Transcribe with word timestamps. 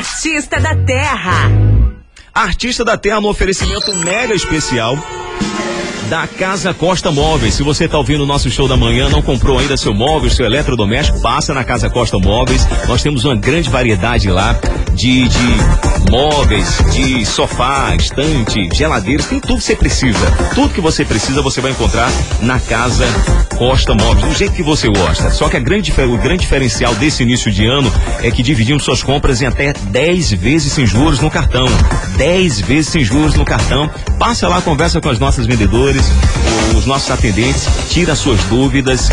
Artista 0.00 0.58
da 0.58 0.74
Terra. 0.74 1.50
Artista 2.32 2.82
da 2.86 2.96
Terra 2.96 3.20
no 3.20 3.28
oferecimento 3.28 3.94
mega 3.96 4.32
especial 4.32 4.96
da 6.10 6.26
Casa 6.26 6.74
Costa 6.74 7.12
Móveis. 7.12 7.54
Se 7.54 7.62
você 7.62 7.84
está 7.84 7.96
ouvindo 7.96 8.24
o 8.24 8.26
nosso 8.26 8.50
show 8.50 8.66
da 8.66 8.76
manhã, 8.76 9.08
não 9.08 9.22
comprou 9.22 9.60
ainda 9.60 9.76
seu 9.76 9.94
móvel, 9.94 10.28
seu 10.28 10.44
eletrodoméstico, 10.44 11.20
passa 11.20 11.54
na 11.54 11.62
Casa 11.62 11.88
Costa 11.88 12.18
Móveis. 12.18 12.66
Nós 12.88 13.00
temos 13.00 13.24
uma 13.24 13.36
grande 13.36 13.70
variedade 13.70 14.28
lá 14.28 14.58
de, 14.92 15.28
de 15.28 16.10
móveis, 16.10 16.78
de 16.92 17.24
sofá, 17.24 17.94
estante, 17.94 18.68
geladeiras, 18.74 19.26
tem 19.26 19.38
tudo 19.38 19.58
que 19.58 19.62
você 19.62 19.76
precisa. 19.76 20.18
Tudo 20.52 20.74
que 20.74 20.80
você 20.80 21.04
precisa 21.04 21.40
você 21.42 21.60
vai 21.60 21.70
encontrar 21.70 22.10
na 22.42 22.58
Casa 22.58 23.06
Costa 23.56 23.94
Móveis, 23.94 24.26
do 24.26 24.34
jeito 24.36 24.54
que 24.54 24.64
você 24.64 24.88
gosta. 24.88 25.30
Só 25.30 25.48
que 25.48 25.56
a 25.56 25.60
grande, 25.60 25.92
o 25.92 26.18
grande 26.18 26.40
diferencial 26.40 26.92
desse 26.96 27.22
início 27.22 27.52
de 27.52 27.66
ano 27.66 27.92
é 28.20 28.32
que 28.32 28.42
dividimos 28.42 28.82
suas 28.82 29.00
compras 29.00 29.40
em 29.40 29.46
até 29.46 29.72
10 29.72 30.32
vezes 30.32 30.72
sem 30.72 30.84
juros 30.84 31.20
no 31.20 31.30
cartão. 31.30 31.66
10 32.16 32.62
vezes 32.62 32.88
sem 32.88 33.04
juros 33.04 33.34
no 33.34 33.44
cartão. 33.44 33.88
Passa 34.18 34.48
lá, 34.48 34.60
conversa 34.60 35.00
com 35.00 35.08
as 35.08 35.18
nossas 35.18 35.46
vendedoras 35.46 35.99
os 36.76 36.86
nossos 36.86 37.10
atendentes, 37.10 37.66
tira 37.90 38.14
suas 38.14 38.42
dúvidas. 38.44 39.08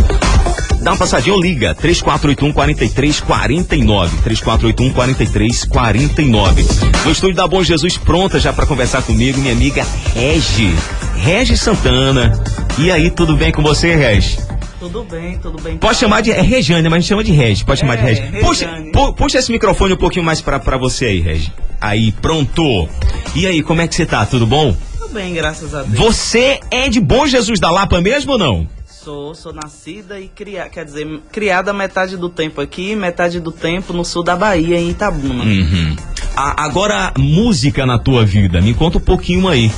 Dá 0.81 0.91
uma 0.91 0.97
passadinha 0.97 1.33
ou 1.35 1.41
liga 1.41 1.73
3481 1.75 2.53
4349 2.53 4.17
3481 4.23 4.93
4349 4.93 6.65
No 7.03 7.11
estúdio 7.11 7.35
da 7.35 7.47
Bom 7.47 7.63
Jesus 7.63 7.97
pronta 7.97 8.39
já 8.39 8.53
para 8.53 8.65
conversar 8.65 9.01
comigo 9.01 9.39
minha 9.39 9.53
amiga 9.53 9.85
Regi 10.13 10.73
Regi 11.17 11.57
Santana. 11.57 12.41
E 12.77 12.91
aí, 12.91 13.09
tudo 13.09 13.35
bem 13.35 13.51
com 13.51 13.61
você, 13.61 13.95
Regi? 13.95 14.38
Tudo 14.79 15.03
bem, 15.03 15.38
tudo 15.39 15.61
bem. 15.61 15.77
Pode 15.77 15.97
chamar 15.97 16.21
de 16.21 16.31
é 16.31 16.41
Regiane, 16.41 16.83
mas 16.83 16.93
a 16.93 16.99
gente 16.99 17.09
chama 17.09 17.23
de 17.23 17.31
Regi. 17.31 17.65
Pode 17.65 17.79
é, 17.79 17.81
chamar 17.81 17.95
de 17.95 18.03
é, 18.03 18.05
Regi. 18.05 18.39
Puxa, 18.39 18.67
pu, 18.93 19.13
puxa 19.13 19.39
esse 19.39 19.51
microfone 19.51 19.93
um 19.93 19.97
pouquinho 19.97 20.23
mais 20.23 20.39
para 20.39 20.77
você 20.77 21.05
aí, 21.05 21.19
Regi. 21.19 21.51
Aí, 21.81 22.11
pronto. 22.11 22.88
E 23.35 23.47
aí, 23.47 23.63
como 23.63 23.81
é 23.81 23.88
que 23.88 23.95
você 23.95 24.05
tá? 24.05 24.25
Tudo 24.25 24.45
bom? 24.45 24.75
Tudo 25.08 25.13
bem, 25.13 25.33
graças 25.33 25.73
a 25.73 25.83
Deus. 25.83 25.97
Você 25.97 26.59
é 26.69 26.89
de 26.89 27.00
Bom 27.00 27.25
Jesus 27.25 27.61
da 27.61 27.72
Lapa 27.72 28.02
mesmo 28.02 28.33
ou 28.33 28.38
não? 28.38 28.67
Sou, 28.86 29.33
sou 29.33 29.53
nascida 29.53 30.19
e 30.19 30.27
criada, 30.27 30.69
quer 30.69 30.83
dizer, 30.83 31.22
criada 31.31 31.72
metade 31.72 32.17
do 32.17 32.27
tempo 32.27 32.59
aqui, 32.59 32.94
metade 32.94 33.39
do 33.39 33.50
tempo 33.50 33.94
no 33.94 34.03
sul 34.03 34.22
da 34.22 34.35
Bahia, 34.35 34.78
em 34.78 34.89
Itabuna. 34.89 35.45
Uhum. 35.45 35.95
A, 36.35 36.66
agora, 36.66 37.13
música 37.17 37.85
na 37.85 37.97
tua 37.97 38.25
vida, 38.25 38.59
me 38.59 38.73
conta 38.73 38.97
um 38.97 39.02
pouquinho 39.02 39.47
aí. 39.47 39.72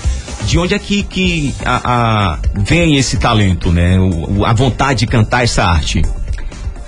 De 0.46 0.58
onde 0.58 0.74
é 0.74 0.80
que, 0.80 1.04
que 1.04 1.54
a, 1.64 2.34
a 2.34 2.40
vem 2.56 2.96
esse 2.96 3.18
talento, 3.18 3.72
né? 3.72 4.00
O, 4.00 4.44
a 4.44 4.54
vontade 4.54 5.02
de 5.02 5.08
cantar 5.08 5.44
essa 5.44 5.64
arte? 5.64 6.02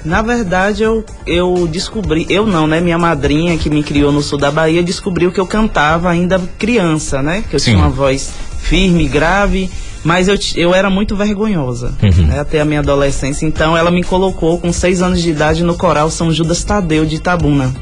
Na 0.03 0.21
verdade, 0.21 0.83
eu, 0.83 1.05
eu 1.27 1.67
descobri, 1.71 2.25
eu 2.29 2.45
não, 2.45 2.65
né? 2.65 2.81
Minha 2.81 2.97
madrinha 2.97 3.57
que 3.57 3.69
me 3.69 3.83
criou 3.83 4.11
no 4.11 4.21
sul 4.21 4.37
da 4.37 4.49
Bahia 4.49 4.81
descobriu 4.81 5.31
que 5.31 5.39
eu 5.39 5.45
cantava 5.45 6.09
ainda 6.09 6.41
criança, 6.57 7.21
né? 7.21 7.43
Que 7.47 7.55
eu 7.55 7.59
Sim. 7.59 7.71
tinha 7.71 7.83
uma 7.83 7.89
voz 7.89 8.31
firme, 8.59 9.07
grave, 9.07 9.69
mas 10.03 10.27
eu, 10.27 10.35
eu 10.55 10.73
era 10.73 10.89
muito 10.89 11.15
vergonhosa, 11.15 11.93
uhum. 12.01 12.27
né, 12.27 12.39
até 12.39 12.59
a 12.61 12.65
minha 12.65 12.79
adolescência. 12.79 13.45
Então 13.45 13.77
ela 13.77 13.91
me 13.91 14.03
colocou 14.03 14.59
com 14.59 14.71
seis 14.73 15.01
anos 15.01 15.21
de 15.21 15.29
idade 15.29 15.63
no 15.63 15.75
coral 15.75 16.09
São 16.09 16.31
Judas 16.31 16.63
Tadeu 16.63 17.05
de 17.05 17.15
Itabuna. 17.15 17.73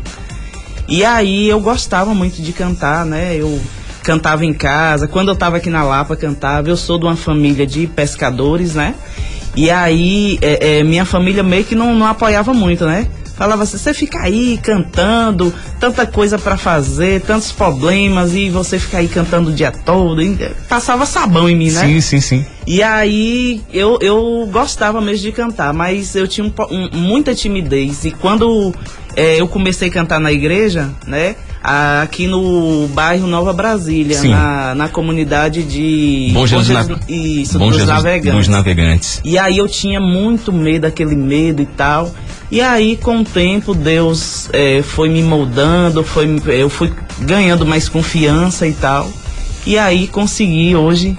E 0.87 1.05
aí 1.05 1.47
eu 1.47 1.59
gostava 1.59 2.13
muito 2.13 2.41
de 2.41 2.51
cantar, 2.51 3.05
né? 3.05 3.35
Eu 3.35 3.59
cantava 4.03 4.43
em 4.43 4.53
casa, 4.53 5.07
quando 5.07 5.27
eu 5.27 5.33
estava 5.35 5.57
aqui 5.57 5.69
na 5.69 5.83
Lapa 5.83 6.15
cantava. 6.15 6.67
Eu 6.67 6.75
sou 6.75 6.97
de 6.97 7.05
uma 7.05 7.15
família 7.15 7.65
de 7.65 7.85
pescadores, 7.85 8.73
né? 8.73 8.95
E 9.55 9.69
aí, 9.69 10.37
é, 10.41 10.79
é, 10.79 10.83
minha 10.83 11.05
família 11.05 11.43
meio 11.43 11.63
que 11.63 11.75
não, 11.75 11.95
não 11.95 12.05
apoiava 12.05 12.53
muito, 12.53 12.85
né? 12.85 13.07
Falava 13.39 13.63
assim, 13.63 13.77
você 13.77 13.93
fica 13.93 14.19
aí 14.19 14.59
cantando, 14.61 15.53
tanta 15.79 16.05
coisa 16.05 16.37
para 16.37 16.57
fazer, 16.57 17.21
tantos 17.21 17.53
problemas, 17.53 18.35
e 18.35 18.49
você 18.49 18.77
fica 18.77 18.97
aí 18.97 19.07
cantando 19.07 19.49
o 19.49 19.53
dia 19.53 19.71
todo. 19.71 20.21
passava 20.67 21.05
sabão 21.05 21.49
em 21.49 21.55
mim, 21.55 21.71
né? 21.71 21.87
Sim, 21.87 22.01
sim, 22.01 22.19
sim. 22.19 22.45
E 22.67 22.83
aí 22.83 23.61
eu, 23.71 23.97
eu 24.01 24.49
gostava 24.51 24.99
mesmo 24.99 25.23
de 25.23 25.31
cantar, 25.31 25.73
mas 25.73 26.15
eu 26.15 26.27
tinha 26.27 26.45
um, 26.45 26.53
um, 26.69 26.89
muita 26.97 27.33
timidez. 27.33 28.03
E 28.03 28.11
quando 28.11 28.73
é, 29.15 29.39
eu 29.39 29.47
comecei 29.47 29.87
a 29.87 29.91
cantar 29.91 30.19
na 30.19 30.33
igreja, 30.33 30.89
né? 31.07 31.37
Aqui 31.63 32.27
no 32.27 32.87
bairro 32.87 33.27
Nova 33.27 33.53
Brasília, 33.53 34.21
na, 34.23 34.75
na 34.75 34.89
comunidade 34.89 35.63
de 35.63 36.31
Bom 36.33 36.47
Jesus, 36.47 36.67
Bom 36.67 36.95
Jesus, 36.95 36.99
isso, 37.07 37.59
Bom 37.59 37.67
dos, 37.67 37.77
Jesus 37.77 37.95
navegantes. 37.95 38.37
dos 38.37 38.47
navegantes. 38.47 39.21
E 39.23 39.37
aí 39.37 39.57
eu 39.57 39.67
tinha 39.67 39.99
muito 39.99 40.51
medo, 40.53 40.85
aquele 40.85 41.15
medo 41.15 41.61
e 41.61 41.65
tal. 41.65 42.11
E 42.51 42.61
aí, 42.61 42.97
com 42.97 43.19
o 43.19 43.23
tempo, 43.23 43.75
Deus 43.75 44.49
é, 44.51 44.81
foi 44.81 45.07
me 45.09 45.21
moldando, 45.21 46.03
foi, 46.03 46.41
eu 46.47 46.69
fui 46.69 46.91
ganhando 47.19 47.65
mais 47.65 47.87
confiança 47.87 48.67
e 48.67 48.73
tal. 48.73 49.09
E 49.67 49.77
aí 49.77 50.07
consegui 50.07 50.75
hoje 50.75 51.15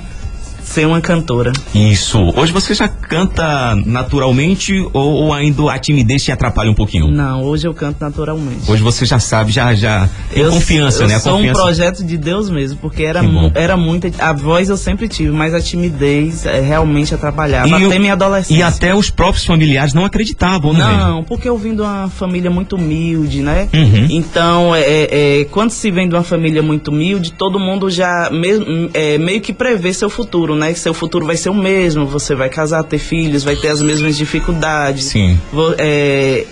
ser 0.70 0.86
uma 0.86 1.00
cantora. 1.00 1.52
Isso. 1.74 2.18
Hoje 2.36 2.52
você 2.52 2.74
já 2.74 2.86
canta 2.86 3.74
naturalmente 3.84 4.72
ou, 4.92 5.12
ou, 5.12 5.34
ainda 5.34 5.72
a 5.72 5.78
timidez 5.78 6.22
te 6.22 6.30
atrapalha 6.30 6.70
um 6.70 6.74
pouquinho? 6.74 7.08
Não, 7.08 7.42
hoje 7.42 7.66
eu 7.66 7.74
canto 7.74 7.96
naturalmente. 8.00 8.70
Hoje 8.70 8.80
você 8.80 9.04
já 9.04 9.18
sabe, 9.18 9.50
já 9.50 9.74
já 9.74 10.08
tem 10.32 10.44
eu, 10.44 10.50
confiança, 10.50 11.02
eu 11.02 11.08
né? 11.08 11.16
Eu 11.16 11.20
sou 11.20 11.32
confiança... 11.32 11.60
um 11.60 11.64
projeto 11.64 12.04
de 12.04 12.16
Deus 12.16 12.48
mesmo, 12.48 12.78
porque 12.78 13.02
era 13.02 13.20
era 13.54 13.76
muita 13.76 14.10
a 14.20 14.32
voz 14.32 14.68
eu 14.68 14.76
sempre 14.76 15.08
tive, 15.08 15.32
mas 15.32 15.54
a 15.54 15.60
timidez 15.60 16.46
é, 16.46 16.60
realmente 16.60 17.14
atrapalhava 17.14 17.68
e 17.68 17.74
até 17.74 17.96
eu, 17.96 18.00
minha 18.00 18.12
adolescência. 18.12 18.60
E 18.60 18.62
até 18.62 18.94
os 18.94 19.10
próprios 19.10 19.44
familiares 19.44 19.92
não 19.92 20.04
acreditavam, 20.04 20.72
né? 20.72 20.84
Não, 20.84 21.24
porque 21.24 21.48
eu 21.48 21.58
vim 21.58 21.74
de 21.74 21.82
uma 21.82 22.08
família 22.08 22.50
muito 22.50 22.76
humilde, 22.76 23.42
né? 23.42 23.68
Uhum. 23.74 24.06
Então, 24.08 24.74
é, 24.74 24.82
é, 24.82 25.40
é, 25.40 25.44
quando 25.46 25.70
se 25.70 25.90
vem 25.90 26.08
de 26.08 26.14
uma 26.14 26.22
família 26.22 26.62
muito 26.62 26.92
humilde, 26.92 27.32
todo 27.32 27.58
mundo 27.58 27.90
já 27.90 28.30
me, 28.30 28.90
é, 28.94 29.18
meio 29.18 29.40
que 29.40 29.52
prevê 29.52 29.92
seu 29.92 30.08
futuro, 30.08 30.54
né? 30.54 30.59
Que 30.68 30.78
seu 30.78 30.94
futuro 30.94 31.26
vai 31.26 31.36
ser 31.36 31.50
o 31.50 31.54
mesmo, 31.54 32.06
você 32.06 32.34
vai 32.34 32.48
casar, 32.48 32.82
ter 32.84 32.98
filhos, 32.98 33.42
vai 33.44 33.56
ter 33.56 33.68
as 33.68 33.82
mesmas 33.82 34.16
dificuldades. 34.16 35.06
Sim. 35.06 35.38
É, 35.78 36.46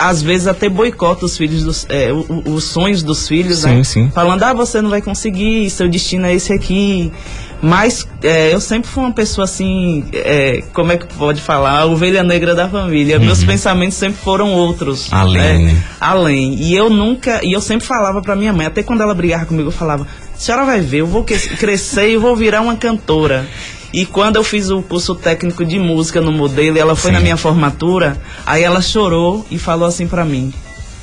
às 0.00 0.22
vezes 0.22 0.46
até 0.46 0.68
boicota 0.68 1.26
os 1.26 1.36
filhos 1.36 1.62
dos, 1.62 1.86
é, 1.90 2.10
os 2.12 2.64
sonhos 2.64 3.02
dos 3.02 3.28
filhos, 3.28 3.58
sim, 3.58 3.68
né? 3.68 3.84
Sim. 3.84 4.10
Falando, 4.14 4.42
ah, 4.42 4.54
você 4.54 4.80
não 4.80 4.88
vai 4.88 5.02
conseguir, 5.02 5.68
seu 5.68 5.88
destino 5.88 6.26
é 6.26 6.34
esse 6.34 6.52
aqui. 6.52 7.12
Mas 7.62 8.08
é, 8.22 8.54
eu 8.54 8.60
sempre 8.60 8.88
fui 8.88 9.02
uma 9.02 9.12
pessoa 9.12 9.44
assim, 9.44 10.06
é, 10.14 10.62
como 10.72 10.92
é 10.92 10.96
que 10.96 11.06
pode 11.14 11.42
falar? 11.42 11.80
A 11.80 11.84
ovelha 11.84 12.22
negra 12.22 12.54
da 12.54 12.66
família. 12.66 13.18
Uhum. 13.18 13.26
Meus 13.26 13.44
pensamentos 13.44 13.98
sempre 13.98 14.18
foram 14.22 14.54
outros. 14.54 15.12
Além, 15.12 15.66
né? 15.66 15.82
Além. 16.00 16.54
E 16.54 16.74
eu 16.74 16.88
nunca, 16.88 17.44
e 17.44 17.52
eu 17.52 17.60
sempre 17.60 17.86
falava 17.86 18.22
para 18.22 18.34
minha 18.34 18.54
mãe, 18.54 18.64
até 18.64 18.82
quando 18.82 19.02
ela 19.02 19.14
brigava 19.14 19.44
comigo, 19.44 19.68
eu 19.68 19.72
falava, 19.72 20.06
senhora 20.40 20.64
vai 20.64 20.80
ver, 20.80 21.00
eu 21.00 21.06
vou 21.06 21.22
crescer 21.24 22.10
e 22.10 22.16
vou 22.16 22.34
virar 22.34 22.62
uma 22.62 22.76
cantora. 22.76 23.46
E 23.92 24.06
quando 24.06 24.36
eu 24.36 24.44
fiz 24.44 24.70
o 24.70 24.80
curso 24.80 25.14
técnico 25.14 25.64
de 25.64 25.78
música 25.78 26.20
no 26.20 26.32
modelo, 26.32 26.78
ela 26.78 26.96
foi 26.96 27.10
Sim. 27.10 27.16
na 27.16 27.20
minha 27.20 27.36
formatura, 27.36 28.16
aí 28.46 28.62
ela 28.62 28.80
chorou 28.80 29.44
e 29.50 29.58
falou 29.58 29.86
assim 29.86 30.06
para 30.06 30.24
mim: 30.24 30.52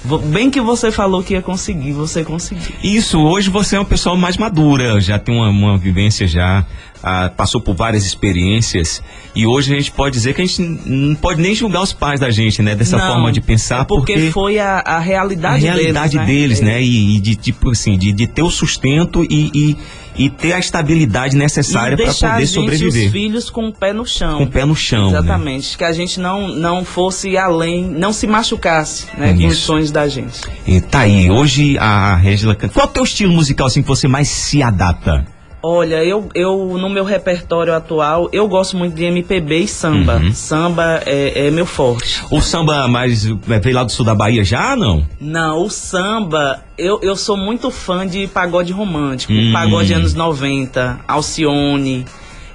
Bem 0.03 0.49
que 0.49 0.61
você 0.61 0.91
falou 0.91 1.21
que 1.21 1.33
ia 1.33 1.41
conseguir, 1.41 1.91
você 1.91 2.23
conseguiu. 2.23 2.75
Isso, 2.83 3.19
hoje 3.19 3.49
você 3.49 3.75
é 3.75 3.79
uma 3.79 3.85
pessoa 3.85 4.15
mais 4.15 4.37
madura, 4.37 5.01
já 5.01 5.19
tem 5.19 5.35
uma, 5.35 5.49
uma 5.49 5.77
vivência 5.77 6.25
já, 6.25 6.65
ah, 7.03 7.29
passou 7.35 7.59
por 7.59 7.75
várias 7.75 8.05
experiências 8.05 9.03
e 9.35 9.45
hoje 9.45 9.73
a 9.73 9.77
gente 9.77 9.91
pode 9.91 10.13
dizer 10.13 10.33
que 10.33 10.41
a 10.41 10.45
gente 10.45 10.61
não 10.61 11.15
pode 11.15 11.41
nem 11.41 11.53
julgar 11.53 11.81
os 11.81 11.93
pais 11.93 12.19
da 12.19 12.31
gente, 12.31 12.61
né? 12.61 12.75
Dessa 12.75 12.97
não, 12.97 13.07
forma 13.07 13.31
de 13.31 13.41
pensar. 13.41 13.85
Porque, 13.85 14.13
porque 14.13 14.31
foi 14.31 14.59
a, 14.59 14.79
a 14.79 14.99
realidade, 14.99 15.67
a 15.67 15.73
realidade 15.73 16.17
deles, 16.17 16.27
né? 16.27 16.33
deles, 16.33 16.61
né? 16.61 16.81
E, 16.81 17.17
e, 17.17 17.19
de 17.19 17.35
tipo 17.35 17.71
assim, 17.71 17.97
de, 17.97 18.11
de 18.11 18.27
ter 18.27 18.41
o 18.41 18.49
sustento 18.49 19.23
e, 19.23 19.51
e 19.53 19.77
e 20.17 20.29
ter 20.29 20.53
a 20.53 20.59
estabilidade 20.59 21.35
necessária 21.35 21.95
para 21.95 22.13
poder 22.13 22.47
sobreviver. 22.47 23.05
os 23.05 23.11
filhos 23.11 23.49
com 23.49 23.67
o 23.67 23.73
pé 23.73 23.93
no 23.93 24.05
chão. 24.05 24.39
Com 24.39 24.43
o 24.45 24.47
pé 24.47 24.65
no 24.65 24.75
chão. 24.75 25.11
Né? 25.11 25.19
Exatamente. 25.19 25.71
Né? 25.71 25.77
Que 25.77 25.83
a 25.83 25.91
gente 25.91 26.19
não, 26.19 26.47
não 26.47 26.83
fosse 26.83 27.37
além, 27.37 27.83
não 27.83 28.11
se 28.11 28.25
machucasse, 28.25 29.07
né? 29.17 29.31
Isso. 29.33 29.41
Com 29.41 29.47
os 29.47 29.57
sonhos 29.57 29.91
da 29.91 30.07
gente. 30.07 30.41
E 30.65 30.81
tá 30.81 31.01
aí, 31.01 31.29
hoje 31.29 31.77
a 31.77 32.15
Régila. 32.15 32.55
Qual 32.55 32.85
é 32.85 32.89
o 32.89 32.91
teu 32.91 33.03
estilo 33.03 33.31
musical 33.31 33.67
assim 33.67 33.81
que 33.81 33.87
você 33.87 34.07
mais 34.07 34.27
se 34.27 34.63
adapta? 34.63 35.25
Olha, 35.69 36.01
eu, 36.01 36.29
eu 36.33 36.77
no 36.79 36.89
meu 36.89 37.03
repertório 37.03 37.73
atual, 37.73 38.29
eu 38.31 38.47
gosto 38.47 38.77
muito 38.77 38.95
de 38.95 39.03
MPB 39.03 39.57
e 39.57 39.67
samba. 39.67 40.15
Uhum. 40.15 40.31
Samba 40.31 41.03
é, 41.05 41.47
é, 41.47 41.51
meu 41.51 41.65
forte. 41.65 42.23
O 42.31 42.39
samba 42.39 42.87
mais 42.87 43.25
é, 43.25 43.59
veio 43.59 43.75
lá 43.75 43.83
do 43.83 43.91
sul 43.91 44.05
da 44.05 44.15
Bahia 44.15 44.45
já, 44.45 44.77
não? 44.77 45.05
Não, 45.19 45.61
o 45.61 45.69
samba, 45.69 46.63
eu, 46.77 47.01
eu 47.01 47.17
sou 47.17 47.35
muito 47.35 47.69
fã 47.69 48.07
de 48.07 48.27
pagode 48.27 48.71
romântico. 48.71 49.33
Uhum. 49.33 49.51
Pagode 49.51 49.91
anos 49.91 50.13
90, 50.13 51.01
Alcione, 51.05 52.05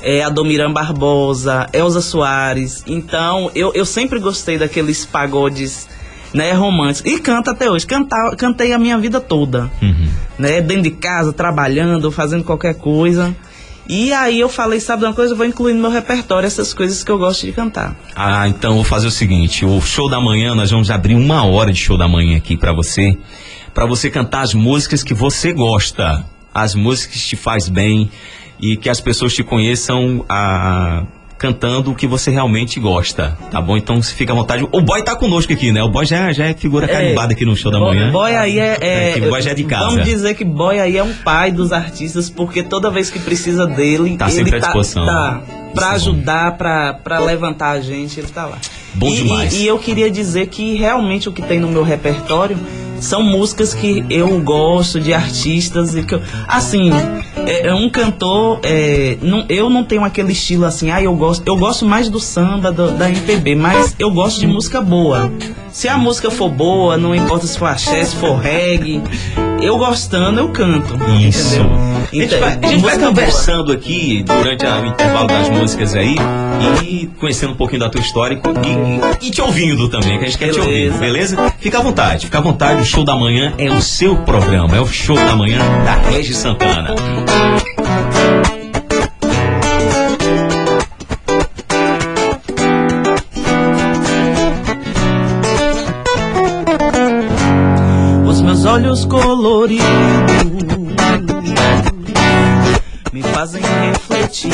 é, 0.00 0.22
Adomiran 0.22 0.72
Barbosa, 0.72 1.66
Elza 1.70 2.00
Soares. 2.00 2.82
Então, 2.86 3.50
eu, 3.54 3.72
eu 3.74 3.84
sempre 3.84 4.18
gostei 4.20 4.56
daqueles 4.56 5.04
pagodes 5.04 5.86
né, 6.32 6.52
romântico. 6.52 7.08
E 7.08 7.18
canta 7.18 7.50
até 7.50 7.70
hoje. 7.70 7.86
Cantar, 7.86 8.34
cantei 8.36 8.72
a 8.72 8.78
minha 8.78 8.98
vida 8.98 9.20
toda. 9.20 9.70
Uhum. 9.80 10.08
Né, 10.38 10.60
dentro 10.60 10.84
de 10.84 10.90
casa, 10.92 11.32
trabalhando, 11.32 12.10
fazendo 12.10 12.44
qualquer 12.44 12.74
coisa. 12.74 13.34
E 13.88 14.12
aí 14.12 14.38
eu 14.38 14.48
falei, 14.48 14.78
sabe 14.78 15.04
uma 15.04 15.12
coisa, 15.12 15.32
eu 15.32 15.36
vou 15.36 15.44
incluir 15.44 15.74
no 15.74 15.80
meu 15.80 15.90
repertório 15.90 16.46
essas 16.46 16.72
coisas 16.72 17.02
que 17.02 17.10
eu 17.10 17.18
gosto 17.18 17.44
de 17.44 17.52
cantar. 17.52 17.96
Ah, 18.14 18.48
então 18.48 18.76
vou 18.76 18.84
fazer 18.84 19.08
o 19.08 19.10
seguinte, 19.10 19.64
o 19.64 19.80
show 19.80 20.08
da 20.08 20.20
manhã, 20.20 20.54
nós 20.54 20.70
vamos 20.70 20.88
abrir 20.88 21.16
uma 21.16 21.44
hora 21.44 21.72
de 21.72 21.80
show 21.80 21.98
da 21.98 22.06
manhã 22.06 22.36
aqui 22.36 22.56
para 22.56 22.72
você 22.72 23.18
para 23.74 23.86
você 23.86 24.10
cantar 24.10 24.42
as 24.42 24.54
músicas 24.54 25.02
que 25.02 25.14
você 25.14 25.52
gosta, 25.52 26.24
as 26.54 26.74
músicas 26.74 27.16
que 27.16 27.28
te 27.28 27.36
faz 27.36 27.68
bem 27.68 28.10
e 28.60 28.76
que 28.76 28.88
as 28.88 29.00
pessoas 29.00 29.34
te 29.34 29.42
conheçam 29.42 30.24
a 30.28 31.04
cantando 31.42 31.90
o 31.90 31.94
que 31.94 32.06
você 32.06 32.30
realmente 32.30 32.78
gosta, 32.78 33.36
tá 33.50 33.60
bom? 33.60 33.76
Então 33.76 34.00
se 34.00 34.14
fica 34.14 34.32
à 34.32 34.36
vontade. 34.36 34.64
O 34.70 34.80
boy 34.80 35.02
tá 35.02 35.16
conosco 35.16 35.52
aqui, 35.52 35.72
né? 35.72 35.82
O 35.82 35.88
boy 35.88 36.06
já, 36.06 36.32
já 36.32 36.46
é 36.46 36.54
figura 36.54 36.86
carimbada 36.86 37.32
aqui 37.32 37.44
no 37.44 37.56
show 37.56 37.72
da 37.72 37.80
manhã. 37.80 38.10
O 38.10 38.12
boy 38.12 38.32
aí 38.32 38.60
é, 38.60 38.78
é, 38.80 39.18
é 39.18 39.20
boy 39.28 39.42
já 39.42 39.50
é 39.50 39.54
de 39.54 39.64
casa. 39.64 39.86
Vamos 39.86 40.04
dizer 40.04 40.34
que 40.34 40.44
boy 40.44 40.78
aí 40.78 40.96
é 40.96 41.02
um 41.02 41.12
pai 41.12 41.50
dos 41.50 41.72
artistas, 41.72 42.30
porque 42.30 42.62
toda 42.62 42.88
vez 42.92 43.10
que 43.10 43.18
precisa 43.18 43.66
dele, 43.66 44.16
tá 44.16 44.26
ele 44.26 44.36
sempre 44.36 44.56
à 44.56 44.58
disposição. 44.60 45.04
Tá, 45.04 45.42
tá 45.44 45.62
para 45.74 45.92
é 45.92 45.94
ajudar, 45.94 46.56
para 46.56 47.18
levantar 47.18 47.70
a 47.70 47.80
gente, 47.80 48.20
ele 48.20 48.28
tá 48.28 48.46
lá. 48.46 48.58
Bom 48.94 49.08
e, 49.08 49.16
demais. 49.16 49.52
E, 49.52 49.62
e 49.62 49.66
eu 49.66 49.78
queria 49.78 50.08
dizer 50.08 50.46
que 50.46 50.76
realmente 50.76 51.28
o 51.28 51.32
que 51.32 51.42
tem 51.42 51.58
no 51.58 51.68
meu 51.68 51.82
repertório 51.82 52.56
são 53.02 53.22
músicas 53.22 53.74
que 53.74 54.04
eu 54.08 54.40
gosto 54.40 55.00
de 55.00 55.12
artistas 55.12 55.94
e 55.94 56.02
que 56.02 56.14
eu, 56.14 56.22
assim 56.46 56.90
é, 57.46 57.66
é, 57.66 57.74
um 57.74 57.90
cantor 57.90 58.60
é, 58.62 59.18
não, 59.20 59.44
eu 59.48 59.68
não 59.68 59.82
tenho 59.84 60.04
aquele 60.04 60.32
estilo 60.32 60.64
assim 60.64 60.90
ah 60.90 61.02
eu 61.02 61.14
gosto 61.14 61.42
eu 61.44 61.56
gosto 61.56 61.84
mais 61.84 62.08
do 62.08 62.20
samba 62.20 62.70
do, 62.70 62.92
da 62.92 63.10
MPB 63.10 63.56
mas 63.56 63.94
eu 63.98 64.10
gosto 64.10 64.40
de 64.40 64.46
música 64.46 64.80
boa. 64.80 65.30
Se 65.70 65.88
a 65.88 65.98
música 65.98 66.30
for 66.30 66.48
boa 66.48 66.96
não 66.96 67.14
importa 67.14 67.46
se 67.46 67.58
for 67.58 67.66
axé 67.66 68.04
se 68.04 68.14
for 68.16 68.36
reggae 68.36 69.02
eu 69.62 69.78
gostando 69.78 70.40
eu 70.40 70.48
canto 70.50 70.94
isso 71.20 71.60
entendeu? 72.12 72.12
a 72.12 72.14
gente 72.14 72.36
vai, 72.36 72.58
a 72.62 72.66
gente 72.66 72.82
vai 72.82 72.98
conversando 72.98 73.64
boa. 73.64 73.76
aqui 73.76 74.22
durante 74.24 74.66
o 74.66 74.86
intervalo 74.86 75.26
das 75.26 75.48
músicas 75.48 75.94
aí 75.94 76.16
e 76.82 77.06
conhecendo 77.18 77.52
um 77.52 77.56
pouquinho 77.56 77.80
da 77.80 77.88
tua 77.88 78.00
história 78.00 78.40
e, 78.64 79.24
e, 79.24 79.28
e 79.28 79.30
te 79.30 79.40
ouvindo 79.40 79.88
também 79.88 80.18
que 80.18 80.24
a 80.24 80.28
gente 80.28 80.38
quer 80.38 80.52
beleza. 80.52 80.60
te 80.62 80.68
ouvir 80.68 80.92
beleza 80.98 81.54
fica 81.58 81.78
à 81.78 81.82
vontade 81.82 82.26
fica 82.26 82.38
à 82.38 82.40
vontade 82.40 82.84
show 82.84 83.04
da 83.04 83.14
manhã 83.14 83.52
é 83.58 83.70
o 83.70 83.80
seu 83.80 84.16
programa, 84.16 84.76
é 84.76 84.80
o 84.80 84.86
show 84.86 85.16
da 85.16 85.34
manhã 85.36 85.58
da 85.84 85.94
Regi 85.94 86.34
Santana. 86.34 86.94
Os 98.92 99.06
meus 99.06 99.06
olhos 99.06 99.06
coloridos 99.06 99.82
me 103.10 103.22
fazem 103.22 103.62
refletir. 103.62 104.52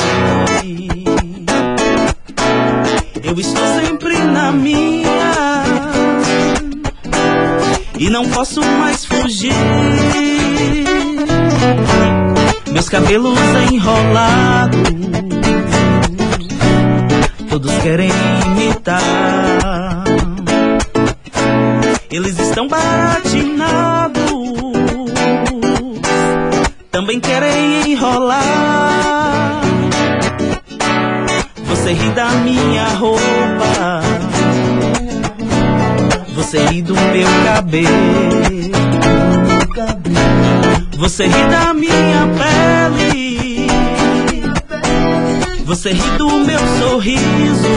Eu 3.25 3.41
estou 3.41 3.67
sempre 3.83 4.17
na 4.19 4.53
minha 4.53 5.65
e 7.99 8.09
não 8.09 8.29
posso 8.29 8.61
mais 8.61 9.05
fugir. 9.05 9.53
Meus 12.71 12.89
cabelos 12.89 13.39
enrolados, 13.73 14.79
todos 17.51 17.73
querem 17.79 18.11
imitar. 18.47 20.05
Eles 22.11 22.39
estão 22.39 22.67
baratinados, 22.67 24.18
também 27.09 27.21
querem 27.21 27.93
enrolar. 27.93 29.63
Você 31.65 31.93
ri 31.95 32.11
da 32.11 32.29
minha 32.33 32.85
roupa 32.85 34.03
você 36.35 36.65
ri 36.67 36.83
do 36.83 36.95
meu 36.95 37.29
cabelo. 37.45 37.89
Você 40.97 41.27
ri 41.27 41.45
da 41.51 41.75
minha 41.75 42.29
pele. 42.39 43.67
Você 45.67 45.93
ri 45.93 46.11
do 46.17 46.31
meu 46.41 46.61
sorriso. 46.79 47.69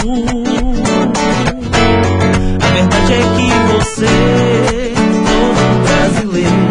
A 2.61 2.67
verdade 2.73 3.13
é 3.13 3.21
que 3.35 3.49
você, 3.73 4.93
todo 5.27 5.81
brasileiro, 5.83 6.70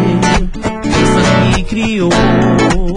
criou. 1.81 2.90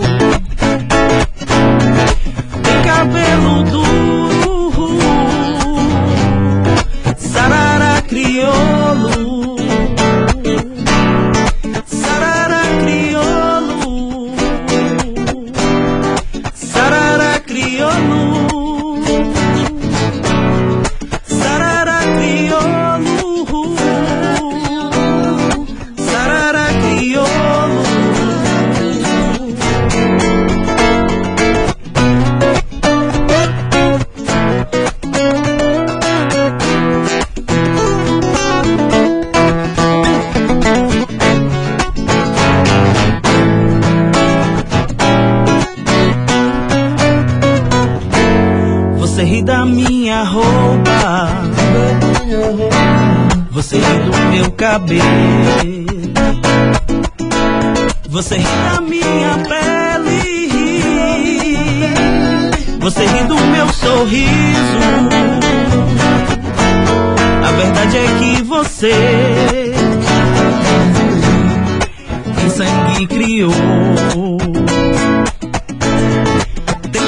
Sangue 72.85 73.07
criou. 73.07 73.51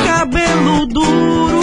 Santana 0.07 0.71
ao 0.71 1.56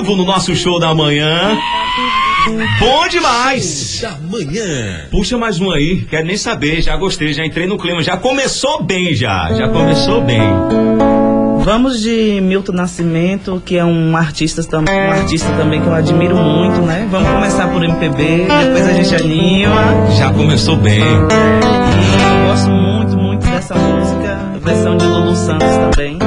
vivo 0.00 0.14
no 0.16 0.24
nosso 0.24 0.54
show 0.54 0.78
da 0.78 0.94
manhã. 0.94 1.56
Bom 2.78 3.08
demais! 3.08 4.00
Da 4.00 4.16
manhã. 4.30 5.06
Puxa 5.10 5.36
mais 5.36 5.60
um 5.60 5.70
aí, 5.70 6.06
quero 6.08 6.26
nem 6.26 6.36
saber, 6.36 6.80
já 6.80 6.96
gostei, 6.96 7.32
já 7.32 7.44
entrei 7.44 7.66
no 7.66 7.76
clima, 7.76 8.02
já 8.02 8.16
começou 8.16 8.82
bem 8.82 9.14
já, 9.14 9.52
já 9.54 9.68
começou 9.68 10.22
bem. 10.22 10.40
Vamos 11.64 12.00
de 12.00 12.40
Milton 12.40 12.72
Nascimento, 12.72 13.60
que 13.64 13.76
é 13.76 13.84
um 13.84 14.16
artista, 14.16 14.62
um 14.78 15.10
artista 15.10 15.50
também 15.52 15.80
que 15.80 15.86
eu 15.86 15.94
admiro 15.94 16.36
muito, 16.36 16.80
né? 16.80 17.06
Vamos 17.10 17.28
começar 17.30 17.68
por 17.68 17.82
MPB, 17.82 18.46
depois 18.46 18.86
a 18.86 18.92
gente 18.92 19.14
anima. 19.16 19.82
Já 20.16 20.32
começou 20.32 20.76
bem. 20.76 21.02
E 21.02 22.22
eu 22.22 22.46
gosto 22.48 22.70
muito, 22.70 23.16
muito 23.16 23.46
dessa 23.46 23.74
música, 23.74 24.38
versão 24.62 24.96
de 24.96 25.04
Lulu 25.04 25.34
Santos 25.34 25.68
também. 25.68 26.17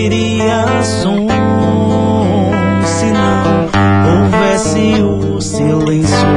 Existiria 0.00 0.82
som 0.82 1.28
se 2.84 3.06
não 3.06 3.68
houvesse 4.08 5.02
o 5.02 5.40
silêncio. 5.40 6.28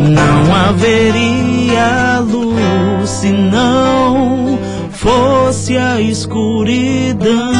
Não 0.00 0.54
haveria 0.54 2.20
luz 2.20 3.08
se 3.08 3.32
não 3.32 4.58
fosse 4.90 5.76
a 5.76 6.00
escuridão. 6.00 7.52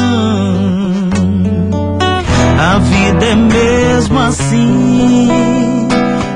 A 2.59 2.77
vida 2.79 3.25
é 3.25 3.35
mesmo 3.35 4.19
assim, 4.19 5.87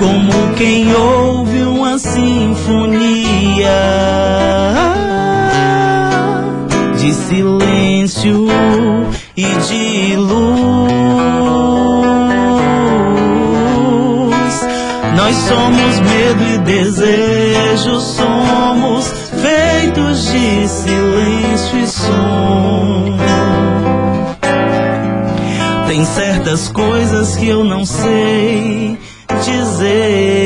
como 0.00 0.54
quem 0.56 0.92
ouve 0.92 1.62
uma 1.62 1.96
sinfonia 1.98 3.68
de 6.98 7.12
silêncio 7.14 8.46
e 9.36 9.44
de 9.44 10.16
luz. 10.16 10.54
Nós 15.16 15.36
somos 15.36 16.00
medo 16.00 16.42
e 16.52 16.58
desejo, 16.58 18.00
somos 18.00 19.12
feitos 19.40 20.32
de 20.32 20.68
silêncio 20.68 21.78
e 21.78 21.86
som. 21.86 22.63
Certas 26.54 26.68
coisas 26.68 27.36
que 27.36 27.48
eu 27.48 27.64
não 27.64 27.84
sei 27.84 28.96
dizer. 29.44 30.43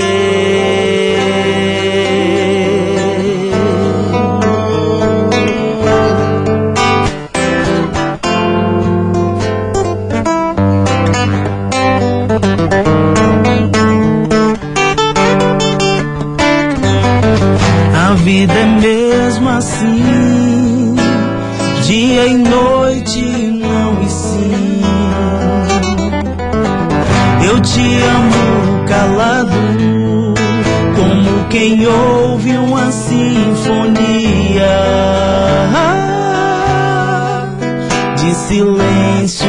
De 38.29 38.35
silêncio 38.35 39.49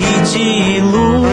e 0.00 0.04
de 0.32 0.80
luz. 0.80 1.28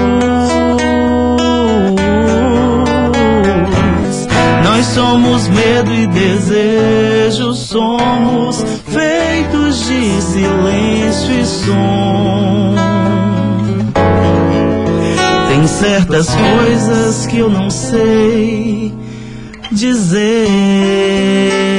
Nós 4.63 4.85
somos 4.87 5.47
medo 5.47 5.93
e 5.93 6.07
desejo, 6.07 7.53
somos 7.53 8.65
feitos 8.85 9.85
de 9.85 10.21
silêncio 10.21 11.39
e 11.39 11.45
som. 11.45 12.75
Tem 15.47 15.65
certas 15.67 16.35
coisas 16.35 17.25
que 17.27 17.37
eu 17.37 17.49
não 17.49 17.69
sei 17.69 18.93
dizer. 19.71 21.74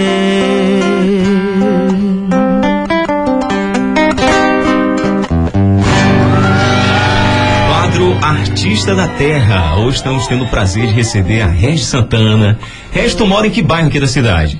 Artista 8.56 8.94
da 8.94 9.06
Terra. 9.06 9.76
Hoje 9.80 9.98
estamos 9.98 10.26
tendo 10.26 10.44
o 10.44 10.48
prazer 10.48 10.86
de 10.86 10.92
receber 10.94 11.42
a 11.42 11.46
Regis 11.46 11.84
Santana. 11.88 12.58
Regis, 12.90 13.14
tu 13.14 13.26
mora 13.26 13.46
em 13.46 13.50
que 13.50 13.62
bairro 13.62 13.88
aqui 13.88 14.00
da 14.00 14.06
cidade? 14.06 14.58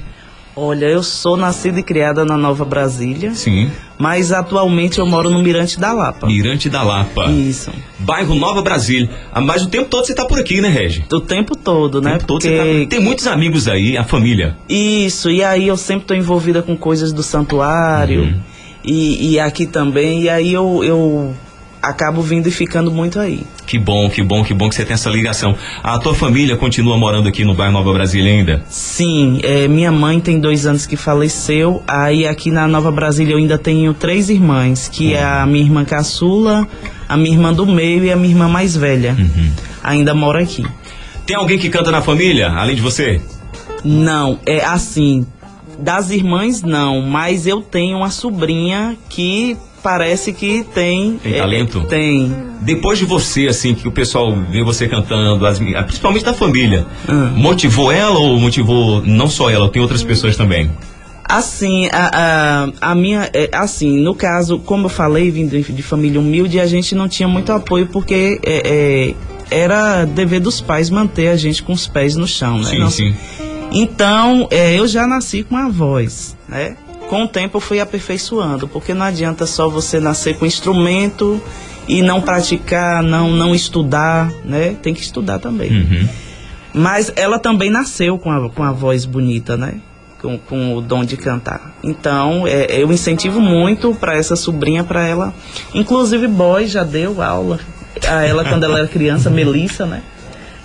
Olha, 0.54 0.84
eu 0.84 1.02
sou 1.02 1.34
nascida 1.34 1.80
e 1.80 1.82
criada 1.82 2.22
na 2.22 2.36
Nova 2.36 2.62
Brasília, 2.66 3.34
Sim. 3.34 3.70
mas 3.98 4.32
atualmente 4.32 4.98
eu 4.98 5.06
moro 5.06 5.30
no 5.30 5.42
Mirante 5.42 5.80
da 5.80 5.94
Lapa. 5.94 6.26
Mirante 6.26 6.68
da 6.68 6.82
Lapa. 6.82 7.24
Isso. 7.30 7.70
Bairro 7.98 8.34
Nova 8.34 8.60
Brasília. 8.60 9.08
Mas 9.42 9.62
o 9.62 9.68
tempo 9.70 9.86
todo 9.88 10.04
você 10.04 10.14
tá 10.14 10.26
por 10.26 10.38
aqui, 10.38 10.60
né, 10.60 10.68
Regis? 10.68 11.02
O 11.10 11.20
tempo 11.20 11.56
todo, 11.56 11.94
O 11.94 12.00
né? 12.02 12.12
tempo 12.12 12.26
todo 12.26 12.42
você 12.42 12.84
tá... 12.84 12.90
Tem 12.90 13.00
muitos 13.00 13.26
amigos 13.26 13.66
aí, 13.66 13.96
a 13.96 14.04
família. 14.04 14.58
Isso, 14.68 15.30
e 15.30 15.42
aí 15.42 15.68
eu 15.68 15.76
sempre 15.78 16.04
tô 16.04 16.12
envolvida 16.12 16.62
com 16.62 16.76
coisas 16.76 17.14
do 17.14 17.22
santuário 17.22 18.24
Uhum. 18.24 18.40
e, 18.84 19.32
e 19.32 19.40
aqui 19.40 19.64
também, 19.66 20.20
e 20.24 20.28
aí 20.28 20.52
eu, 20.52 20.84
eu 20.84 21.34
acabo 21.82 22.22
vindo 22.22 22.48
e 22.48 22.50
ficando 22.50 22.90
muito 22.90 23.18
aí. 23.18 23.42
Que 23.66 23.78
bom, 23.78 24.08
que 24.08 24.22
bom, 24.22 24.44
que 24.44 24.54
bom 24.54 24.68
que 24.68 24.74
você 24.74 24.84
tem 24.84 24.94
essa 24.94 25.10
ligação. 25.10 25.56
A 25.82 25.98
tua 25.98 26.14
família 26.14 26.56
continua 26.56 26.96
morando 26.96 27.28
aqui 27.28 27.44
no 27.44 27.54
bairro 27.54 27.72
Nova 27.72 27.92
Brasília 27.92 28.32
ainda? 28.32 28.62
Sim, 28.68 29.40
é, 29.42 29.68
minha 29.68 29.92
mãe 29.92 30.20
tem 30.20 30.38
dois 30.38 30.66
anos 30.66 30.86
que 30.86 30.96
faleceu, 30.96 31.82
aí 31.86 32.26
aqui 32.26 32.50
na 32.50 32.66
Nova 32.66 32.90
Brasília 32.90 33.34
eu 33.34 33.38
ainda 33.38 33.58
tenho 33.58 33.92
três 33.94 34.30
irmãs, 34.30 34.88
que 34.88 35.14
é 35.14 35.24
a 35.24 35.46
minha 35.46 35.64
irmã 35.64 35.84
caçula, 35.84 36.66
a 37.08 37.16
minha 37.16 37.34
irmã 37.34 37.52
do 37.52 37.66
meio 37.66 38.04
e 38.04 38.12
a 38.12 38.16
minha 38.16 38.30
irmã 38.30 38.48
mais 38.48 38.76
velha. 38.76 39.16
Uhum. 39.18 39.50
Ainda 39.82 40.14
mora 40.14 40.42
aqui. 40.42 40.64
Tem 41.26 41.36
alguém 41.36 41.58
que 41.58 41.68
canta 41.68 41.90
na 41.90 42.02
família, 42.02 42.50
além 42.50 42.76
de 42.76 42.82
você? 42.82 43.20
Não, 43.84 44.38
é 44.46 44.64
assim, 44.64 45.26
das 45.78 46.10
irmãs 46.10 46.62
não, 46.62 47.02
mas 47.02 47.46
eu 47.46 47.60
tenho 47.60 47.98
uma 47.98 48.10
sobrinha 48.10 48.96
que 49.08 49.56
parece 49.82 50.32
que 50.32 50.64
tem. 50.74 51.18
Tem 51.22 51.34
é, 51.34 51.38
talento? 51.38 51.82
Tem. 51.88 52.34
Depois 52.60 52.98
de 52.98 53.04
você, 53.04 53.46
assim, 53.46 53.74
que 53.74 53.86
o 53.86 53.92
pessoal 53.92 54.34
vê 54.50 54.62
você 54.62 54.88
cantando, 54.88 55.44
as, 55.46 55.58
principalmente 55.58 56.24
da 56.24 56.32
família, 56.34 56.86
Hum. 57.08 57.30
motivou 57.36 57.92
ela 57.92 58.18
ou 58.18 58.38
motivou 58.40 59.02
não 59.04 59.28
só 59.28 59.48
ela, 59.50 59.68
tem 59.68 59.80
outras 59.82 60.02
pessoas 60.02 60.36
também? 60.36 60.70
Assim, 61.28 61.86
a, 61.92 62.68
a, 62.80 62.90
a 62.92 62.94
minha. 62.94 63.28
é, 63.34 63.48
assim, 63.52 63.98
no 64.00 64.14
caso, 64.14 64.58
como 64.60 64.86
eu 64.86 64.88
falei, 64.88 65.30
vindo 65.30 65.50
de, 65.60 65.72
de 65.72 65.82
família 65.82 66.20
humilde, 66.20 66.60
a 66.60 66.66
gente 66.66 66.94
não 66.94 67.08
tinha 67.08 67.28
muito 67.28 67.50
apoio 67.52 67.86
porque 67.86 68.38
é, 68.44 69.14
é, 69.50 69.56
era 69.64 70.04
dever 70.04 70.38
dos 70.40 70.60
pais 70.60 70.88
manter 70.88 71.28
a 71.28 71.36
gente 71.36 71.62
com 71.64 71.72
os 71.72 71.86
pés 71.88 72.14
no 72.16 72.26
chão, 72.28 72.58
né? 72.58 72.64
sim, 72.70 72.78
Não- 72.78 72.90
sim. 72.90 73.14
Então, 73.72 74.46
é, 74.50 74.78
eu 74.78 74.86
já 74.86 75.06
nasci 75.06 75.42
com 75.42 75.56
a 75.56 75.68
voz, 75.68 76.36
né? 76.48 76.76
Com 77.08 77.24
o 77.24 77.28
tempo 77.28 77.58
eu 77.58 77.60
fui 77.60 77.80
aperfeiçoando, 77.80 78.66
porque 78.66 78.92
não 78.92 79.06
adianta 79.06 79.46
só 79.46 79.68
você 79.68 80.00
nascer 80.00 80.36
com 80.36 80.44
instrumento 80.44 81.40
e 81.88 82.02
não 82.02 82.20
praticar, 82.20 83.02
não, 83.02 83.30
não 83.30 83.54
estudar, 83.54 84.30
né? 84.44 84.76
Tem 84.82 84.92
que 84.92 85.00
estudar 85.02 85.38
também. 85.38 85.70
Uhum. 85.70 86.08
Mas 86.74 87.12
ela 87.16 87.38
também 87.38 87.70
nasceu 87.70 88.18
com 88.18 88.30
a, 88.30 88.50
com 88.50 88.62
a 88.62 88.72
voz 88.72 89.04
bonita, 89.04 89.56
né? 89.56 89.74
Com, 90.20 90.36
com 90.36 90.74
o 90.74 90.80
dom 90.80 91.04
de 91.04 91.16
cantar. 91.16 91.76
Então, 91.82 92.46
é, 92.46 92.66
eu 92.82 92.92
incentivo 92.92 93.40
muito 93.40 93.94
para 93.94 94.16
essa 94.16 94.34
sobrinha, 94.34 94.82
para 94.82 95.06
ela. 95.06 95.32
Inclusive, 95.74 96.26
Boy 96.26 96.66
já 96.66 96.82
deu 96.82 97.22
aula 97.22 97.60
a 98.06 98.24
ela 98.24 98.44
quando 98.44 98.64
ela 98.64 98.78
era 98.78 98.88
criança, 98.88 99.30
Melissa, 99.30 99.86
né? 99.86 100.02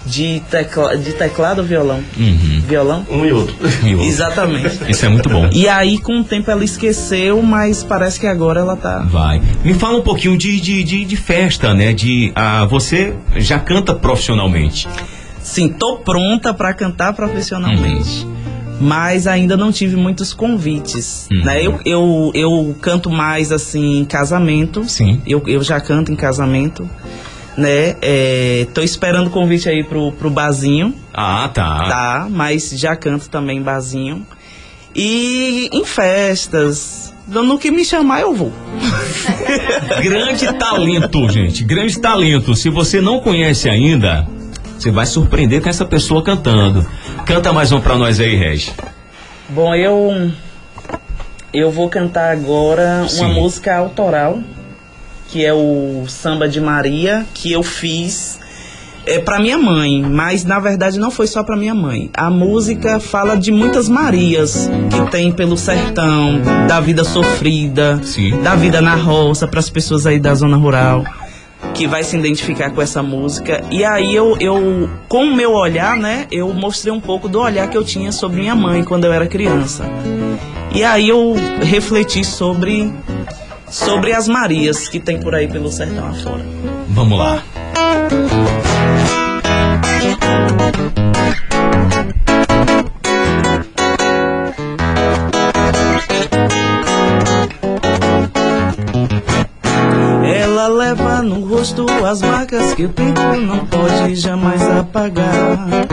De, 0.05 0.41
tecla, 0.49 0.97
de 0.97 1.13
teclado 1.13 1.59
ou 1.59 1.65
violão? 1.67 2.03
Uhum. 2.17 2.61
Violão? 2.67 3.05
Um 3.09 3.25
e 3.25 3.31
outro. 3.31 3.55
Exatamente. 4.01 4.79
Isso 4.89 5.05
é 5.05 5.09
muito 5.09 5.29
bom. 5.29 5.47
E 5.53 5.67
aí, 5.67 5.99
com 5.99 6.19
o 6.19 6.23
tempo, 6.23 6.49
ela 6.49 6.63
esqueceu, 6.63 7.41
mas 7.41 7.83
parece 7.83 8.19
que 8.19 8.25
agora 8.25 8.61
ela 8.61 8.75
tá. 8.75 8.99
Vai. 8.99 9.41
Me 9.63 9.73
fala 9.73 9.97
um 9.97 10.01
pouquinho 10.01 10.37
de, 10.37 10.59
de, 10.59 10.83
de, 10.83 11.05
de 11.05 11.15
festa, 11.15 11.73
né? 11.73 11.93
De 11.93 12.31
ah, 12.35 12.65
você 12.65 13.13
já 13.35 13.59
canta 13.59 13.93
profissionalmente. 13.93 14.87
Sim, 15.43 15.69
tô 15.69 15.97
pronta 15.97 16.53
para 16.53 16.73
cantar 16.73 17.13
profissionalmente. 17.13 18.27
Mas 18.79 19.27
ainda 19.27 19.55
não 19.55 19.71
tive 19.71 19.95
muitos 19.95 20.33
convites. 20.33 21.27
Uhum. 21.31 21.43
Né? 21.43 21.63
Eu, 21.63 21.79
eu, 21.85 22.31
eu 22.33 22.75
canto 22.81 23.11
mais 23.11 23.51
assim 23.51 23.99
em 23.99 24.05
casamento. 24.05 24.83
Sim. 24.89 25.21
Eu, 25.27 25.43
eu 25.45 25.61
já 25.61 25.79
canto 25.79 26.11
em 26.11 26.15
casamento. 26.15 26.89
Né? 27.57 27.95
É, 28.01 28.65
tô 28.73 28.81
esperando 28.81 29.29
convite 29.29 29.67
aí 29.67 29.83
pro, 29.83 30.11
pro 30.13 30.29
barzinho, 30.29 30.95
Ah, 31.13 31.49
tá. 31.53 31.79
tá? 31.87 32.27
Mas 32.29 32.69
já 32.71 32.95
canto 32.95 33.29
também 33.29 33.57
em 33.57 33.61
barzinho. 33.61 34.25
E 34.95 35.69
em 35.71 35.83
festas, 35.85 37.13
no 37.27 37.57
que 37.57 37.69
me 37.71 37.83
chamar 37.85 38.21
eu 38.21 38.33
vou. 38.33 38.51
grande 40.01 40.51
talento, 40.53 41.29
gente, 41.29 41.63
grande 41.63 41.99
talento. 41.99 42.55
Se 42.55 42.69
você 42.69 42.99
não 43.01 43.19
conhece 43.19 43.69
ainda, 43.69 44.25
você 44.77 44.91
vai 44.91 45.05
surpreender 45.05 45.61
com 45.61 45.69
essa 45.69 45.85
pessoa 45.85 46.23
cantando. 46.23 46.85
Canta 47.25 47.53
mais 47.53 47.71
um 47.71 47.79
pra 47.79 47.97
nós 47.97 48.19
aí, 48.19 48.35
Regi. 48.35 48.73
Bom, 49.49 49.75
eu 49.75 50.31
eu 51.53 51.69
vou 51.71 51.89
cantar 51.89 52.31
agora 52.31 53.05
Sim. 53.07 53.25
uma 53.25 53.33
música 53.33 53.75
autoral, 53.75 54.39
que 55.31 55.45
é 55.45 55.53
o 55.53 56.03
Samba 56.07 56.47
de 56.47 56.59
Maria, 56.59 57.25
que 57.33 57.51
eu 57.51 57.63
fiz 57.63 58.39
é 59.05 59.17
para 59.17 59.39
minha 59.39 59.57
mãe, 59.57 60.01
mas 60.03 60.43
na 60.43 60.59
verdade 60.59 60.99
não 60.99 61.09
foi 61.09 61.25
só 61.25 61.43
para 61.43 61.55
minha 61.55 61.73
mãe. 61.73 62.09
A 62.13 62.29
música 62.29 62.99
fala 62.99 63.35
de 63.35 63.51
muitas 63.51 63.89
Marias 63.89 64.69
que 64.91 65.09
tem 65.09 65.31
pelo 65.31 65.57
sertão, 65.57 66.39
da 66.67 66.79
vida 66.79 67.03
sofrida, 67.03 67.99
Sim. 68.03 68.41
da 68.41 68.55
vida 68.55 68.81
na 68.81 68.95
roça 68.95 69.47
para 69.47 69.59
as 69.59 69.69
pessoas 69.69 70.05
aí 70.05 70.19
da 70.19 70.35
zona 70.35 70.57
rural 70.57 71.03
que 71.73 71.87
vai 71.87 72.03
se 72.03 72.17
identificar 72.17 72.71
com 72.71 72.81
essa 72.81 73.01
música. 73.01 73.63
E 73.71 73.83
aí 73.85 74.13
eu, 74.13 74.35
eu 74.39 74.89
com 75.07 75.25
o 75.25 75.35
meu 75.35 75.51
olhar, 75.51 75.95
né, 75.95 76.27
eu 76.31 76.53
mostrei 76.53 76.91
um 76.91 76.99
pouco 76.99 77.29
do 77.29 77.39
olhar 77.39 77.67
que 77.69 77.77
eu 77.77 77.83
tinha 77.83 78.11
sobre 78.11 78.41
minha 78.41 78.55
mãe 78.55 78.83
quando 78.83 79.05
eu 79.05 79.13
era 79.13 79.27
criança. 79.27 79.85
E 80.73 80.83
aí 80.83 81.09
eu 81.09 81.35
refleti 81.61 82.23
sobre 82.23 82.91
sobre 83.71 84.13
as 84.13 84.27
Marias 84.27 84.87
que 84.89 84.99
tem 84.99 85.19
por 85.19 85.33
aí 85.33 85.47
pelo 85.47 85.71
sertão 85.71 86.07
afora. 86.07 86.45
Vamos 86.89 87.17
lá. 87.17 87.43
Ela 100.23 100.67
leva 100.67 101.21
no 101.23 101.47
rosto 101.47 101.85
as 102.05 102.21
marcas 102.21 102.73
que 102.73 102.85
o 102.85 102.89
tempo 102.89 103.21
não 103.37 103.65
pode 103.65 104.15
jamais 104.15 104.61
apagar. 104.61 105.87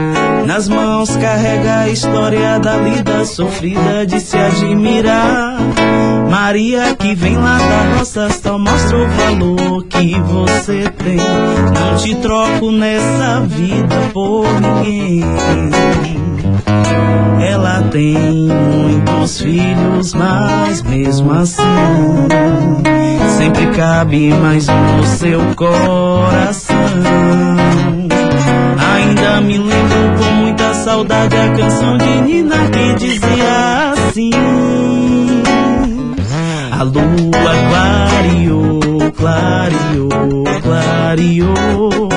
Nas 0.47 0.68
mãos 0.68 1.16
carrega 1.16 1.80
a 1.80 1.88
história 1.88 2.59
da 2.59 2.78
vida 2.78 3.25
sofrida 3.25 4.07
de 4.07 4.21
se 4.21 4.37
admirar. 4.37 5.59
Maria 6.30 6.95
que 6.97 7.14
vem 7.14 7.37
lá 7.37 7.59
da 7.59 7.99
roça 7.99 8.28
só 8.30 8.59
mostra 8.59 8.97
o 8.97 9.09
valor 9.09 9.85
que 9.85 10.18
você 10.21 10.90
tem. 10.90 11.16
Não 11.16 11.97
te 11.97 12.14
troco 12.16 12.71
nessa 12.73 13.40
vida 13.40 13.97
por 14.12 14.47
ninguém. 14.61 15.25
Ela 17.40 17.83
tem 17.90 18.14
muitos 18.14 19.40
filhos, 19.40 20.14
mas 20.14 20.83
mesmo 20.83 21.33
assim 21.33 21.62
sempre 23.38 23.66
cabe 23.68 24.35
mais 24.35 24.68
um 24.68 24.97
no 24.97 25.04
seu 25.04 25.40
coração. 25.54 26.76
Ainda 28.95 29.40
me 29.40 29.59
lembro 29.59 30.27
saudade 30.88 31.37
a 31.37 31.52
canção 31.52 31.99
de 31.99 32.21
Nina 32.23 32.57
que 32.71 32.95
dizia 32.95 33.92
assim. 33.92 34.30
A 36.73 36.83
lua 36.83 37.52
clareou, 37.68 38.80
clareou, 39.14 40.45
clareou. 40.62 42.09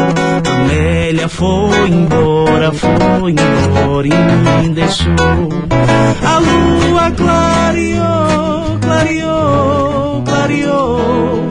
Amélia 0.50 1.28
foi 1.28 1.90
embora, 1.90 2.72
foi 2.72 3.32
embora 3.34 4.08
e 4.08 4.62
me 4.62 4.70
deixou. 4.74 5.50
A 6.25 6.40
lua 6.40 7.12
clareou, 7.12 8.80
clareou, 8.80 10.24
clareou. 10.24 11.50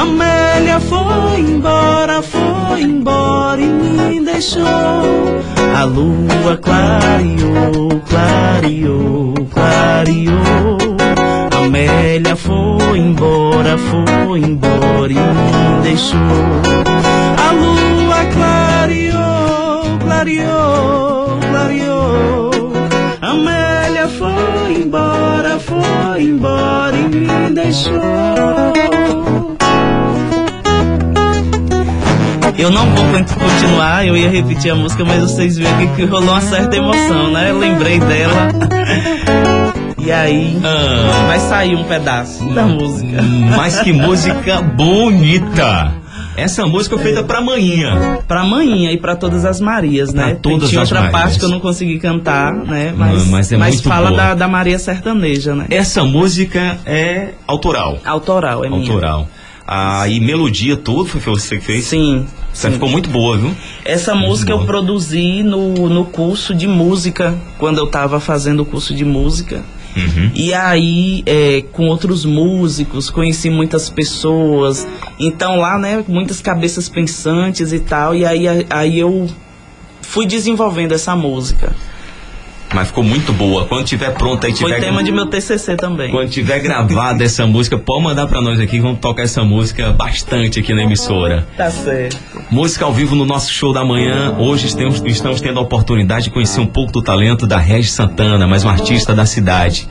Amélia 0.00 0.80
foi 0.80 1.40
embora, 1.40 2.22
foi 2.22 2.82
embora 2.84 3.60
e 3.60 3.66
me 3.68 4.24
deixou. 4.24 5.44
A 5.74 5.82
lua 5.82 6.56
clareou, 6.62 8.00
clareou, 8.08 9.34
clareou. 9.50 10.78
Amélia 11.50 12.36
foi 12.36 12.98
embora, 12.98 13.76
foi 13.76 14.38
embora 14.38 15.12
e 15.12 15.16
me 15.16 15.82
deixou. 15.82 16.18
A 17.36 17.50
lua 17.52 18.24
clareou, 18.32 19.98
clareou, 19.98 21.40
clareou. 21.50 22.50
Amélia 23.20 24.08
foi 24.08 24.74
embora, 24.80 25.58
foi 25.58 26.22
embora 26.22 26.96
e 26.96 27.08
me 27.08 27.50
deixou. 27.52 28.00
Eu 32.56 32.70
não 32.70 32.86
vou 32.94 33.04
continuar, 33.06 34.06
eu 34.06 34.16
ia 34.16 34.30
repetir 34.30 34.70
a 34.70 34.74
música, 34.74 35.04
mas 35.04 35.20
vocês 35.20 35.56
viram 35.56 35.94
que 35.94 36.04
rolou 36.04 36.30
uma 36.30 36.40
certa 36.40 36.76
emoção, 36.76 37.30
né? 37.30 37.50
Eu 37.50 37.58
lembrei 37.58 37.98
dela. 37.98 38.52
E 39.98 40.12
aí 40.12 40.60
ah, 40.62 41.26
vai 41.26 41.40
sair 41.40 41.74
um 41.74 41.84
pedaço 41.84 42.44
da 42.50 42.64
música. 42.66 43.22
Mas 43.56 43.80
que 43.80 43.92
música 43.92 44.60
bonita! 44.60 45.92
Essa 46.36 46.66
música 46.66 46.96
foi 46.96 47.06
feita 47.06 47.22
pra 47.22 47.40
manhã. 47.40 48.18
Pra 48.26 48.44
manhã 48.44 48.90
e 48.90 48.98
pra 48.98 49.14
todas 49.14 49.44
as 49.44 49.60
Marias, 49.60 50.12
né? 50.12 50.30
Pra 50.30 50.34
todas 50.36 50.68
Tinha 50.68 50.82
as 50.82 50.90
outra 50.90 51.04
Marias. 51.04 51.22
parte 51.22 51.38
que 51.38 51.44
eu 51.44 51.48
não 51.48 51.60
consegui 51.60 51.98
cantar, 51.98 52.52
né? 52.52 52.92
Mas, 52.96 53.26
mas, 53.28 53.52
é 53.52 53.56
mas 53.56 53.80
fala 53.80 54.10
da, 54.10 54.34
da, 54.34 54.48
Maria 54.48 54.78
Sertaneja, 54.78 55.54
né? 55.54 55.66
Essa 55.70 56.02
música 56.04 56.78
é 56.84 57.30
autoral. 57.46 57.98
Autoral, 58.04 58.64
é 58.64 58.68
minha. 58.68 58.80
Autoral. 58.80 59.28
Ah, 59.66 60.06
e 60.08 60.20
melodia 60.20 60.76
tudo 60.76 61.06
foi 61.06 61.20
você 61.20 61.56
que 61.56 61.64
fez? 61.64 61.84
Sim. 61.86 62.26
Você 62.54 62.70
ficou 62.70 62.88
muito 62.88 63.10
boa, 63.10 63.36
viu? 63.36 63.54
Essa 63.84 64.14
muito 64.14 64.28
música 64.28 64.52
boa. 64.52 64.62
eu 64.62 64.66
produzi 64.66 65.42
no, 65.42 65.88
no 65.88 66.04
curso 66.06 66.54
de 66.54 66.68
música, 66.68 67.36
quando 67.58 67.78
eu 67.78 67.88
tava 67.88 68.20
fazendo 68.20 68.60
o 68.60 68.64
curso 68.64 68.94
de 68.94 69.04
música. 69.04 69.62
Uhum. 69.96 70.30
E 70.34 70.54
aí, 70.54 71.22
é, 71.26 71.62
com 71.72 71.86
outros 71.86 72.24
músicos, 72.24 73.10
conheci 73.10 73.50
muitas 73.50 73.90
pessoas. 73.90 74.86
Então 75.18 75.56
lá, 75.56 75.78
né, 75.78 76.04
muitas 76.06 76.40
cabeças 76.40 76.88
pensantes 76.88 77.72
e 77.72 77.80
tal. 77.80 78.14
E 78.14 78.24
aí, 78.24 78.46
aí 78.70 78.98
eu 78.98 79.28
fui 80.00 80.24
desenvolvendo 80.24 80.92
essa 80.92 81.14
música. 81.16 81.74
Mas 82.74 82.88
ficou 82.88 83.04
muito 83.04 83.32
boa. 83.32 83.66
Quando 83.66 83.84
tiver 83.84 84.12
pronta 84.12 84.48
aí, 84.48 84.52
tiver. 84.52 84.68
Foi 84.68 84.80
tema 84.80 85.02
de 85.02 85.12
meu 85.12 85.26
TCC 85.26 85.76
também. 85.76 86.10
Quando 86.10 86.28
tiver 86.28 86.58
gravada 86.58 87.22
essa 87.22 87.46
música, 87.46 87.78
pode 87.78 88.02
mandar 88.02 88.26
para 88.26 88.40
nós 88.40 88.58
aqui. 88.58 88.80
Vamos 88.80 88.98
tocar 88.98 89.22
essa 89.22 89.44
música 89.44 89.92
bastante 89.92 90.58
aqui 90.58 90.74
na 90.74 90.82
emissora. 90.82 91.46
Tá 91.56 91.70
certo. 91.70 92.18
Música 92.50 92.84
ao 92.84 92.92
vivo 92.92 93.14
no 93.14 93.24
nosso 93.24 93.52
show 93.52 93.72
da 93.72 93.84
manhã. 93.84 94.34
Hoje 94.38 94.66
estamos, 94.66 95.00
estamos 95.06 95.40
tendo 95.40 95.60
a 95.60 95.62
oportunidade 95.62 96.24
de 96.24 96.30
conhecer 96.30 96.60
um 96.60 96.66
pouco 96.66 96.90
do 96.90 97.00
talento 97.00 97.46
da 97.46 97.58
Regi 97.58 97.88
Santana, 97.88 98.46
mais 98.46 98.64
um 98.64 98.68
artista 98.68 99.14
da 99.14 99.24
cidade. 99.24 99.88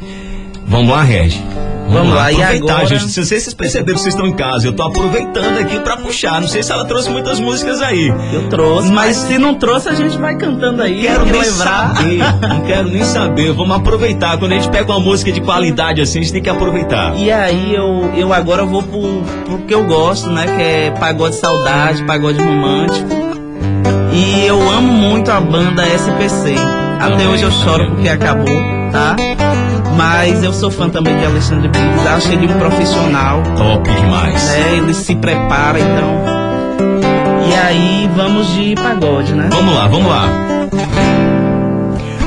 Vamos 0.67 0.89
lá, 0.89 1.03
Regi. 1.03 1.41
Vamos, 1.89 2.13
lá, 2.13 2.29
aproveitar, 2.29 2.55
e 2.55 2.57
agora... 2.57 2.85
gente. 2.85 3.09
Se 3.09 3.25
vocês 3.25 3.53
perceberam 3.53 3.95
que 3.95 4.01
vocês 4.01 4.13
estão 4.13 4.27
em 4.27 4.33
casa, 4.33 4.67
eu 4.67 4.73
tô 4.73 4.83
aproveitando 4.83 5.59
aqui 5.59 5.79
para 5.79 5.97
puxar. 5.97 6.41
Não 6.41 6.47
sei 6.47 6.63
se 6.63 6.71
ela 6.71 6.85
trouxe 6.85 7.09
muitas 7.09 7.39
músicas 7.39 7.81
aí. 7.81 8.07
Eu 8.33 8.49
trouxe, 8.49 8.91
mas, 8.91 9.17
mas 9.17 9.17
se 9.17 9.37
não 9.37 9.55
trouxe, 9.55 9.89
a 9.89 9.93
gente 9.93 10.17
vai 10.17 10.35
cantando 10.35 10.81
aí. 10.81 11.01
Quero 11.01 11.25
nem 11.25 11.41
lembrar. 11.41 11.95
saber. 11.95 12.19
não 12.47 12.61
quero 12.61 12.87
nem 12.89 13.03
saber. 13.03 13.51
Vamos 13.53 13.75
aproveitar. 13.75 14.37
Quando 14.37 14.53
a 14.53 14.55
gente 14.55 14.69
pega 14.69 14.91
uma 14.91 14.99
música 14.99 15.31
de 15.31 15.41
qualidade 15.41 16.01
assim, 16.01 16.19
a 16.19 16.21
gente 16.21 16.33
tem 16.33 16.41
que 16.41 16.49
aproveitar. 16.49 17.15
E 17.17 17.31
aí 17.31 17.73
eu, 17.75 18.11
eu 18.15 18.33
agora 18.33 18.65
vou 18.65 18.81
pro, 18.83 19.23
pro 19.45 19.57
que 19.59 19.73
eu 19.73 19.83
gosto, 19.83 20.29
né? 20.29 20.45
Que 20.45 20.61
é 20.61 20.91
pagode 20.91 21.35
saudade, 21.35 22.03
pagode 22.05 22.39
romântico. 22.41 23.07
E 24.11 24.45
eu 24.45 24.61
amo 24.69 24.93
muito 24.93 25.31
a 25.31 25.41
banda 25.41 25.83
SPC. 25.87 26.55
Até 26.99 27.27
hoje 27.27 27.43
eu 27.43 27.51
choro 27.51 27.91
porque 27.91 28.07
acabou, 28.07 28.61
tá? 28.91 29.15
Mas 29.95 30.43
eu 30.43 30.53
sou 30.53 30.71
fã 30.71 30.89
também 30.89 31.17
de 31.17 31.25
Alexandre 31.25 31.69
Pires. 31.69 32.07
Acho 32.07 32.31
ele 32.31 32.47
um 32.51 32.57
profissional. 32.57 33.43
Top 33.57 33.89
demais. 33.89 34.43
Né? 34.45 34.77
Ele 34.77 34.93
se 34.93 35.15
prepara, 35.15 35.79
então. 35.79 36.23
E 37.49 37.53
aí, 37.55 38.09
vamos 38.15 38.47
de 38.53 38.75
pagode, 38.75 39.33
né? 39.33 39.49
Vamos 39.51 39.75
lá, 39.75 39.87
vamos 39.87 40.07
lá. 40.07 40.27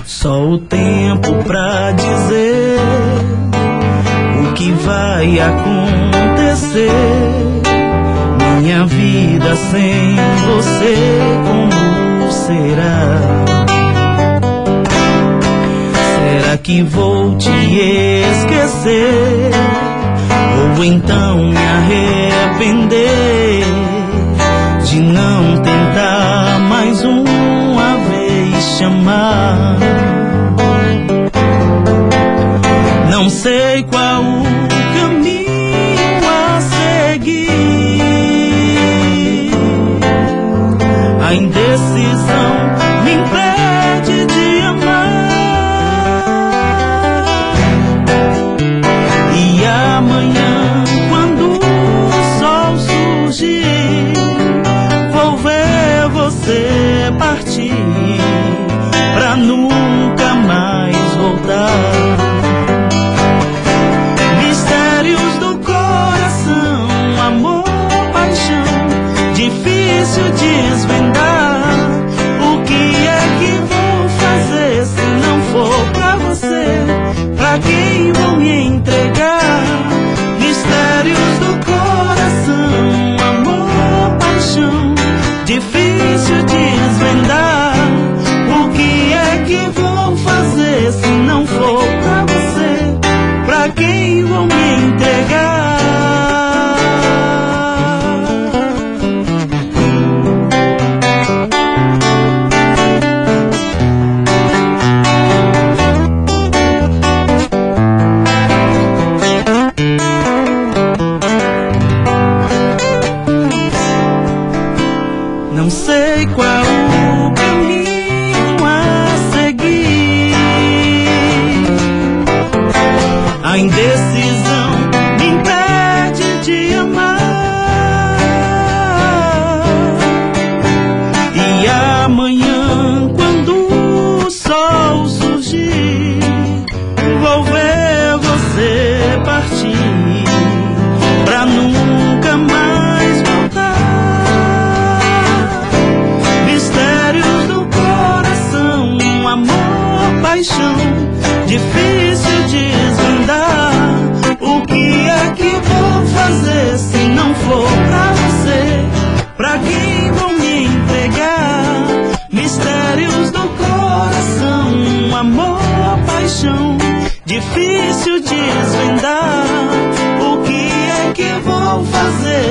Só 0.04 0.40
o 0.40 0.58
tempo 0.58 1.34
pra 1.44 1.92
dizer 1.92 2.78
o 4.40 4.52
que 4.52 4.72
vai 4.72 5.38
acontecer. 5.40 6.90
Minha 8.60 8.84
vida 8.86 9.56
sem 9.56 10.16
você, 10.46 11.18
como 11.46 12.32
será? 12.32 13.75
Será 16.26 16.58
que 16.58 16.82
vou 16.82 17.36
te 17.36 17.48
esquecer? 17.48 19.52
Ou 20.76 20.84
então 20.84 21.36
me 21.36 21.56
arrepender 21.56 23.64
de 24.84 25.00
não 25.02 25.62
tentar 25.62 26.58
mais 26.68 27.04
uma 27.04 27.96
vez 28.10 28.64
chamar? 28.76 29.76
Não 33.08 33.30
sei 33.30 33.84
qual 33.84 34.45
o 70.18 70.30
difícil 70.30 70.30
desvendar. 70.32 71.35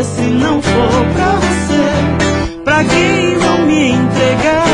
Se 0.06 0.22
não 0.22 0.62
for 0.62 1.06
pra 1.14 1.32
você? 1.34 2.62
Pra 2.64 2.84
quem 2.84 3.38
vou 3.38 3.58
me 3.66 3.90
entregar? 3.92 4.66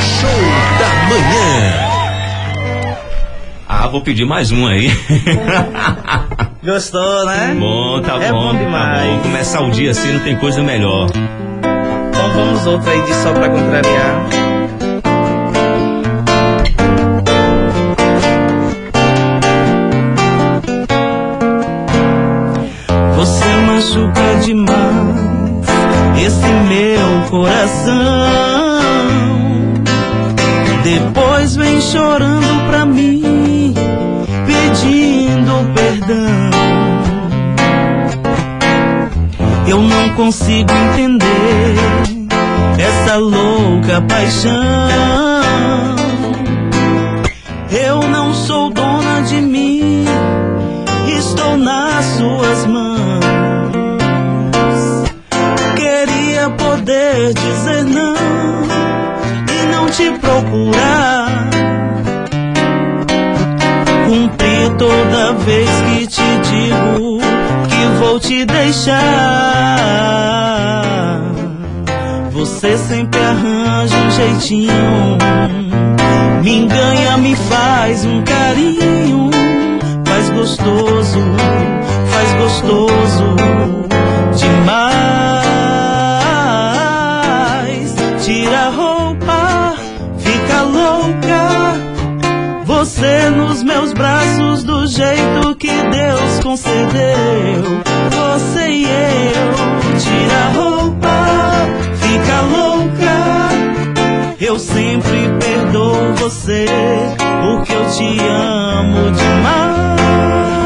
Show 0.00 0.28
da 0.78 0.90
manhã. 1.08 1.72
Ah, 3.68 3.86
vou 3.88 4.02
pedir 4.02 4.24
mais 4.24 4.50
um 4.50 4.66
aí. 4.66 4.90
Gostou, 6.62 7.24
né? 7.24 7.56
bom, 7.58 8.02
tá 8.02 8.16
É 8.22 8.30
bom, 8.30 8.38
bom 8.38 8.52
tá 8.52 8.58
demais. 8.58 9.06
bom. 9.10 9.18
Começar 9.20 9.60
o 9.62 9.70
dia 9.70 9.90
assim 9.92 10.12
não 10.12 10.20
tem 10.20 10.36
coisa 10.36 10.62
melhor. 10.62 11.08
Então 11.10 12.30
vamos 12.34 12.66
outro 12.66 12.90
aí 12.90 13.00
de 13.02 13.14
só 13.14 13.32
pra 13.32 13.48
contrariar. 13.48 14.26
Tira 88.32 88.66
a 88.66 88.68
roupa, 88.68 89.74
fica 90.18 90.62
louca. 90.62 91.80
Você 92.64 93.28
nos 93.30 93.64
meus 93.64 93.92
braços 93.92 94.62
do 94.62 94.86
jeito 94.86 95.56
que 95.56 95.66
Deus 95.66 96.38
concedeu. 96.40 97.64
Você 98.08 98.68
e 98.68 98.84
eu, 98.84 99.98
tira 99.98 100.44
a 100.44 100.48
roupa, 100.52 101.08
fica 101.96 102.40
louca. 102.42 103.18
Eu 104.40 104.60
sempre 104.60 105.28
perdoo 105.40 106.14
você, 106.14 106.66
porque 107.42 107.72
eu 107.72 107.90
te 107.90 108.16
amo 108.28 109.10
demais. 109.10 110.59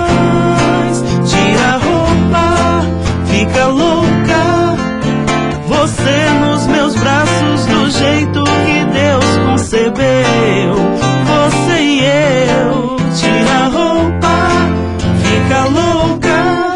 Você 5.85 6.31
nos 6.40 6.66
meus 6.66 6.94
braços 6.94 7.66
do 7.66 7.90
jeito 7.90 8.42
que 8.42 8.85
Deus 8.87 9.37
concebeu. 9.44 10.77
Você 11.27 11.79
e 11.79 12.01
eu, 12.01 12.97
tira 13.14 13.55
a 13.55 13.68
roupa, 13.68 14.49
fica 15.20 15.64
louca. 15.66 16.75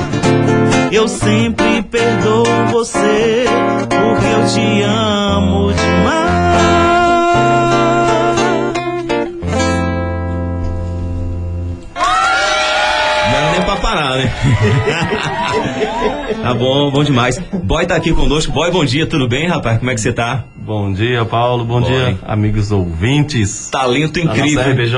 Eu 0.93 1.09
sempre 1.09 1.81
perdoo 1.85 2.45
você, 2.71 3.47
porque 3.89 4.27
eu 4.27 4.47
te 4.47 4.83
amo 4.83 5.73
demais. 5.73 6.88
Parar, 13.89 14.17
né? 14.17 14.31
tá 16.43 16.55
bom, 16.55 16.91
bom 16.91 17.03
demais. 17.03 17.39
Boy 17.63 17.87
tá 17.87 17.97
aqui 17.97 18.13
conosco. 18.13 18.53
Boy, 18.53 18.71
bom 18.71 18.85
dia, 18.85 19.07
tudo 19.07 19.27
bem, 19.27 19.49
rapaz? 19.49 19.79
Como 19.79 19.91
é 19.91 19.95
que 19.95 20.01
você 20.01 20.13
tá? 20.13 20.45
Bom 20.57 20.93
dia, 20.93 21.25
Paulo. 21.25 21.65
Bom 21.65 21.81
Bom, 21.81 21.87
dia, 21.87 22.11
hein? 22.11 22.19
amigos 22.27 22.71
ouvintes. 22.71 23.71
Talento 23.71 24.21
incrível. 24.21 24.63
RBJ. 24.63 24.97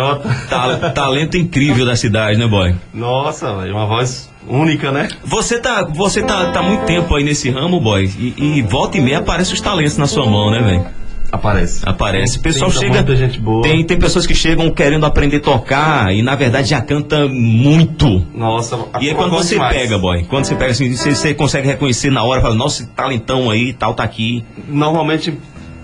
Ta- 0.49 0.91
talento 0.91 1.37
incrível 1.37 1.87
da 1.87 1.95
cidade, 1.95 2.37
né, 2.37 2.49
boy? 2.49 2.75
Nossa, 2.93 3.55
velho, 3.55 3.75
uma 3.77 3.87
voz 3.87 4.29
única, 4.49 4.91
né? 4.91 5.09
Você 5.25 5.61
tá, 5.61 5.85
você 5.85 6.23
tá, 6.23 6.51
tá 6.51 6.61
muito 6.61 6.85
tempo 6.87 7.15
aí 7.15 7.23
nesse 7.23 7.49
ramo, 7.51 7.79
boy, 7.81 8.11
e, 8.19 8.59
e 8.59 8.63
volta 8.63 8.99
e 8.99 9.01
meia 9.01 9.19
aparece 9.19 9.55
os 9.55 9.61
talentos 9.61 9.97
na 9.97 10.09
sua 10.09 10.27
mão, 10.27 10.51
né, 10.51 10.61
velho? 10.61 10.87
Aparece. 11.33 11.81
Aparece. 11.89 12.39
O 12.39 12.43
pessoal 12.43 12.71
Tem 12.71 12.81
chega. 12.81 12.95
muita 12.95 13.17
gente 13.17 13.39
boa. 13.41 13.63
Tem, 13.63 13.85
tem 13.85 13.99
pessoas 13.99 14.27
que 14.27 14.35
chegam 14.35 14.71
querendo 14.71 15.07
aprender 15.07 15.37
a 15.37 15.41
tocar 15.41 16.13
e 16.13 16.23
na 16.23 16.35
verdade 16.35 16.71
já 16.71 16.81
canta 16.81 17.29
muito. 17.29 18.27
Nossa, 18.35 18.77
E 19.01 19.05
aí 19.05 19.09
eu 19.11 19.15
quando 19.17 19.31
você 19.33 19.55
demais. 19.55 19.77
pega, 19.77 19.99
boy, 19.99 20.25
quando 20.25 20.45
você 20.45 20.55
pega 20.55 20.73
assim, 20.73 20.95
você, 20.95 21.15
você 21.15 21.35
consegue 21.35 21.67
reconhecer 21.69 22.11
na 22.11 22.23
hora, 22.23 22.41
fala, 22.41 22.55
nossa, 22.55 22.83
esse 22.83 22.91
talentão 22.93 23.51
aí, 23.51 23.73
tal, 23.73 23.95
tá 23.95 24.03
aqui. 24.03 24.45
Normalmente 24.69 25.33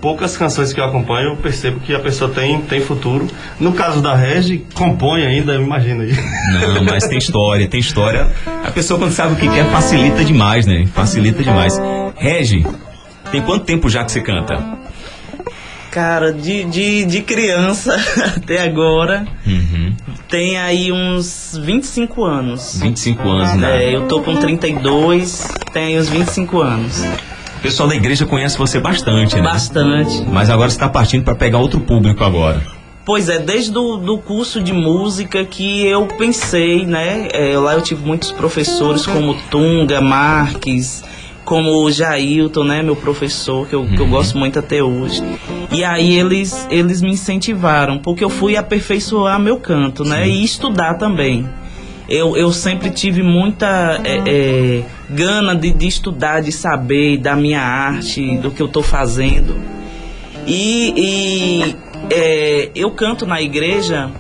poucas 0.01 0.37
canções 0.37 0.73
que 0.73 0.79
eu 0.81 0.85
acompanho, 0.85 1.31
eu 1.31 1.37
percebo 1.37 1.81
que 1.81 1.93
a 1.95 1.99
pessoa 1.99 2.31
tem, 2.31 2.61
tem 2.63 2.81
futuro. 2.81 3.27
No 3.59 3.73
caso 3.73 4.01
da 4.01 4.15
Regi, 4.15 4.65
compõe 4.75 5.25
ainda, 5.25 5.55
imagina 5.55 6.03
aí. 6.05 6.13
Não, 6.75 6.85
mas 6.85 7.07
tem 7.09 7.19
história, 7.19 7.67
tem 7.67 7.81
história. 7.81 8.31
A 8.65 8.71
pessoa 8.71 8.99
quando 8.99 9.13
sabe 9.13 9.33
o 9.35 9.37
que 9.37 9.49
quer, 9.49 9.65
facilita 9.71 10.25
demais, 10.25 10.67
né? 10.67 10.87
Facilita 10.93 11.43
demais. 11.43 11.81
Regi, 12.17 12.65
tem 13.33 13.43
quanto 13.43 13.65
tempo 13.65 13.89
já 13.89 14.05
que 14.05 14.13
você 14.13 14.21
canta? 14.21 14.63
Cara, 15.97 16.31
de, 16.31 16.63
de, 16.65 17.07
de 17.07 17.23
criança 17.23 17.97
até 18.37 18.63
agora, 18.63 19.27
Uhum. 19.47 19.95
tem 20.29 20.59
aí 20.59 20.93
uns 20.93 21.59
25 21.65 22.23
anos. 22.23 22.79
25 22.83 23.27
anos, 23.27 23.55
né? 23.55 23.83
É, 23.83 23.97
eu 23.97 24.03
tô 24.07 24.21
com 24.21 24.37
32, 24.37 25.49
tem 25.73 25.85
aí 25.85 25.99
uns 25.99 26.11
25 26.11 26.61
anos. 26.61 27.03
O 27.03 27.61
pessoal 27.63 27.89
da 27.89 27.97
igreja 27.97 28.27
conhece 28.27 28.59
você 28.59 28.79
bastante, 28.79 29.37
né? 29.37 29.41
Bastante. 29.45 30.23
Mas 30.31 30.51
agora 30.51 30.69
você 30.69 30.79
tá 30.79 30.87
partindo 30.87 31.25
para 31.25 31.35
pegar 31.35 31.57
outro 31.61 31.81
público 31.81 32.23
agora. 32.23 32.61
Pois 33.03 33.31
é, 33.31 33.39
desde 33.39 33.73
do, 33.73 33.97
do 33.97 34.19
curso 34.19 34.61
de 34.63 34.75
música 34.75 35.47
que 35.47 35.87
eu 35.87 36.05
pensei, 36.07 36.85
né? 36.85 37.29
é, 37.33 37.57
lá 37.59 37.73
eu 37.73 37.81
tive 37.81 38.05
muitos 38.05 38.31
professores 38.33 39.07
como 39.07 39.35
Tunga, 39.51 40.03
Marques, 40.03 41.03
como 41.47 41.85
o 41.85 41.91
Jailton, 41.91 42.65
né? 42.65 42.83
Meu 42.83 42.97
professor, 42.97 43.67
que 43.67 43.75
eu, 43.75 43.87
que 43.87 43.99
eu 43.99 44.09
gosto 44.09 44.37
muito 44.37 44.59
até 44.59 44.83
hoje. 44.83 45.23
E 45.71 45.83
aí 45.85 46.19
eles, 46.19 46.67
eles 46.71 47.01
me 47.01 47.13
incentivaram, 47.13 47.99
porque 47.99 48.23
eu 48.23 48.29
fui 48.29 48.57
aperfeiçoar 48.57 49.39
meu 49.39 49.59
canto, 49.59 50.05
né? 50.05 50.29
E 50.29 50.45
estudar 50.45 50.95
também. 50.95 51.49
Eu, 52.09 52.37
eu 52.37 52.53
sempre 52.53 52.91
tive 52.91 53.23
muita 53.23 54.01
é, 54.05 54.23
é, 54.27 54.83
gana 55.09 55.55
de, 55.55 55.73
de 55.73 55.87
estudar, 55.87 56.43
de 56.43 56.53
saber 56.53 57.19
da 57.19 57.35
minha 57.37 57.61
arte, 57.61 58.37
do 58.39 58.51
que 58.51 58.61
eu 58.61 58.69
tô 58.69 58.83
fazendo. 58.83 59.57
E, 60.47 60.95
e, 60.97 61.77
é, 62.11 62.71
eu 62.75 62.91
canto 62.91 63.25
na 63.25 63.41
igreja, 63.41 64.11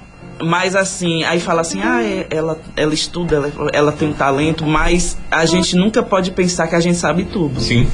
mas 0.42 0.76
assim, 0.76 1.24
aí 1.24 1.40
fala 1.40 1.60
assim, 1.60 1.80
ah, 1.82 2.02
é, 2.02 2.26
ela, 2.30 2.58
ela 2.76 2.94
estuda, 2.94 3.36
ela, 3.36 3.52
ela 3.72 3.92
tem 3.92 4.08
um 4.08 4.12
talento, 4.12 4.64
mas 4.66 5.16
a 5.30 5.46
gente 5.46 5.76
nunca 5.76 6.02
pode 6.02 6.30
pensar 6.30 6.66
que 6.66 6.74
a 6.74 6.80
gente 6.80 6.96
sabe 6.96 7.24
tudo. 7.24 7.60
Sim. 7.60 7.86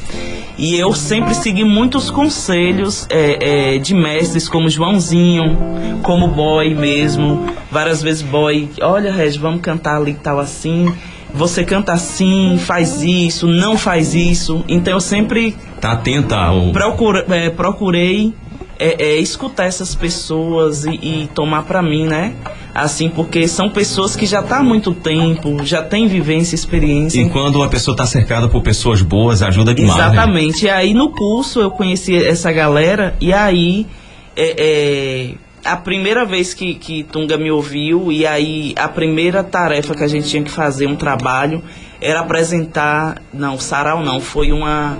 E 0.58 0.76
eu 0.76 0.92
sempre 0.92 1.34
segui 1.34 1.64
muitos 1.64 2.10
conselhos 2.10 3.06
é, 3.08 3.74
é, 3.74 3.78
de 3.78 3.94
mestres 3.94 4.48
como 4.48 4.68
Joãozinho, 4.68 5.56
como 6.02 6.28
boy 6.28 6.74
mesmo. 6.74 7.46
Várias 7.70 8.02
vezes 8.02 8.22
boy, 8.22 8.68
olha 8.82 9.12
Regi, 9.12 9.38
vamos 9.38 9.60
cantar 9.60 9.96
ali 9.96 10.14
tal 10.14 10.38
assim. 10.38 10.92
Você 11.34 11.64
canta 11.64 11.94
assim, 11.94 12.58
faz 12.58 13.02
isso, 13.02 13.46
não 13.46 13.78
faz 13.78 14.14
isso. 14.14 14.62
Então 14.68 14.92
eu 14.92 15.00
sempre 15.00 15.56
Tá 15.80 15.92
atenta 15.92 16.36
ao. 16.36 16.70
procura, 16.70 17.24
é, 17.30 17.48
procurei 17.48 18.34
é, 18.82 18.96
é, 18.98 19.16
escutar 19.16 19.66
essas 19.66 19.94
pessoas 19.94 20.84
e, 20.84 20.90
e 20.90 21.30
tomar 21.32 21.62
pra 21.62 21.80
mim, 21.80 22.04
né? 22.04 22.34
Assim, 22.74 23.08
porque 23.08 23.46
são 23.46 23.70
pessoas 23.70 24.16
que 24.16 24.26
já 24.26 24.42
tá 24.42 24.58
há 24.58 24.62
muito 24.62 24.92
tempo, 24.92 25.64
já 25.64 25.82
tem 25.82 26.08
vivência, 26.08 26.56
experiência. 26.56 27.20
E 27.20 27.28
quando 27.28 27.56
uma 27.56 27.68
pessoa 27.68 27.96
tá 27.96 28.06
cercada 28.06 28.48
por 28.48 28.60
pessoas 28.60 29.00
boas, 29.00 29.40
ajuda 29.40 29.72
demais. 29.72 29.96
né? 29.96 30.06
Exatamente. 30.06 30.64
E 30.64 30.70
aí 30.70 30.94
no 30.94 31.10
curso 31.10 31.60
eu 31.60 31.70
conheci 31.70 32.16
essa 32.16 32.50
galera 32.50 33.14
e 33.20 33.32
aí 33.32 33.86
é, 34.34 34.54
é, 34.58 35.34
a 35.64 35.76
primeira 35.76 36.24
vez 36.24 36.52
que, 36.52 36.74
que 36.74 37.04
Tunga 37.04 37.38
me 37.38 37.52
ouviu 37.52 38.10
e 38.10 38.26
aí 38.26 38.74
a 38.76 38.88
primeira 38.88 39.44
tarefa 39.44 39.94
que 39.94 40.02
a 40.02 40.08
gente 40.08 40.28
tinha 40.28 40.42
que 40.42 40.50
fazer, 40.50 40.88
um 40.88 40.96
trabalho, 40.96 41.62
era 42.00 42.20
apresentar, 42.20 43.22
não, 43.32 43.60
sarau 43.60 44.02
não, 44.02 44.20
foi 44.20 44.50
uma 44.50 44.98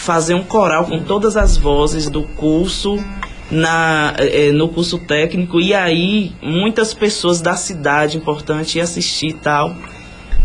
fazer 0.00 0.32
um 0.34 0.42
coral 0.42 0.86
com 0.86 0.98
todas 1.00 1.36
as 1.36 1.58
vozes 1.58 2.08
do 2.08 2.22
curso 2.22 2.98
na, 3.50 4.14
eh, 4.16 4.50
no 4.50 4.66
curso 4.68 4.98
técnico 4.98 5.60
e 5.60 5.74
aí 5.74 6.32
muitas 6.40 6.94
pessoas 6.94 7.42
da 7.42 7.54
cidade 7.54 8.16
importante 8.16 8.78
iam 8.78 8.84
assistir 8.84 9.28
e 9.28 9.32
tal. 9.34 9.76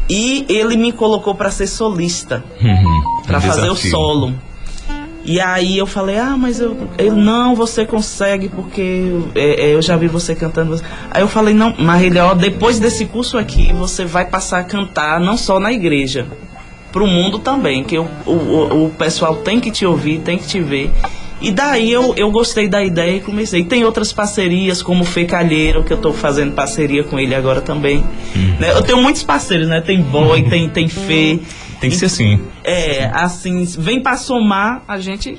E 0.09 0.45
ele 0.49 0.75
me 0.75 0.91
colocou 0.91 1.33
para 1.33 1.49
ser 1.49 1.67
solista 1.67 2.43
Uhum. 2.61 3.23
para 3.25 3.37
Um 3.37 3.41
fazer 3.41 3.69
o 3.69 3.75
solo. 3.75 4.33
E 5.23 5.39
aí 5.39 5.77
eu 5.77 5.87
falei, 5.87 6.17
ah, 6.19 6.35
mas 6.37 6.59
eu, 6.59 6.77
ele 6.97 7.15
não, 7.15 7.55
você 7.55 7.85
consegue 7.85 8.47
porque 8.49 9.11
é, 9.33 9.67
é, 9.69 9.73
eu 9.73 9.81
já 9.81 9.95
vi 9.95 10.07
você 10.07 10.35
cantando. 10.35 10.79
Aí 11.09 11.21
eu 11.21 11.27
falei, 11.27 11.53
não, 11.53 11.73
mas 11.79 12.03
ele, 12.03 12.19
ó, 12.19 12.35
depois 12.35 12.77
desse 12.77 13.05
curso 13.05 13.37
aqui 13.37 13.73
você 13.73 14.05
vai 14.05 14.25
passar 14.25 14.59
a 14.59 14.63
cantar 14.63 15.19
não 15.19 15.35
só 15.37 15.59
na 15.59 15.71
igreja, 15.71 16.27
pro 16.95 17.05
mundo 17.05 17.39
também, 17.39 17.83
que 17.83 17.97
o, 17.99 18.07
o, 18.25 18.85
o- 18.85 18.89
pessoal 18.91 19.35
tem 19.35 19.59
que 19.59 19.69
te 19.69 19.85
ouvir, 19.85 20.19
tem 20.19 20.37
que 20.37 20.47
te 20.47 20.61
ver. 20.61 20.89
E 21.41 21.51
daí 21.51 21.91
eu, 21.91 22.13
eu 22.15 22.31
gostei 22.31 22.69
da 22.69 22.81
ideia 22.81 23.17
e 23.17 23.19
comecei. 23.19 23.65
Tem 23.65 23.83
outras 23.83 24.13
parcerias, 24.13 24.81
como 24.81 25.01
o 25.03 25.05
Fê 25.05 25.25
Calheiro, 25.25 25.83
que 25.83 25.91
eu 25.91 25.97
tô 25.97 26.13
fazendo 26.13 26.53
parceria 26.53 27.03
com 27.03 27.19
ele 27.19 27.35
agora 27.35 27.59
também. 27.59 27.97
Uhum. 28.33 28.55
Né, 28.61 28.71
Eu 28.71 28.81
tenho 28.81 29.01
muitos 29.01 29.23
parceiros, 29.23 29.67
né? 29.67 29.81
Tem 29.81 30.01
Boy, 30.01 30.43
tem, 30.43 30.69
tem 30.69 30.87
Fê. 30.87 31.37
Tem 31.81 31.89
que 31.89 31.97
ser 31.97 32.05
assim. 32.05 32.39
É, 32.63 33.11
assim, 33.13 33.65
vem 33.77 33.99
pra 34.01 34.15
somar, 34.15 34.81
a 34.87 34.97
gente 34.97 35.37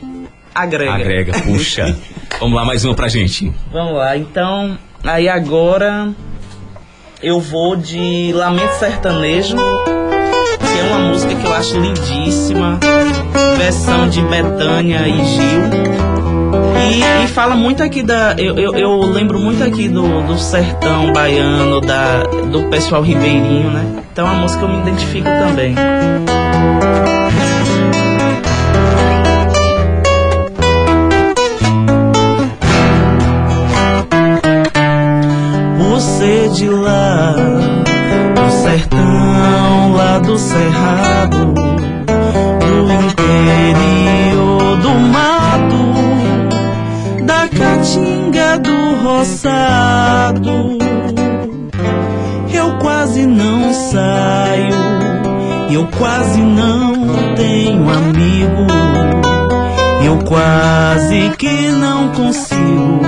agrega. 0.54 0.92
Agrega, 0.92 1.32
puxa. 1.40 1.96
Vamos 2.38 2.54
lá, 2.54 2.66
mais 2.66 2.84
uma 2.84 2.94
pra 2.94 3.08
gente. 3.08 3.50
Vamos 3.72 3.94
lá, 3.94 4.14
então, 4.18 4.76
aí 5.02 5.26
agora 5.30 6.10
eu 7.22 7.40
vou 7.40 7.74
de 7.74 8.30
Lamento 8.34 8.74
Sertanejo, 8.74 9.56
é 10.78 10.84
uma 10.84 10.98
música 10.98 11.34
que 11.34 11.46
eu 11.46 11.52
acho 11.52 11.78
lindíssima, 11.78 12.78
versão 13.56 14.08
de 14.08 14.22
Betânia 14.22 15.06
e 15.08 15.24
Gil. 15.24 16.06
E, 16.90 17.24
e 17.24 17.28
fala 17.28 17.54
muito 17.54 17.82
aqui 17.82 18.02
da. 18.02 18.34
Eu, 18.38 18.56
eu, 18.56 18.74
eu 18.74 19.00
lembro 19.00 19.38
muito 19.38 19.62
aqui 19.62 19.88
do, 19.88 20.22
do 20.22 20.38
sertão 20.38 21.12
baiano, 21.12 21.80
da, 21.80 22.22
do 22.22 22.64
pessoal 22.70 23.02
ribeirinho, 23.02 23.70
né? 23.70 23.84
Então 24.12 24.26
é 24.26 24.30
uma 24.30 24.40
música 24.42 24.60
que 24.60 24.70
eu 24.70 24.76
me 24.76 24.82
identifico 24.82 25.28
também. 25.28 25.74
Você 35.90 36.48
de 36.50 36.68
lá, 36.68 37.34
sertão, 38.66 39.92
lá 39.94 40.18
do 40.18 40.36
cerrado, 40.36 41.54
do 41.54 42.92
interior 42.92 44.76
do 44.82 44.90
mato, 45.14 45.82
da 47.24 47.46
caatinga 47.48 48.58
do 48.58 49.04
roçado. 49.04 50.78
Eu 52.52 52.76
quase 52.78 53.24
não 53.24 53.72
saio, 53.72 54.74
eu 55.70 55.86
quase 55.96 56.40
não 56.40 57.34
tenho 57.36 57.88
amigo. 57.88 58.66
Eu 60.04 60.18
quase 60.24 61.32
que 61.38 61.68
não 61.68 62.08
consigo 62.08 63.00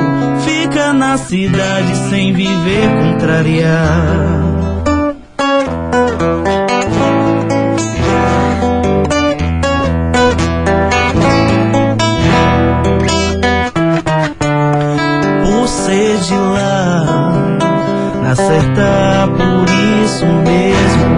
ficar 0.45 0.93
na 0.93 1.17
cidade 1.17 1.97
sem 2.09 2.33
viver 2.33 2.89
contrariar. 3.03 4.48
Mesmo. 20.27 21.09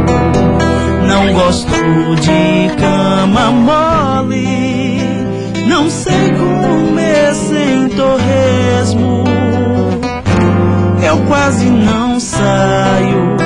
Não 1.07 1.33
gosto 1.33 1.71
de 2.17 2.75
cama 2.77 3.51
mole, 3.51 4.99
não 5.67 5.91
sei 5.91 6.31
comer 6.33 7.35
sem 7.35 7.89
torresmo. 7.91 9.25
Eu 11.03 11.19
quase 11.27 11.67
não 11.71 12.21
saio, 12.21 13.37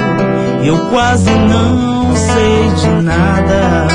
eu 0.64 0.78
quase 0.90 1.30
não 1.30 2.14
sei 2.14 2.70
de 2.80 3.02
nada. 3.02 3.88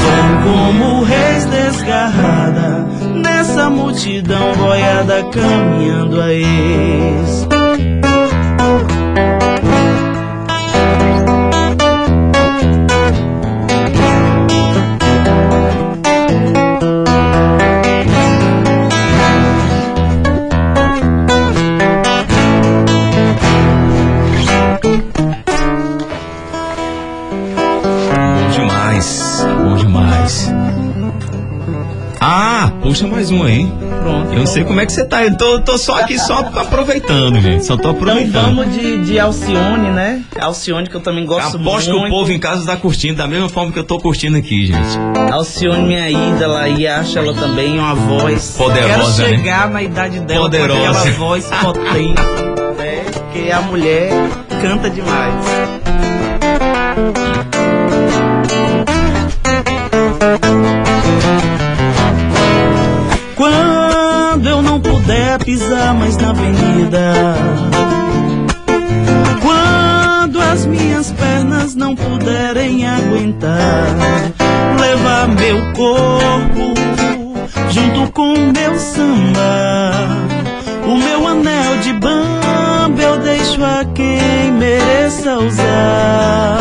Sou 0.00 0.52
como 0.52 1.02
reis 1.02 1.44
desgarrada, 1.46 2.86
nessa 3.14 3.68
multidão 3.68 4.54
boiada 4.56 5.24
caminhando 5.24 6.20
a 6.20 6.32
ex. 6.32 7.57
Puxa 32.98 33.06
mais 33.06 33.30
um 33.30 33.42
aí. 33.44 33.66
Pronto. 34.02 34.32
Eu 34.32 34.38
não 34.40 34.46
sei 34.46 34.64
como 34.64 34.80
é 34.80 34.86
que 34.86 34.92
você 34.92 35.04
tá. 35.04 35.22
Eu 35.24 35.36
tô, 35.36 35.60
tô 35.60 35.78
só 35.78 36.00
aqui 36.00 36.18
só 36.18 36.38
aproveitando, 36.38 37.40
gente. 37.40 37.64
Só 37.64 37.76
tô 37.76 37.90
Então 37.90 37.90
aproveitando. 37.92 38.56
vamos 38.56 38.74
de, 38.74 39.04
de 39.04 39.18
Alcione, 39.18 39.90
né? 39.90 40.22
Alcione 40.40 40.88
que 40.88 40.96
eu 40.96 41.00
também 41.00 41.24
gosto 41.24 41.56
Aposto 41.56 41.90
muito. 41.90 42.02
que 42.02 42.06
o 42.06 42.10
povo 42.10 42.32
em 42.32 42.38
casa 42.38 42.66
tá 42.66 42.76
curtindo 42.76 43.16
da 43.18 43.26
mesma 43.28 43.48
forma 43.48 43.70
que 43.72 43.78
eu 43.78 43.84
tô 43.84 43.98
curtindo 44.00 44.36
aqui, 44.36 44.66
gente. 44.66 44.98
Alcione, 45.32 45.82
minha 45.86 46.10
ídola, 46.10 46.68
e 46.68 46.86
acho 46.86 47.18
ela 47.18 47.34
também 47.34 47.78
uma 47.78 47.94
voz. 47.94 48.54
Poderosa, 48.56 49.22
Quero 49.22 49.30
né? 49.30 49.38
chegar 49.38 49.70
na 49.70 49.82
idade 49.82 50.20
dela 50.20 50.42
Poderosa. 50.42 50.80
com 50.80 50.88
aquela 50.98 51.10
voz 51.16 51.46
potente, 51.46 52.22
né? 52.78 53.04
Porque 53.12 53.50
a 53.50 53.60
mulher 53.62 54.10
canta 54.60 54.90
demais. 54.90 55.34
Pisar 65.48 65.94
mais 65.94 66.14
na 66.18 66.28
avenida. 66.28 67.10
Quando 69.40 70.42
as 70.42 70.66
minhas 70.66 71.10
pernas 71.12 71.74
não 71.74 71.96
puderem 71.96 72.86
aguentar, 72.86 73.86
levar 74.78 75.26
meu 75.28 75.72
corpo 75.72 76.74
junto 77.70 78.12
com 78.12 78.34
meu 78.52 78.78
samba. 78.78 80.04
O 80.86 80.96
meu 80.98 81.26
anel 81.26 81.78
de 81.78 81.94
bamba 81.94 83.02
eu 83.02 83.18
deixo 83.18 83.64
a 83.64 83.86
quem 83.94 84.52
mereça 84.52 85.34
usar. 85.38 86.58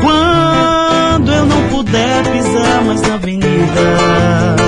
Quando 0.00 1.32
eu 1.32 1.46
não 1.46 1.68
puder 1.68 2.22
pisar 2.30 2.84
mais 2.84 3.02
na 3.02 3.14
avenida. 3.14 4.67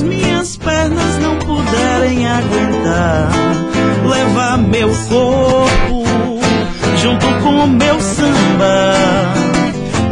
As 0.00 0.02
minhas 0.02 0.56
pernas 0.56 1.18
não 1.18 1.36
puderem 1.40 2.26
aguentar, 2.26 3.28
levar 4.02 4.56
meu 4.56 4.88
corpo 4.88 6.04
junto 6.96 7.26
com 7.42 7.64
o 7.64 7.68
meu 7.68 8.00
samba. 8.00 8.94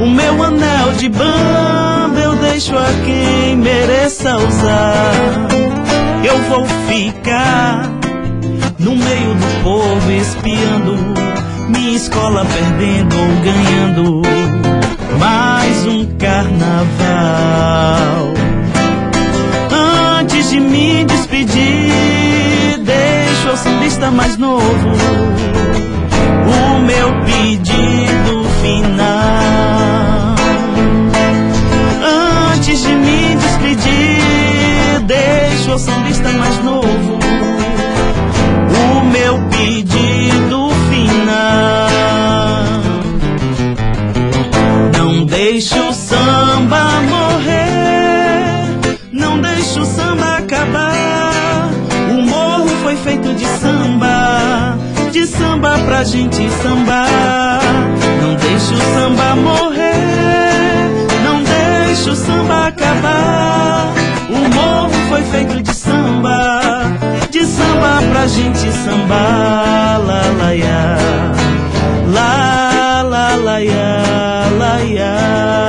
O 0.02 0.06
meu 0.06 0.42
anel 0.42 0.92
de 0.98 1.08
bamba 1.08 2.20
eu 2.22 2.36
deixo 2.36 2.76
a 2.76 2.84
quem 3.06 3.56
mereça 3.56 4.36
usar. 4.36 5.48
Eu 6.22 6.38
vou 6.50 6.66
ficar 6.86 7.90
no 8.78 8.94
meio 8.94 9.34
do 9.36 9.62
povo 9.62 10.12
espiando, 10.12 10.98
minha 11.70 11.96
escola 11.96 12.44
perdendo 12.44 13.16
ou 13.18 13.28
ganhando 13.40 14.20
mais 15.18 15.86
um 15.86 16.04
carnaval. 16.18 17.68
Antes 20.48 20.62
de 20.62 20.66
me 20.66 21.04
despedir, 21.04 22.78
deixo 22.82 23.50
ao 23.50 23.56
sambista 23.58 24.10
mais 24.10 24.38
novo. 24.38 24.64
O 26.46 26.80
meu 26.80 27.12
pedido 27.26 28.44
final. 28.62 30.36
Antes 32.54 32.80
de 32.80 32.94
me 32.94 33.36
despedir, 33.36 35.00
deixo 35.02 35.72
ao 35.72 35.78
sambista 35.78 36.30
mais 36.30 36.64
novo 36.64 37.17
pra 55.98 56.04
gente 56.04 56.48
sambar. 56.62 57.60
Não 58.22 58.36
deixe 58.36 58.72
o 58.72 58.78
samba 58.94 59.34
morrer, 59.34 60.92
não 61.24 61.42
deixe 61.42 62.10
o 62.10 62.14
samba 62.14 62.68
acabar. 62.68 63.92
O 64.30 64.54
morro 64.54 64.92
foi 65.08 65.22
feito 65.22 65.60
de 65.60 65.74
samba, 65.74 66.60
de 67.30 67.44
samba 67.44 67.98
pra 68.12 68.28
gente 68.28 68.70
sambar. 68.84 69.98
La 70.06 70.22
la 70.38 70.54
ya, 70.54 70.98
la 72.06 73.02
la 73.02 73.36
la 73.36 73.58
ya. 73.58 75.67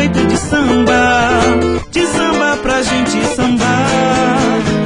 Feito 0.00 0.26
de 0.26 0.36
samba, 0.38 1.28
de 1.90 2.06
samba 2.06 2.56
pra 2.62 2.80
gente 2.80 3.22
sambar. 3.36 4.38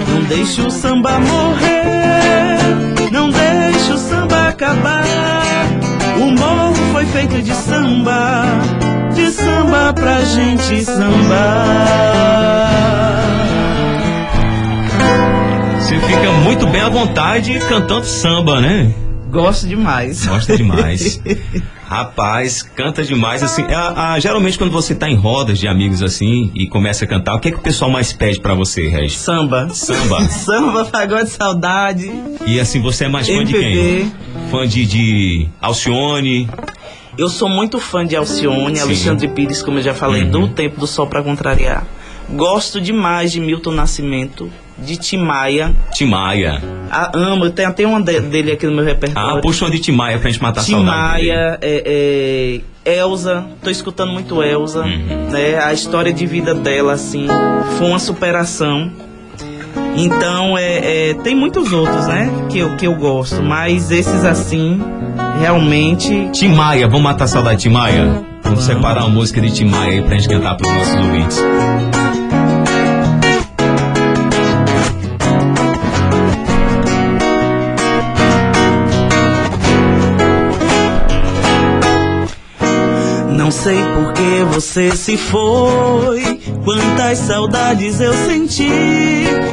Não 0.09 0.23
deixe 0.25 0.61
o 0.61 0.71
samba 0.73 1.21
morrer, 1.21 2.59
não 3.13 3.31
deixe 3.31 3.93
o 3.93 3.97
samba 3.97 4.49
acabar. 4.49 5.05
O 6.17 6.33
morro 6.33 6.75
foi 6.93 7.07
feito 7.07 7.41
de 7.43 7.55
samba, 7.55 8.45
de 9.15 9.31
samba 9.31 9.93
pra 9.93 10.21
gente 10.23 10.85
sambar. 10.85 11.15
Você 15.79 15.97
fica 16.01 16.33
muito 16.43 16.67
bem 16.67 16.81
à 16.81 16.89
vontade 16.89 17.57
cantando 17.69 18.05
samba, 18.05 18.61
né? 18.61 18.93
Gosto 19.35 19.67
demais. 19.67 20.25
Gosta 20.27 20.57
demais. 20.57 21.21
Rapaz, 21.87 22.63
canta 22.63 23.03
demais. 23.05 23.43
Assim, 23.43 23.63
a- 23.65 24.15
a- 24.15 24.19
geralmente 24.21 24.57
quando 24.57 24.71
você 24.71 24.95
tá 24.95 25.09
em 25.09 25.15
rodas 25.15 25.59
de 25.59 25.69
amigos 25.69 26.03
assim 26.03 26.51
e 26.55 26.67
começa 26.67 27.05
a 27.05 27.09
cantar, 27.09 27.35
o 27.35 27.41
que 27.41 27.49
é 27.49 27.51
que 27.53 27.59
o 27.59 27.61
pessoal 27.63 27.91
mais 27.91 28.13
pede 28.13 28.41
pra 28.41 28.55
você, 28.55 28.89
Regis? 28.89 29.19
Samba. 29.19 29.69
Samba. 29.71 30.25
Samba, 30.29 30.85
pagode, 30.87 31.29
saudade. 31.31 32.11
E 32.47 32.59
assim, 32.59 32.81
você 32.81 33.05
é 33.05 33.09
mais 33.09 33.27
fã 33.29 33.45
de 33.45 33.55
MPB. 33.55 33.75
quem? 33.75 34.13
Fã 34.51 34.67
de, 34.67 34.87
de 34.87 35.49
Alcione? 35.61 36.49
Eu 37.17 37.29
sou 37.29 37.49
muito 37.49 37.79
fã 37.79 38.05
de 38.05 38.17
Alcione, 38.17 38.77
Sim. 38.77 38.83
Alexandre 38.83 39.29
Pires, 39.29 39.63
como 39.63 39.79
eu 39.79 39.83
já 39.83 39.95
falei, 39.95 40.23
Uhum. 40.25 40.31
do 40.31 40.49
Tempo 40.49 40.81
do 40.81 40.87
Sol 40.87 41.07
pra 41.07 41.23
Contrariar. 41.23 41.87
Gosto 42.31 42.81
demais 42.81 43.31
de 43.31 43.39
Milton 43.41 43.73
Nascimento, 43.73 44.51
de 44.79 44.97
Timaya. 44.97 45.73
Timaya. 45.93 46.61
A, 46.91 47.17
amo, 47.17 47.49
tem 47.51 47.65
até 47.65 47.87
uma 47.87 48.01
de- 48.03 48.21
dele 48.21 48.53
aqui 48.53 48.67
no 48.67 48.73
meu 48.75 48.85
repertório. 48.85 49.39
Ah, 49.39 49.41
puxa 49.41 49.65
uma 49.65 49.71
de 49.71 49.79
Timaya 49.79 50.19
pra 50.19 50.29
gente 50.31 50.43
matar 50.43 50.61
a 50.61 50.65
saudade. 50.65 51.23
Timaya, 51.23 51.59
é, 51.61 52.61
é, 52.85 52.99
Elza, 52.99 53.45
tô 53.63 53.71
escutando 53.71 54.13
muito 54.13 54.43
Elza, 54.43 54.83
Uhum. 54.83 55.29
né? 55.31 55.59
A 55.65 55.73
história 55.73 56.13
de 56.13 56.27
vida 56.27 56.55
dela, 56.55 56.93
assim, 56.93 57.27
foi 57.79 57.87
uma 57.89 57.99
superação. 57.99 58.91
Então, 59.97 60.59
é, 60.59 61.11
é, 61.11 61.15
tem 61.15 61.35
muitos 61.37 61.73
outros, 61.73 62.07
né? 62.09 62.29
Que 62.51 62.59
eu, 62.59 62.77
que 62.77 62.87
eu 62.87 62.95
gosto, 62.97 63.43
mas 63.43 63.91
esses, 63.93 64.25
assim, 64.25 64.81
realmente. 65.41 66.29
Timaya, 66.33 66.87
vamos 66.89 67.03
matar 67.03 67.25
a 67.25 67.29
saudade 67.29 67.57
de 67.59 67.63
Timaya? 67.65 68.23
Vamos 68.43 68.65
separar 68.65 69.01
uma 69.05 69.09
música 69.11 69.41
de 69.41 69.53
Timaya 69.53 69.93
aí 69.93 70.03
pra 70.03 70.17
gente 70.17 70.29
cantar 70.29 70.57
pros 70.57 70.71
nossos 70.71 70.95
ouvintes. 70.97 71.43
Sei 83.65 83.83
por 83.95 84.13
que 84.13 84.45
você 84.53 84.95
se 84.95 85.17
foi. 85.17 86.39
Quantas 86.65 87.19
saudades 87.19 87.99
eu 87.99 88.13
senti. 88.13 88.69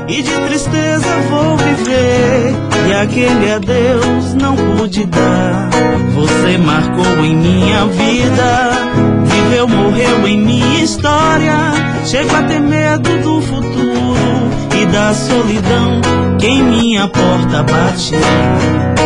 E 0.10 0.22
de 0.22 0.38
tristeza 0.48 1.08
vou 1.30 1.56
viver. 1.56 2.54
E 2.90 2.94
aquele 2.94 3.54
adeus 3.54 4.34
não 4.34 4.56
pude 4.56 5.06
dar. 5.06 5.70
Você 6.14 6.58
marcou 6.58 7.24
em 7.24 7.38
minha 7.38 7.86
vida. 7.86 8.72
Viveu, 9.24 9.68
morreu 9.70 10.28
em 10.28 10.38
minha 10.38 10.84
história. 10.84 11.72
Chego 12.06 12.36
a 12.36 12.44
ter 12.44 12.60
medo 12.60 13.18
do 13.20 13.42
futuro 13.42 14.18
e 14.82 14.86
da 14.88 15.14
solidão 15.14 16.02
que 16.38 16.48
em 16.48 16.64
minha 16.64 17.08
porta 17.08 17.64
bate. 17.64 19.01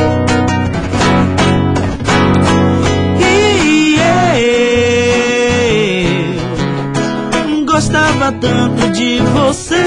gostava 8.16 8.32
tanto 8.32 8.91
de 8.91 9.20
você. 9.20 9.86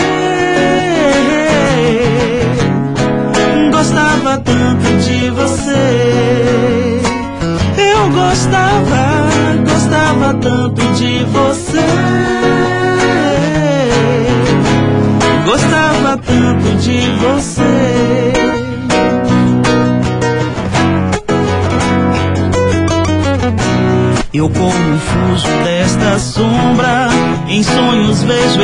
Gostava 3.73 4.39
tanto 4.39 4.97
de 5.03 5.31
você. 5.31 7.01
Eu 7.79 8.11
gostava, 8.11 9.23
gostava 9.67 10.35
tanto 10.35 10.83
de 10.93 11.25
você. 11.25 11.87
Gostava 15.47 16.19
tanto 16.19 16.77
de 16.83 17.01
você. 17.21 18.33
Eu 24.35 24.51
confuso 24.51 25.49
desta 25.65 26.19
sombra 26.19 27.08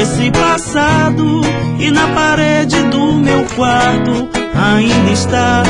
esse 0.05 0.30
passado 0.30 1.41
e 1.78 1.91
na 1.91 2.09
parede 2.09 2.82
do 2.85 3.14
meu 3.14 3.45
quarto 3.57 4.28
ainda 4.55 5.11
está 5.11 5.62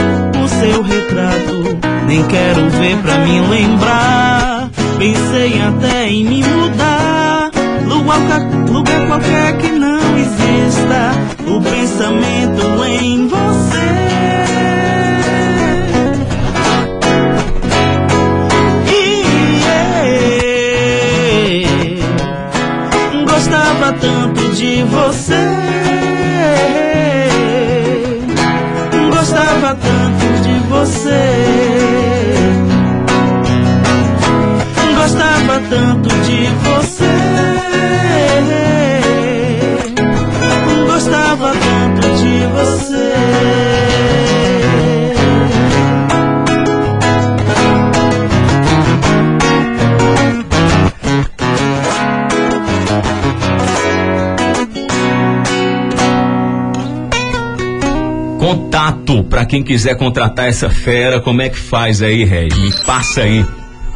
o 0.42 0.48
seu 0.48 0.82
retrato. 0.82 1.78
Nem 2.06 2.26
quero 2.26 2.68
ver 2.70 2.98
pra 2.98 3.18
me 3.18 3.40
lembrar. 3.40 4.70
Pensei 4.98 5.62
até 5.62 6.08
em 6.08 6.24
me 6.24 6.42
mudar. 6.42 7.50
Lugar, 7.86 8.40
lugar 8.70 9.06
qualquer 9.06 9.56
que 9.58 9.68
não 9.68 10.18
exista. 10.18 11.12
O 11.46 11.60
pensamento 11.60 12.84
em 12.84 13.28
você. 13.28 14.33
Tanto 24.04 24.54
de 24.54 24.82
você. 24.82 25.44
Gostava 29.10 29.74
tanto 29.74 30.26
de 30.42 30.58
você. 30.68 31.24
Gostava 34.96 35.60
tanto 35.70 36.08
de 36.08 36.40
você. 36.64 37.14
Gostava 40.86 41.52
tanto 41.52 42.08
de 42.18 42.46
você. 42.54 42.93
Contato 58.74 59.22
para 59.22 59.46
quem 59.46 59.62
quiser 59.62 59.96
contratar 59.96 60.48
essa 60.48 60.68
fera, 60.68 61.20
como 61.20 61.40
é 61.40 61.48
que 61.48 61.56
faz 61.56 62.02
aí, 62.02 62.24
Regi? 62.24 62.60
Me 62.60 62.72
passa 62.84 63.20
aí. 63.20 63.46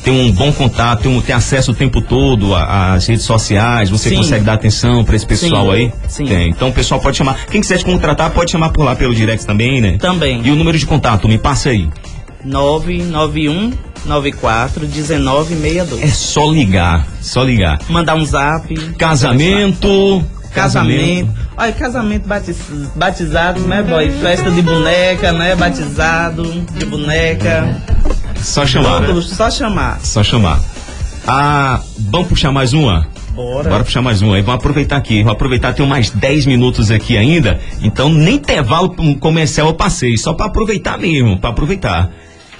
ter 0.03 0.11
um 0.11 0.31
bom 0.31 0.51
contato, 0.51 1.01
ter, 1.03 1.07
um- 1.09 1.21
ter 1.21 1.33
acesso 1.33 1.71
o 1.71 1.75
tempo 1.75 2.01
todo 2.01 2.55
às 2.55 3.05
redes 3.07 3.23
sociais, 3.23 3.89
você 3.89 4.09
Sim. 4.09 4.15
consegue 4.17 4.43
dar 4.43 4.53
atenção 4.53 5.03
pra 5.03 5.15
esse 5.15 5.25
pessoal 5.25 5.65
Sim, 5.67 5.71
aí? 5.71 5.93
sim. 6.07 6.25
Tem. 6.25 6.49
Então 6.49 6.69
o 6.69 6.73
pessoal 6.73 6.99
pode 6.99 7.17
chamar. 7.17 7.45
Quem 7.47 7.61
quiser 7.61 7.77
te 7.77 7.85
contratar, 7.85 8.31
pode 8.31 8.51
chamar 8.51 8.69
por 8.69 8.83
lá 8.83 8.95
pelo 8.95 9.13
direct 9.13 9.45
também, 9.45 9.79
né? 9.81 9.97
Também. 9.99 10.41
E 10.43 10.49
o 10.51 10.55
número 10.55 10.77
de 10.77 10.85
contato, 10.85 11.27
me 11.27 11.37
passa 11.37 11.69
aí. 11.69 11.87
991 12.43 13.71
94 14.05 14.87
1962. 14.87 16.01
É 16.01 16.07
só 16.07 16.49
ligar, 16.51 17.05
só 17.21 17.43
ligar. 17.43 17.79
Mandar 17.87 18.15
um 18.15 18.25
zap. 18.25 18.73
Casamento. 18.97 20.23
Casamento. 20.53 21.31
Olha, 21.55 21.71
casamento 21.71 22.27
batiz- 22.27 22.57
batizado, 22.95 23.61
né, 23.61 23.81
boy? 23.83 24.09
Festa 24.09 24.49
de 24.51 24.61
boneca, 24.61 25.31
né? 25.31 25.55
Batizado 25.55 26.43
de 26.77 26.85
boneca. 26.85 27.77
Só 28.41 28.65
chamar. 28.65 29.05
Tudo, 29.05 29.21
Só 29.21 29.49
chamar. 29.49 29.99
Só 30.01 30.23
chamar. 30.23 30.59
Ah, 31.27 31.81
vamos 31.97 32.27
puxar 32.29 32.51
mais 32.51 32.73
uma? 32.73 33.07
Bora. 33.33 33.69
Bora 33.69 33.83
puxar 33.83 34.01
mais 34.01 34.21
uma 34.21 34.35
aí. 34.35 34.41
Vamos 34.41 34.59
aproveitar 34.59 34.97
aqui. 34.97 35.19
Vamos 35.19 35.33
aproveitar, 35.33 35.73
tem 35.73 35.85
mais 35.87 36.09
10 36.09 36.45
minutos 36.45 36.91
aqui 36.91 37.17
ainda. 37.17 37.59
Então, 37.81 38.09
nem 38.09 38.35
intervalo 38.35 38.93
um 38.99 39.13
comercial 39.13 39.67
eu 39.67 39.73
passei. 39.73 40.17
Só 40.17 40.33
pra 40.33 40.47
aproveitar 40.47 40.97
mesmo, 40.97 41.39
pra 41.39 41.51
aproveitar. 41.51 42.09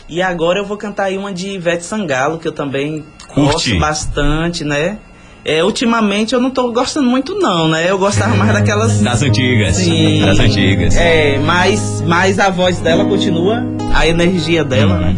E 0.08 0.22
agora 0.22 0.60
eu 0.60 0.66
vou 0.66 0.78
cantar 0.78 1.06
aí 1.06 1.18
uma 1.18 1.34
de 1.34 1.50
Ivete 1.52 1.84
Sangalo, 1.86 2.38
que 2.38 2.48
eu 2.48 2.52
também 2.52 3.04
Curte. 3.30 3.52
gosto 3.52 3.80
bastante, 3.80 4.64
né? 4.64 4.98
É, 5.44 5.64
ultimamente 5.64 6.34
eu 6.36 6.40
não 6.40 6.52
tô 6.52 6.72
gostando 6.72 7.10
muito 7.10 7.34
não, 7.40 7.68
né? 7.68 7.90
Eu 7.90 7.98
gostava 7.98 8.36
mais 8.36 8.54
daquelas... 8.54 9.00
Das 9.00 9.24
antigas. 9.24 9.76
Sim. 9.78 10.22
Das 10.24 10.40
antigas. 10.40 10.96
É, 10.96 11.40
mas, 11.40 12.02
mas 12.06 12.38
a 12.40 12.50
voz 12.50 12.80
dela 12.80 13.06
continua, 13.06 13.64
a 13.94 14.06
energia 14.06 14.64
dela, 14.64 15.00
né? 15.00 15.16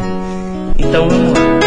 Então 0.78 1.08
vamos 1.08 1.32
lá. 1.38 1.63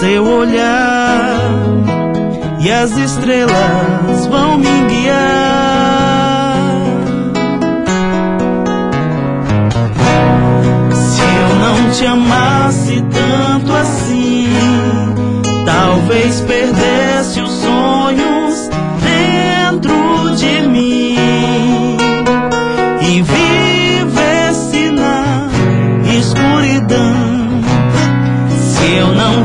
Seu 0.00 0.24
olhar 0.24 1.36
e 2.58 2.70
as 2.70 2.96
estrelas 2.96 4.26
vão 4.30 4.56
me 4.56 4.80
guiar. 4.88 6.54
Se 10.94 11.20
eu 11.20 11.54
não 11.58 11.90
te 11.90 12.06
amasse 12.06 13.04
tanto 13.12 13.72
assim, 13.74 14.48
talvez 15.66 16.40
perdesse 16.40 17.42
os 17.42 17.50
sonhos 17.50 18.29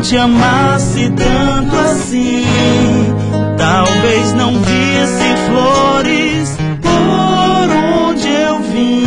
te 0.07 0.17
amasse 0.17 1.09
tanto 1.09 1.75
assim, 1.77 2.45
talvez 3.57 4.33
não 4.33 4.51
visse 4.51 5.35
flores 5.47 6.57
por 6.79 8.07
onde 8.07 8.29
eu 8.29 8.59
vim, 8.59 9.03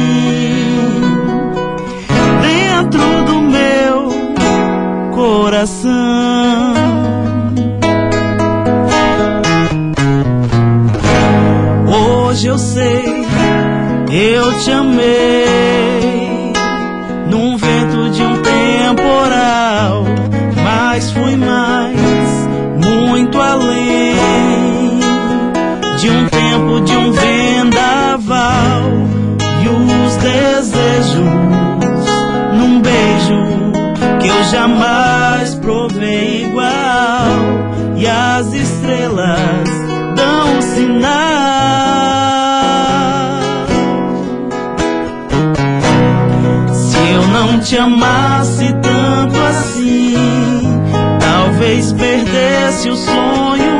dentro 2.43 3.25
do 3.27 3.41
meu 3.41 4.09
coração. 5.15 6.75
Hoje 11.87 12.49
eu 12.49 12.59
sei, 12.59 13.25
eu 14.11 14.59
te 14.59 14.73
amei 14.73 15.48
jamais 34.51 35.55
provei 35.57 36.45
igual 36.45 36.67
e 37.97 38.07
as 38.07 38.53
estrelas 38.53 39.69
dão 40.15 40.57
um 40.57 40.63
sinal. 40.63 41.09
Se 46.73 46.97
eu 47.13 47.29
não 47.29 47.61
te 47.61 47.77
amasse 47.77 48.73
tanto 48.83 49.37
assim, 49.51 50.09
Talvez 51.59 51.93
perdesse 51.93 52.89
os 52.89 53.01
sonhos 53.01 53.78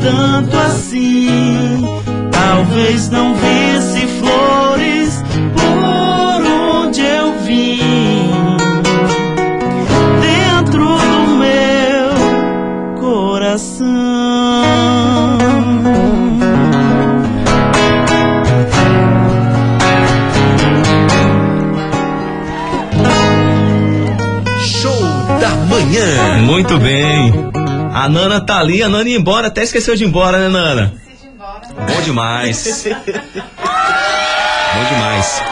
tanto 0.00 0.56
assim, 0.56 1.82
talvez 2.30 3.08
não 3.10 3.34
visse 3.34 4.06
flores 4.18 5.22
por 5.54 6.46
onde 6.46 7.00
eu 7.02 7.38
vim. 7.40 7.80
Dentro 10.20 10.84
do 10.86 11.36
meu 11.36 13.00
coração. 13.00 13.86
Show 24.58 25.02
da 25.40 25.50
manhã. 25.68 26.42
Muito 26.42 26.78
bem. 26.78 27.39
A 28.00 28.08
Nana 28.08 28.40
tá 28.40 28.58
ali, 28.58 28.82
a 28.82 28.88
Nana 28.88 29.10
ia 29.10 29.18
embora, 29.18 29.48
até 29.48 29.62
esqueceu 29.62 29.94
de 29.94 30.04
ir 30.04 30.06
embora, 30.06 30.38
né, 30.38 30.48
Nana? 30.48 30.94
Bom 31.86 32.00
demais. 32.00 32.86
Bom 32.88 34.84
demais. 34.88 35.42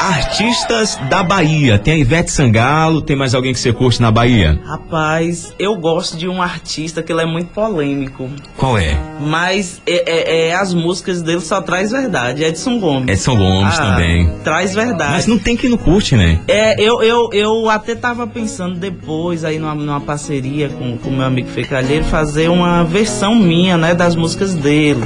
Artistas 0.00 0.96
da 1.10 1.22
Bahia. 1.22 1.78
Tem 1.78 1.92
a 1.92 1.98
Ivete 1.98 2.30
Sangalo, 2.32 3.02
tem 3.02 3.14
mais 3.14 3.34
alguém 3.34 3.52
que 3.52 3.60
você 3.60 3.70
curte 3.70 4.00
na 4.00 4.10
Bahia? 4.10 4.58
Rapaz, 4.64 5.52
eu 5.58 5.76
gosto 5.76 6.16
de 6.16 6.26
um 6.26 6.40
artista 6.40 7.02
que 7.02 7.12
ele 7.12 7.20
é 7.20 7.26
muito 7.26 7.48
polêmico. 7.48 8.30
Qual 8.56 8.78
é? 8.78 8.96
Mas 9.20 9.82
é, 9.86 10.10
é- 10.10 10.48
é, 10.48 10.54
as 10.54 10.72
músicas 10.72 11.20
dele 11.20 11.40
só 11.40 11.60
traz 11.60 11.90
verdade. 11.90 12.42
Edson 12.42 12.80
Gomes. 12.80 13.10
Edson 13.10 13.36
Gomes 13.36 13.78
Ah, 13.78 13.82
também. 13.90 14.32
Traz 14.42 14.74
verdade. 14.74 15.12
Mas 15.12 15.26
não 15.26 15.38
tem 15.38 15.54
quem 15.54 15.68
não 15.68 15.76
curte, 15.76 16.16
né? 16.16 16.40
É, 16.48 16.80
eu, 16.82 17.02
eu, 17.02 17.28
eu 17.34 17.68
até 17.68 17.94
tava 17.94 18.26
pensando 18.26 18.76
depois, 18.76 19.44
aí 19.44 19.58
numa, 19.58 19.74
numa 19.74 20.00
parceria 20.00 20.70
com 20.70 20.96
o 21.04 21.10
meu 21.12 21.26
amigo 21.26 21.50
Fê 21.50 21.62
Calheiro, 21.62 22.06
fazer 22.06 22.48
uma 22.48 22.84
versão 22.84 23.34
minha, 23.34 23.76
né, 23.76 23.94
das 23.94 24.16
músicas 24.16 24.54
dele. 24.54 25.04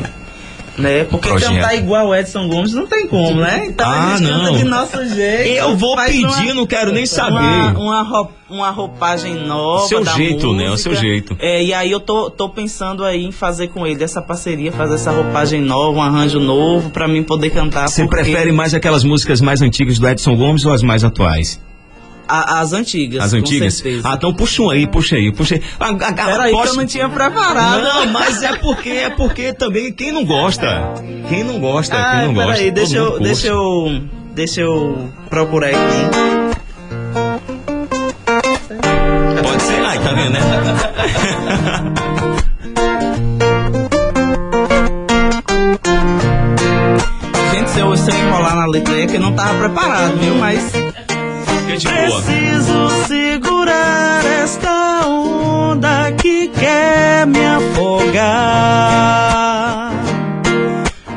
Né? 0.77 1.05
Porque 1.05 1.29
Projeto. 1.29 1.53
cantar 1.53 1.77
igual 1.77 2.09
o 2.09 2.15
Edson 2.15 2.49
Gomes 2.49 2.73
não 2.75 2.85
tem 2.87 3.07
como, 3.07 3.41
né? 3.41 3.67
Então 3.69 3.87
Ah, 3.89 4.19
não. 4.21 4.57
de 4.57 4.65
nosso 4.65 5.07
jeito. 5.09 5.49
Eu 5.61 5.77
vou 5.77 5.95
pedir, 5.97 6.53
não 6.53 6.67
quero 6.67 6.91
nem 6.91 7.07
saber. 7.07 7.31
Uma, 7.37 7.79
uma, 7.79 8.03
rou- 8.03 8.33
uma 8.51 8.71
roupagem 8.71 9.35
nova. 9.47 9.87
Seu 9.87 10.05
jeito, 10.05 10.53
né? 10.53 10.67
O 10.67 10.71
música. 10.73 10.91
seu 10.91 10.95
jeito. 11.01 11.37
É, 11.39 11.63
e 11.63 11.73
aí 11.73 11.91
eu 11.93 12.01
tô, 12.01 12.29
tô 12.29 12.49
pensando 12.49 13.05
aí 13.05 13.25
em 13.25 13.31
fazer 13.31 13.69
com 13.69 13.87
ele 13.87 14.03
essa 14.03 14.21
parceria, 14.21 14.73
fazer 14.73 14.95
essa 14.97 15.13
roupagem 15.13 15.61
nova, 15.61 15.99
um 15.99 16.03
arranjo 16.03 16.41
novo, 16.41 16.91
pra 16.91 17.07
mim 17.07 17.23
poder 17.23 17.51
cantar. 17.51 17.87
Você 17.89 18.03
porque- 18.03 18.23
prefere 18.23 18.51
mais 18.51 18.75
aquelas 18.75 19.05
músicas 19.05 19.41
mais 19.41 19.63
antigas 19.63 19.99
do 20.01 20.09
Edson 20.09 20.35
Gomes 20.35 20.67
ou 20.67 20.73
as 20.73 20.83
mais 20.83 21.05
atuais? 21.05 21.61
A- 22.27 22.61
as 22.61 22.73
antigas. 22.73 23.23
As 23.23 23.33
antigas? 23.35 23.83
Ah, 24.03 24.15
então 24.15 24.33
puxa 24.35 24.63
um 24.63 24.71
aí, 24.71 24.87
puxa 24.87 25.17
aí, 25.17 25.31
puxa 25.33 25.57
aí. 25.57 25.63
Ah, 25.79 25.93
Peraí, 26.13 26.51
que 26.53 26.57
posso- 26.57 26.73
eu 26.73 26.77
não 26.77 26.87
tinha 26.87 27.09
preparado. 27.09 27.83
Não, 27.83 28.07
mas 28.07 28.43
é 28.43 28.57
porque 28.57 28.89
é 28.91 29.11
porque 29.11 29.53
também 29.53 29.93
quem 29.93 30.11
não 30.13 30.25
gosta, 30.25 30.95
quem 31.29 31.45
não 31.45 31.59
gosta, 31.61 31.97
Ah, 31.97 32.17
quem 32.19 32.27
não 32.29 32.35
gosta. 32.35 32.53
peraí, 32.53 32.71
deixa 32.71 32.97
eu, 32.97 33.11
curte. 33.13 33.25
deixa 33.25 33.47
eu. 33.49 34.01
Deixa 34.35 34.61
eu 34.63 35.11
procurar 35.31 35.69
aqui. 35.69 35.77
Pode 39.43 39.63
ser, 39.63 39.81
ai, 39.85 39.99
tá 40.01 40.13
vendo, 40.13 40.31
né? 40.33 40.41
Gente, 47.53 47.71
se 47.71 47.81
eu, 47.81 47.97
se 47.97 48.11
eu 48.11 48.17
enrolar 48.17 48.57
na 48.57 48.67
letra 48.67 48.95
aí, 48.95 49.03
é 49.03 49.07
que 49.07 49.17
eu 49.17 49.21
não 49.21 49.33
tava 49.35 49.59
preparado, 49.59 50.17
viu? 50.19 50.35
Mas. 50.37 50.73
De 51.77 51.89
boa. 51.89 52.23
Preciso 52.23 52.89
segurar 53.09 54.25
esta 54.45 55.09
onda 55.09 56.13
que 56.13 56.47
quer 56.49 57.27
me 57.27 57.45
afogar. 57.45 58.85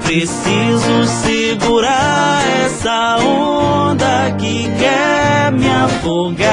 Preciso 0.03 1.05
segurar 1.24 2.41
essa 2.66 3.18
onda 3.18 4.32
que 4.39 4.68
quer 4.80 5.51
me 5.51 5.70
afogar. 5.70 6.47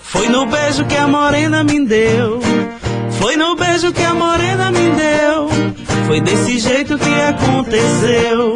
Foi 0.00 0.28
no 0.28 0.46
beijo 0.46 0.84
que 0.86 0.96
a 0.96 1.06
morena 1.06 1.62
me 1.62 1.86
deu. 1.86 2.40
Foi 3.20 3.36
no 3.36 3.54
beijo 3.54 3.92
que 3.92 4.02
a 4.02 4.12
morena 4.12 4.72
me 4.72 4.90
deu. 4.90 5.31
Foi 6.06 6.20
desse 6.20 6.58
jeito 6.58 6.98
que 6.98 7.14
aconteceu. 7.20 8.54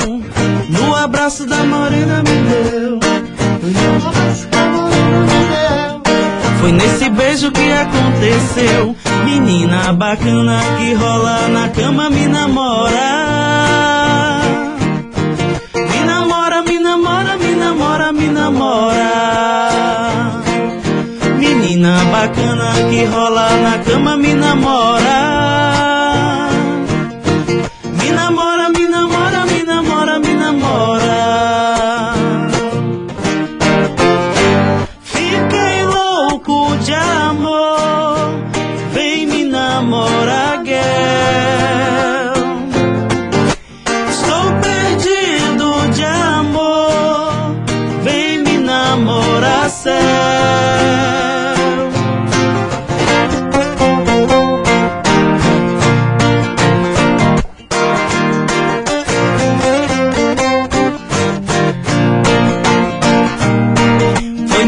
No 0.68 0.94
abraço 0.94 1.47
da 1.47 1.64
morena 1.64 2.22
me 2.22 2.36
deu. 2.51 3.01
Foi 6.61 6.72
nesse 6.72 7.09
beijo 7.11 7.51
que 7.53 7.72
aconteceu. 7.72 8.97
Menina 9.24 9.92
bacana 9.92 10.61
que 10.78 10.94
rola 10.94 11.49
na 11.49 11.68
cama 11.68 12.11
me 12.11 12.26
namora. 12.26 13.26
Me 15.74 16.05
namora, 16.05 16.62
me 16.62 16.78
namora, 16.80 17.36
me 17.36 17.55
namora, 17.55 18.12
me 18.12 18.28
namora. 18.28 19.12
Menina 21.38 22.05
bacana 22.11 22.72
que 22.90 23.05
rola 23.05 23.49
na 23.59 23.78
cama 23.78 24.16
me 24.16 24.34
namora. 24.34 25.86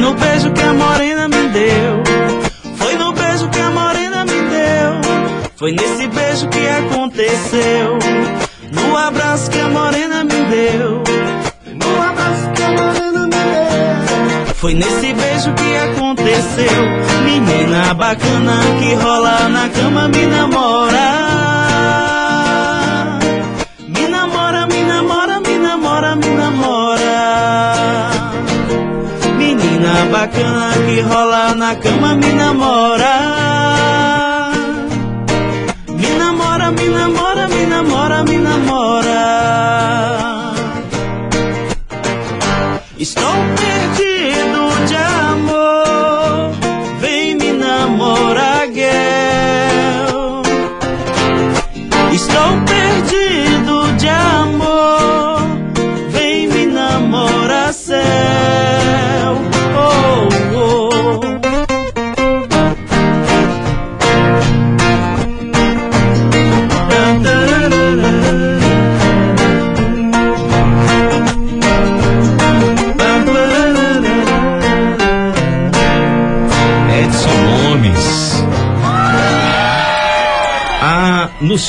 No 0.08 0.14
beijo 0.14 0.50
que 0.52 0.62
a 0.62 0.72
morena 0.72 1.28
me 1.28 1.48
deu. 1.48 2.02
Foi 2.76 2.94
no 2.96 3.12
beijo 3.12 3.48
que 3.50 3.60
a 3.60 3.70
morena 3.70 4.24
me 4.24 4.40
deu. 4.56 4.90
Foi 5.56 5.72
nesse 5.72 6.06
beijo 6.06 6.48
que 6.48 6.66
aconteceu. 6.66 7.98
No 8.72 8.96
abraço 8.96 9.50
que 9.50 9.58
a 9.58 9.68
morena 9.68 10.24
me 10.24 10.40
deu. 10.56 11.02
No 11.82 12.02
abraço 12.02 12.50
que 12.54 12.62
a 12.62 12.70
morena 12.70 13.22
me 13.24 13.42
deu. 13.52 14.54
Foi 14.54 14.72
nesse 14.72 15.12
beijo 15.12 15.52
que 15.54 15.76
aconteceu. 15.76 16.82
Menina 17.24 17.92
bacana 17.92 18.60
que 18.80 18.94
rola 18.94 19.48
na 19.50 19.68
cama 19.68 20.08
me 20.08 20.26
namora. 20.26 21.17
Bacana 30.18 30.74
que 30.86 31.02
rola 31.02 31.54
na 31.54 31.70
cama 31.82 32.10
me 32.20 32.27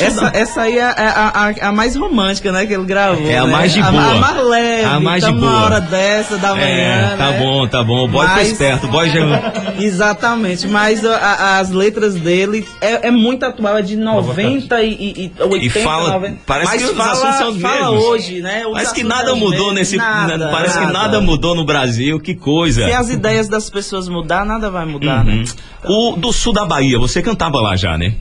essa, 0.05 0.31
essa 0.33 0.61
aí 0.61 0.77
é 0.77 0.83
a, 0.83 0.91
a, 0.91 1.47
a, 1.49 1.69
a 1.69 1.71
mais 1.71 1.95
romântica, 1.95 2.51
né? 2.51 2.65
Que 2.65 2.73
ele 2.73 2.85
gravou. 2.85 3.27
É 3.29 3.37
a 3.37 3.45
né? 3.45 3.51
mais 3.51 3.73
de 3.73 3.81
boa. 3.81 3.89
A, 4.11 4.15
mais 4.15 4.45
leve. 4.47 4.83
A 4.85 4.99
mais 4.99 5.23
de 5.23 5.29
Tamo 5.29 5.39
boa. 5.41 5.51
uma 5.51 5.63
hora 5.65 5.81
dessa 5.81 6.37
da 6.37 6.55
manhã. 6.55 6.65
É, 7.13 7.15
tá 7.17 7.31
né? 7.31 7.39
bom, 7.39 7.67
tá 7.67 7.83
bom. 7.83 8.05
O 8.05 8.07
boy 8.07 8.25
foi 8.25 8.35
Mas- 8.35 8.51
esperto. 8.51 8.87
O 8.87 8.89
boy 8.89 9.09
já... 9.09 9.19
Exatamente, 9.79 10.67
mas 10.67 11.05
a- 11.05 11.15
a- 11.17 11.59
as 11.59 11.69
letras 11.71 12.15
dele 12.15 12.67
é, 12.81 13.07
é 13.07 13.11
muito 13.11 13.43
atual, 13.45 13.77
é 13.77 13.81
de 13.81 13.95
90 13.95 14.81
e, 14.81 14.93
e, 14.93 15.25
e 15.25 15.31
80, 15.43 15.65
E 15.65 15.83
fala- 15.83 16.09
90. 16.13 16.37
parece 16.45 16.71
mas 16.71 16.81
que 16.83 16.89
os 16.89 16.97
fala, 16.97 17.11
assuntos 17.11 17.35
são 17.37 17.49
os 17.49 17.61
fala 17.61 17.91
mesmos. 17.91 18.03
hoje, 18.05 18.41
né? 18.41 18.65
Os 18.65 18.73
Parece 18.73 18.93
que 18.93 19.03
nada 19.03 19.35
mudou 19.35 19.73
nesse... 19.73 19.97
Nada, 19.97 20.49
parece 20.49 20.79
que 20.79 20.85
nada 20.85 21.19
mudou 21.21 21.55
no 21.55 21.63
Brasil. 21.65 22.19
Que 22.19 22.35
coisa. 22.35 22.85
Se 22.85 22.93
as 22.93 23.09
ideias 23.09 23.47
das 23.47 23.69
pessoas 23.69 24.07
mudar, 24.07 24.45
nada 24.45 24.69
vai 24.69 24.85
mudar, 24.85 25.23
né? 25.23 25.43
Uhum. 25.85 26.11
O 26.13 26.15
do 26.17 26.31
sul 26.33 26.53
da 26.53 26.65
Bahia, 26.65 26.97
você 26.99 27.21
cantava 27.21 27.59
lá 27.61 27.75
já, 27.75 27.97
né? 27.97 28.13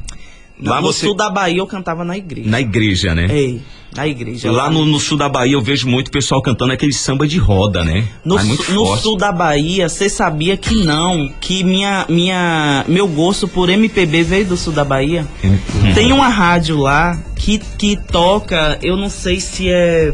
Lá 0.60 0.80
no 0.80 0.88
você... 0.88 1.06
sul 1.06 1.14
da 1.14 1.30
Bahia 1.30 1.58
eu 1.58 1.66
cantava 1.66 2.04
na 2.04 2.16
igreja. 2.16 2.48
Na 2.50 2.60
igreja, 2.60 3.14
né? 3.14 3.26
Ei, 3.30 3.60
na 3.96 4.06
igreja. 4.06 4.50
Lá 4.50 4.68
no, 4.70 4.84
no 4.84 4.98
sul 4.98 5.16
da 5.16 5.28
Bahia 5.28 5.54
eu 5.54 5.62
vejo 5.62 5.88
muito 5.88 6.10
pessoal 6.10 6.42
cantando 6.42 6.72
aquele 6.72 6.92
samba 6.92 7.26
de 7.26 7.38
roda, 7.38 7.84
né? 7.84 8.06
No, 8.24 8.38
é 8.38 8.42
su- 8.42 8.72
no 8.72 8.96
sul 8.96 9.16
da 9.16 9.30
Bahia, 9.32 9.88
você 9.88 10.08
sabia 10.08 10.56
que 10.56 10.74
não, 10.84 11.30
que 11.40 11.62
minha, 11.64 12.04
minha, 12.08 12.84
meu 12.88 13.06
gosto 13.06 13.46
por 13.46 13.70
MPB 13.70 14.22
veio 14.24 14.46
do 14.46 14.56
sul 14.56 14.72
da 14.72 14.84
Bahia? 14.84 15.26
Tem 15.94 16.12
uma 16.12 16.28
rádio 16.28 16.78
lá 16.78 17.16
que, 17.36 17.58
que 17.78 17.96
toca, 17.96 18.78
eu 18.82 18.96
não 18.96 19.08
sei 19.08 19.40
se 19.40 19.68
é, 19.68 20.12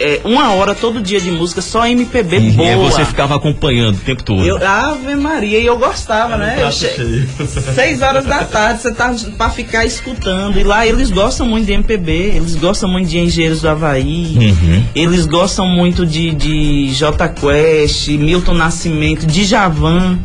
é 0.00 0.20
uma 0.24 0.52
hora 0.52 0.74
todo 0.74 1.00
dia 1.00 1.20
de 1.20 1.30
música, 1.30 1.60
só 1.62 1.86
MPB 1.86 2.36
E 2.38 2.50
boa. 2.52 2.68
aí 2.68 2.76
você 2.76 3.04
ficava 3.04 3.36
acompanhando 3.36 3.96
o 3.96 4.00
tempo 4.00 4.22
todo. 4.22 4.44
Eu, 4.44 4.56
Ave 4.66 5.14
Maria, 5.16 5.58
e 5.58 5.66
eu 5.66 5.78
gostava, 5.78 6.36
né? 6.36 6.54
Eu 6.56 6.60
prato 6.60 6.74
che- 6.76 6.88
cheio. 6.94 7.28
Seis 7.74 8.02
horas 8.02 8.24
da 8.24 8.44
tarde, 8.44 8.82
você 8.82 8.92
tá 8.92 9.14
pra 9.36 9.50
ficar 9.50 9.84
escutando. 9.84 10.58
E 10.58 10.64
lá 10.64 10.86
eles 10.86 11.10
gostam 11.10 11.46
muito 11.46 11.66
de 11.66 11.72
MPB, 11.72 12.12
eles 12.36 12.54
gostam 12.56 12.88
muito 12.88 13.08
de 13.08 13.18
Engenheiros 13.18 13.60
do 13.60 13.68
Havaí, 13.68 14.36
Uhum. 14.38 14.84
eles 14.94 15.26
gostam 15.26 15.66
muito 15.68 16.04
de, 16.06 16.30
de 16.34 16.88
J 16.94 17.28
Quest, 17.28 18.08
Milton 18.08 18.54
Nascimento, 18.54 19.26
Djavan. 19.26 20.18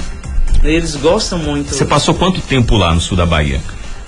Eles 0.63 0.95
gostam 0.95 1.37
muito. 1.39 1.73
Você 1.73 1.85
passou 1.85 2.13
quanto 2.15 2.41
tempo 2.41 2.75
lá 2.75 2.93
no 2.95 2.99
sul 2.99 3.15
da 3.15 3.25
Bahia? 3.25 3.61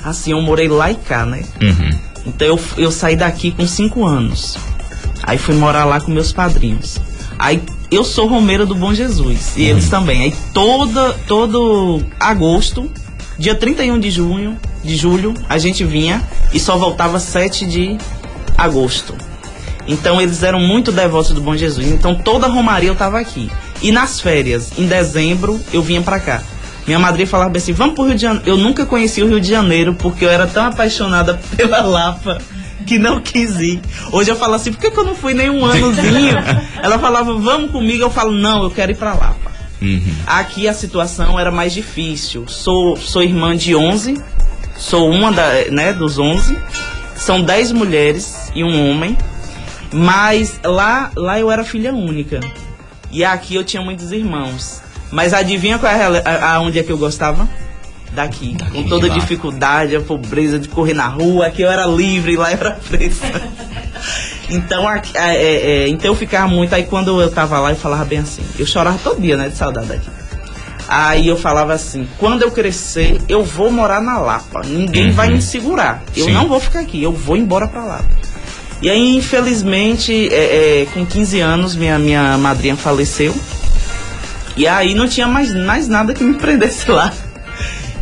Assim, 0.04 0.32
eu 0.32 0.42
morei 0.42 0.68
lá 0.68 0.90
e 0.90 0.96
cá, 0.96 1.26
né? 1.26 1.44
Uhum. 1.62 1.90
Então 2.26 2.48
eu, 2.48 2.60
eu 2.78 2.92
saí 2.92 3.16
daqui 3.16 3.52
com 3.52 3.68
cinco 3.68 4.06
anos. 4.06 4.58
Aí 5.24 5.38
fui 5.38 5.56
morar 5.56 5.86
lá 5.86 6.00
com 6.00 6.12
meus 6.12 6.32
padrinhos. 6.32 6.98
Aí 7.38 7.62
eu 7.92 8.04
sou 8.04 8.28
romeira 8.28 8.66
do 8.66 8.76
Bom 8.76 8.94
Jesus. 8.94 9.54
E 9.56 9.64
eles 9.64 9.90
também. 9.90 10.22
Aí 10.22 10.36
toda, 10.54 11.14
todo 11.28 12.04
agosto, 12.20 12.90
dia 13.38 13.56
31 13.56 14.00
de 14.00 14.12
junho, 14.12 14.58
de 14.84 14.96
julho, 14.96 15.34
a 15.48 15.58
gente 15.58 15.84
vinha 15.84 16.22
e 16.54 16.60
só 16.60 16.78
voltava 16.78 17.20
7 17.20 17.66
de 17.66 17.98
agosto. 18.58 19.16
Então 19.88 20.22
eles 20.22 20.44
eram 20.44 20.60
muito 20.60 20.92
devotos 20.92 21.32
do 21.32 21.42
Bom 21.42 21.56
Jesus. 21.56 21.88
Então 21.88 22.16
toda 22.16 22.46
a 22.46 22.50
romaria 22.50 22.90
eu 22.90 22.96
tava 22.96 23.20
aqui. 23.20 23.50
E 23.82 23.92
nas 23.92 24.20
férias, 24.20 24.72
em 24.78 24.86
dezembro, 24.86 25.60
eu 25.74 25.82
vinha 25.82 26.02
pra 26.02 26.20
cá. 26.20 26.44
Minha 26.86 27.00
madrinha 27.00 27.28
falava 27.28 27.56
assim: 27.58 27.72
vamos 27.72 27.96
pro 27.96 28.04
Rio 28.04 28.16
de 28.16 28.22
Janeiro. 28.22 28.50
Eu 28.50 28.58
nunca 28.58 28.86
conheci 28.86 29.22
o 29.22 29.28
Rio 29.28 29.40
de 29.40 29.50
Janeiro 29.50 29.96
porque 29.96 30.26
eu 30.26 30.30
era 30.30 30.46
tão 30.46 30.66
apaixonada 30.66 31.40
pela 31.56 31.82
Lapa 31.82 32.40
que 32.90 33.00
não 33.00 33.22
quis 33.22 33.56
ir. 33.60 33.80
Hoje 34.12 34.32
eu 34.32 34.36
falo 34.36 34.56
assim: 34.56 34.72
por 34.74 34.82
que, 34.82 34.90
que 34.92 34.98
eu 34.98 35.04
não 35.04 35.14
fui 35.16 35.34
nem 35.34 35.50
um 35.50 35.64
anozinho? 35.66 36.36
Ela 36.82 36.98
falava: 37.00 37.34
vamos 37.36 37.72
comigo. 37.72 38.02
Eu 38.04 38.10
falo: 38.10 38.32
não, 38.32 38.64
eu 38.64 38.72
quero 38.72 38.92
ir 38.92 38.96
pra 38.96 39.14
Lapa. 39.14 39.52
Uhum. 39.82 40.02
Aqui 40.28 40.68
a 40.68 40.74
situação 40.74 41.40
era 41.40 41.52
mais 41.52 41.72
difícil. 41.74 42.46
Sou, 42.48 42.98
sou 42.98 43.22
irmã 43.24 43.56
de 43.56 43.76
11, 43.76 44.22
sou 44.76 45.10
uma 45.10 45.32
da, 45.32 45.48
né, 45.72 45.94
dos 45.94 46.18
11. 46.20 46.58
São 47.16 47.42
10 47.42 47.72
mulheres 47.74 48.52
e 48.56 48.64
um 48.64 48.90
homem. 48.90 49.18
Mas 49.94 50.60
lá, 50.64 51.12
lá 51.16 51.40
eu 51.40 51.50
era 51.52 51.64
filha 51.64 51.94
única. 51.94 52.40
E 53.12 53.24
aqui 53.24 53.56
eu 53.56 53.64
tinha 53.64 53.82
muitos 53.82 54.12
irmãos. 54.12 54.82
Mas 55.12 55.34
adivinha 55.34 55.80
qual 55.80 55.92
é 55.92 56.06
a, 56.06 56.22
a- 56.26 56.54
aonde 56.56 56.78
é 56.80 56.84
que 56.84 56.92
eu 56.92 56.98
gostava? 56.98 57.48
Daqui. 58.14 58.56
Daqui, 58.58 58.72
Com 58.72 58.84
toda 58.90 59.08
a 59.08 59.10
dificuldade, 59.10 59.96
a 59.96 60.02
pobreza 60.02 60.58
de 60.60 60.68
correr 60.68 60.94
na 60.94 61.08
rua. 61.08 61.48
Aqui 61.48 61.62
eu 61.62 61.70
era 61.72 61.86
livre, 61.86 62.36
lá 62.36 62.52
eu 62.52 62.58
era 62.60 62.72
presa. 62.90 63.26
Então, 64.50 64.90
é, 64.90 65.02
é, 65.16 65.88
então 65.88 66.12
eu 66.12 66.16
ficava 66.16 66.48
muito. 66.48 66.74
Aí 66.74 66.84
quando 66.84 67.22
eu 67.22 67.30
tava 67.32 67.60
lá, 67.60 67.70
eu 67.70 67.76
falava 67.76 68.04
bem 68.06 68.20
assim. 68.20 68.42
Eu 68.58 68.66
chorava 68.66 68.98
todo 69.04 69.22
dia, 69.22 69.38
né? 69.38 69.50
De 69.50 69.56
saudade 69.58 69.88
daqui. 69.88 70.10
Aí 70.88 71.28
eu 71.28 71.38
falava 71.38 71.74
assim: 71.74 72.08
quando 72.18 72.42
eu 72.42 72.50
crescer, 72.52 73.22
eu 73.30 73.44
vou 73.44 73.72
morar 73.72 74.02
na 74.02 74.18
Lapa. 74.18 74.62
Ninguém 74.66 75.08
Uhum. 75.10 75.14
vai 75.14 75.30
me 75.30 75.42
segurar. 75.42 76.02
Eu 76.16 76.26
Sim. 76.26 76.32
não 76.32 76.48
vou 76.48 76.60
ficar 76.60 76.80
aqui. 76.80 77.02
Eu 77.04 77.12
vou 77.14 77.38
embora 77.38 77.68
pra 77.68 77.84
Lapa. 77.84 78.10
E 78.82 78.90
aí, 78.90 79.16
infelizmente, 79.16 80.30
é, 80.34 80.82
é, 80.82 80.86
com 80.94 81.06
15 81.06 81.40
anos, 81.42 81.76
minha, 81.76 82.00
minha 82.00 82.38
madrinha 82.38 82.76
faleceu. 82.76 83.36
E 84.58 84.66
aí 84.68 84.96
não 84.96 85.08
tinha 85.08 85.28
mais, 85.28 85.54
mais 85.54 85.88
nada 85.88 86.14
que 86.14 86.24
me 86.24 86.34
prendesse 86.40 86.90
lá. 86.90 87.14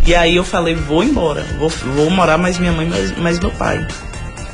E 0.07 0.15
aí 0.15 0.35
eu 0.37 0.43
falei, 0.43 0.73
vou 0.73 1.03
embora. 1.03 1.45
Vou, 1.59 1.69
vou 1.69 2.09
morar 2.09 2.37
mais 2.37 2.57
minha 2.57 2.71
mãe, 2.71 2.87
mais, 2.87 3.15
mais 3.17 3.39
meu 3.39 3.51
pai. 3.51 3.85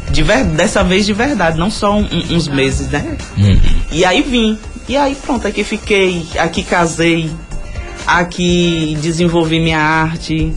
De 0.10 0.22
ver, 0.24 0.44
dessa 0.46 0.84
vez 0.84 1.06
de 1.06 1.14
verdade, 1.14 1.58
não 1.58 1.70
só 1.72 1.96
um- 1.96 2.08
uns 2.32 2.48
meses, 2.48 2.90
né? 2.90 3.16
Uhum. 3.38 3.62
E 3.92 4.04
aí 4.04 4.22
vim. 4.22 4.58
E 4.90 4.98
aí 4.98 5.16
pronto, 5.16 5.48
aqui 5.48 5.64
fiquei, 5.64 6.26
aqui 6.38 6.62
casei, 6.64 7.32
aqui 8.06 8.98
desenvolvi 9.02 9.60
minha 9.60 9.80
arte, 9.80 10.52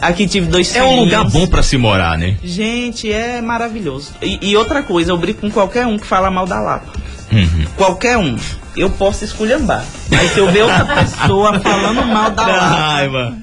aqui 0.00 0.26
tive 0.26 0.46
dois 0.48 0.74
É 0.74 0.82
um 0.82 0.88
filhos. 0.88 1.04
lugar 1.04 1.24
bom 1.24 1.46
pra 1.46 1.62
se 1.62 1.76
morar, 1.78 2.18
né? 2.18 2.36
Gente, 2.42 3.10
é 3.12 3.40
maravilhoso. 3.40 4.12
E, 4.20 4.38
e 4.42 4.56
outra 4.56 4.82
coisa, 4.82 5.12
eu 5.12 5.16
brigo 5.18 5.40
com 5.40 5.50
qualquer 5.50 5.86
um 5.86 5.98
que 5.98 6.06
fala 6.06 6.30
mal 6.30 6.46
da 6.46 6.60
Lapa. 6.60 6.92
Uhum. 7.32 7.64
Qualquer 7.76 8.18
um. 8.18 8.36
Eu 8.76 8.90
posso 8.90 9.24
esculhambar. 9.24 9.84
Mas 10.10 10.32
se 10.32 10.38
eu 10.40 10.50
ver 10.50 10.62
outra 10.62 10.84
pessoa 10.96 11.58
falando 11.60 12.04
mal 12.06 12.30
da 12.30 12.46
Lapa, 12.46 12.66
raiva. 12.66 13.36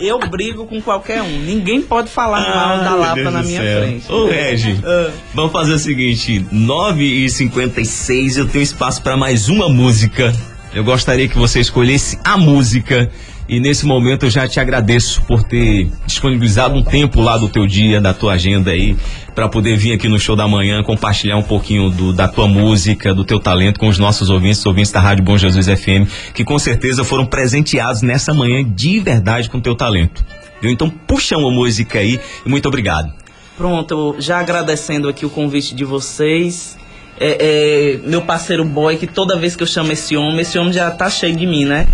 Eu 0.00 0.18
brigo 0.18 0.66
com 0.66 0.80
qualquer 0.80 1.22
um. 1.22 1.38
Ninguém 1.42 1.80
pode 1.82 2.08
falar 2.10 2.40
mal 2.54 2.78
da 2.78 2.90
Ai, 2.92 2.98
Lapa 2.98 3.30
na 3.30 3.42
minha 3.42 3.60
céu. 3.62 3.82
frente. 3.82 4.12
Ô, 4.12 4.26
Regi, 4.28 4.78
Ah. 4.84 5.10
vamos 5.34 5.52
fazer 5.52 5.72
o 5.74 5.78
seguinte: 5.78 6.44
9h56, 6.52 8.36
eu 8.38 8.46
tenho 8.48 8.62
espaço 8.62 9.02
para 9.02 9.16
mais 9.16 9.48
uma 9.48 9.68
música. 9.68 10.34
Eu 10.74 10.84
gostaria 10.84 11.28
que 11.28 11.36
você 11.36 11.60
escolhesse 11.60 12.18
a 12.24 12.36
música. 12.36 13.10
E 13.52 13.58
nesse 13.58 13.84
momento 13.84 14.26
eu 14.26 14.30
já 14.30 14.46
te 14.46 14.60
agradeço 14.60 15.22
por 15.22 15.42
ter 15.42 15.90
disponibilizado 16.06 16.76
um 16.76 16.84
tempo 16.84 17.20
lá 17.20 17.36
do 17.36 17.48
teu 17.48 17.66
dia, 17.66 18.00
da 18.00 18.14
tua 18.14 18.34
agenda 18.34 18.70
aí, 18.70 18.96
para 19.34 19.48
poder 19.48 19.76
vir 19.76 19.92
aqui 19.92 20.08
no 20.08 20.20
show 20.20 20.36
da 20.36 20.46
manhã 20.46 20.84
compartilhar 20.84 21.36
um 21.36 21.42
pouquinho 21.42 21.90
do- 21.90 22.12
da 22.12 22.28
tua 22.28 22.46
música, 22.46 23.12
do 23.12 23.24
teu 23.24 23.40
talento 23.40 23.80
com 23.80 23.88
os 23.88 23.98
nossos 23.98 24.30
ouvintes, 24.30 24.64
ouvintes 24.64 24.92
da 24.92 25.00
Rádio 25.00 25.24
Bom 25.24 25.36
Jesus 25.36 25.66
FM, 25.66 26.06
que 26.32 26.44
com 26.44 26.56
certeza 26.60 27.02
foram 27.02 27.26
presenteados 27.26 28.02
nessa 28.02 28.32
manhã 28.32 28.62
de 28.64 29.00
verdade 29.00 29.50
com 29.50 29.58
o 29.58 29.60
teu 29.60 29.74
talento. 29.74 30.24
Viu? 30.62 30.70
Então 30.70 30.88
puxa 30.88 31.36
uma 31.36 31.50
música 31.50 31.98
aí 31.98 32.20
e 32.46 32.48
muito 32.48 32.68
obrigado. 32.68 33.12
Pronto, 33.56 34.14
já 34.20 34.38
agradecendo 34.38 35.08
aqui 35.08 35.26
o 35.26 35.30
convite 35.30 35.74
de 35.74 35.84
vocês. 35.84 36.78
É, 37.22 37.36
é, 37.38 38.08
meu 38.08 38.22
parceiro 38.22 38.64
boy, 38.64 38.96
que 38.96 39.06
toda 39.06 39.36
vez 39.36 39.54
que 39.54 39.62
eu 39.62 39.66
chamo 39.66 39.92
esse 39.92 40.16
homem, 40.16 40.40
esse 40.40 40.58
homem 40.58 40.72
já 40.72 40.90
tá 40.90 41.10
cheio 41.10 41.36
de 41.36 41.46
mim, 41.46 41.66
né? 41.66 41.86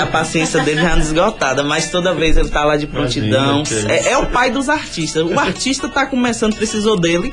A 0.00 0.06
paciência 0.06 0.60
dele 0.64 0.80
já 0.82 0.92
anda 0.94 1.02
esgotada, 1.04 1.62
mas 1.62 1.88
toda 1.90 2.12
vez 2.12 2.36
ele 2.36 2.48
tá 2.48 2.64
lá 2.64 2.76
de 2.76 2.88
prontidão. 2.88 3.58
Imagina, 3.64 3.92
É, 3.92 4.10
é 4.12 4.18
o 4.18 4.26
pai 4.26 4.50
dos 4.50 4.68
artistas. 4.68 5.22
O 5.24 5.38
artista 5.38 5.88
tá 5.88 6.04
começando, 6.04 6.56
precisou 6.56 6.98
dele. 6.98 7.32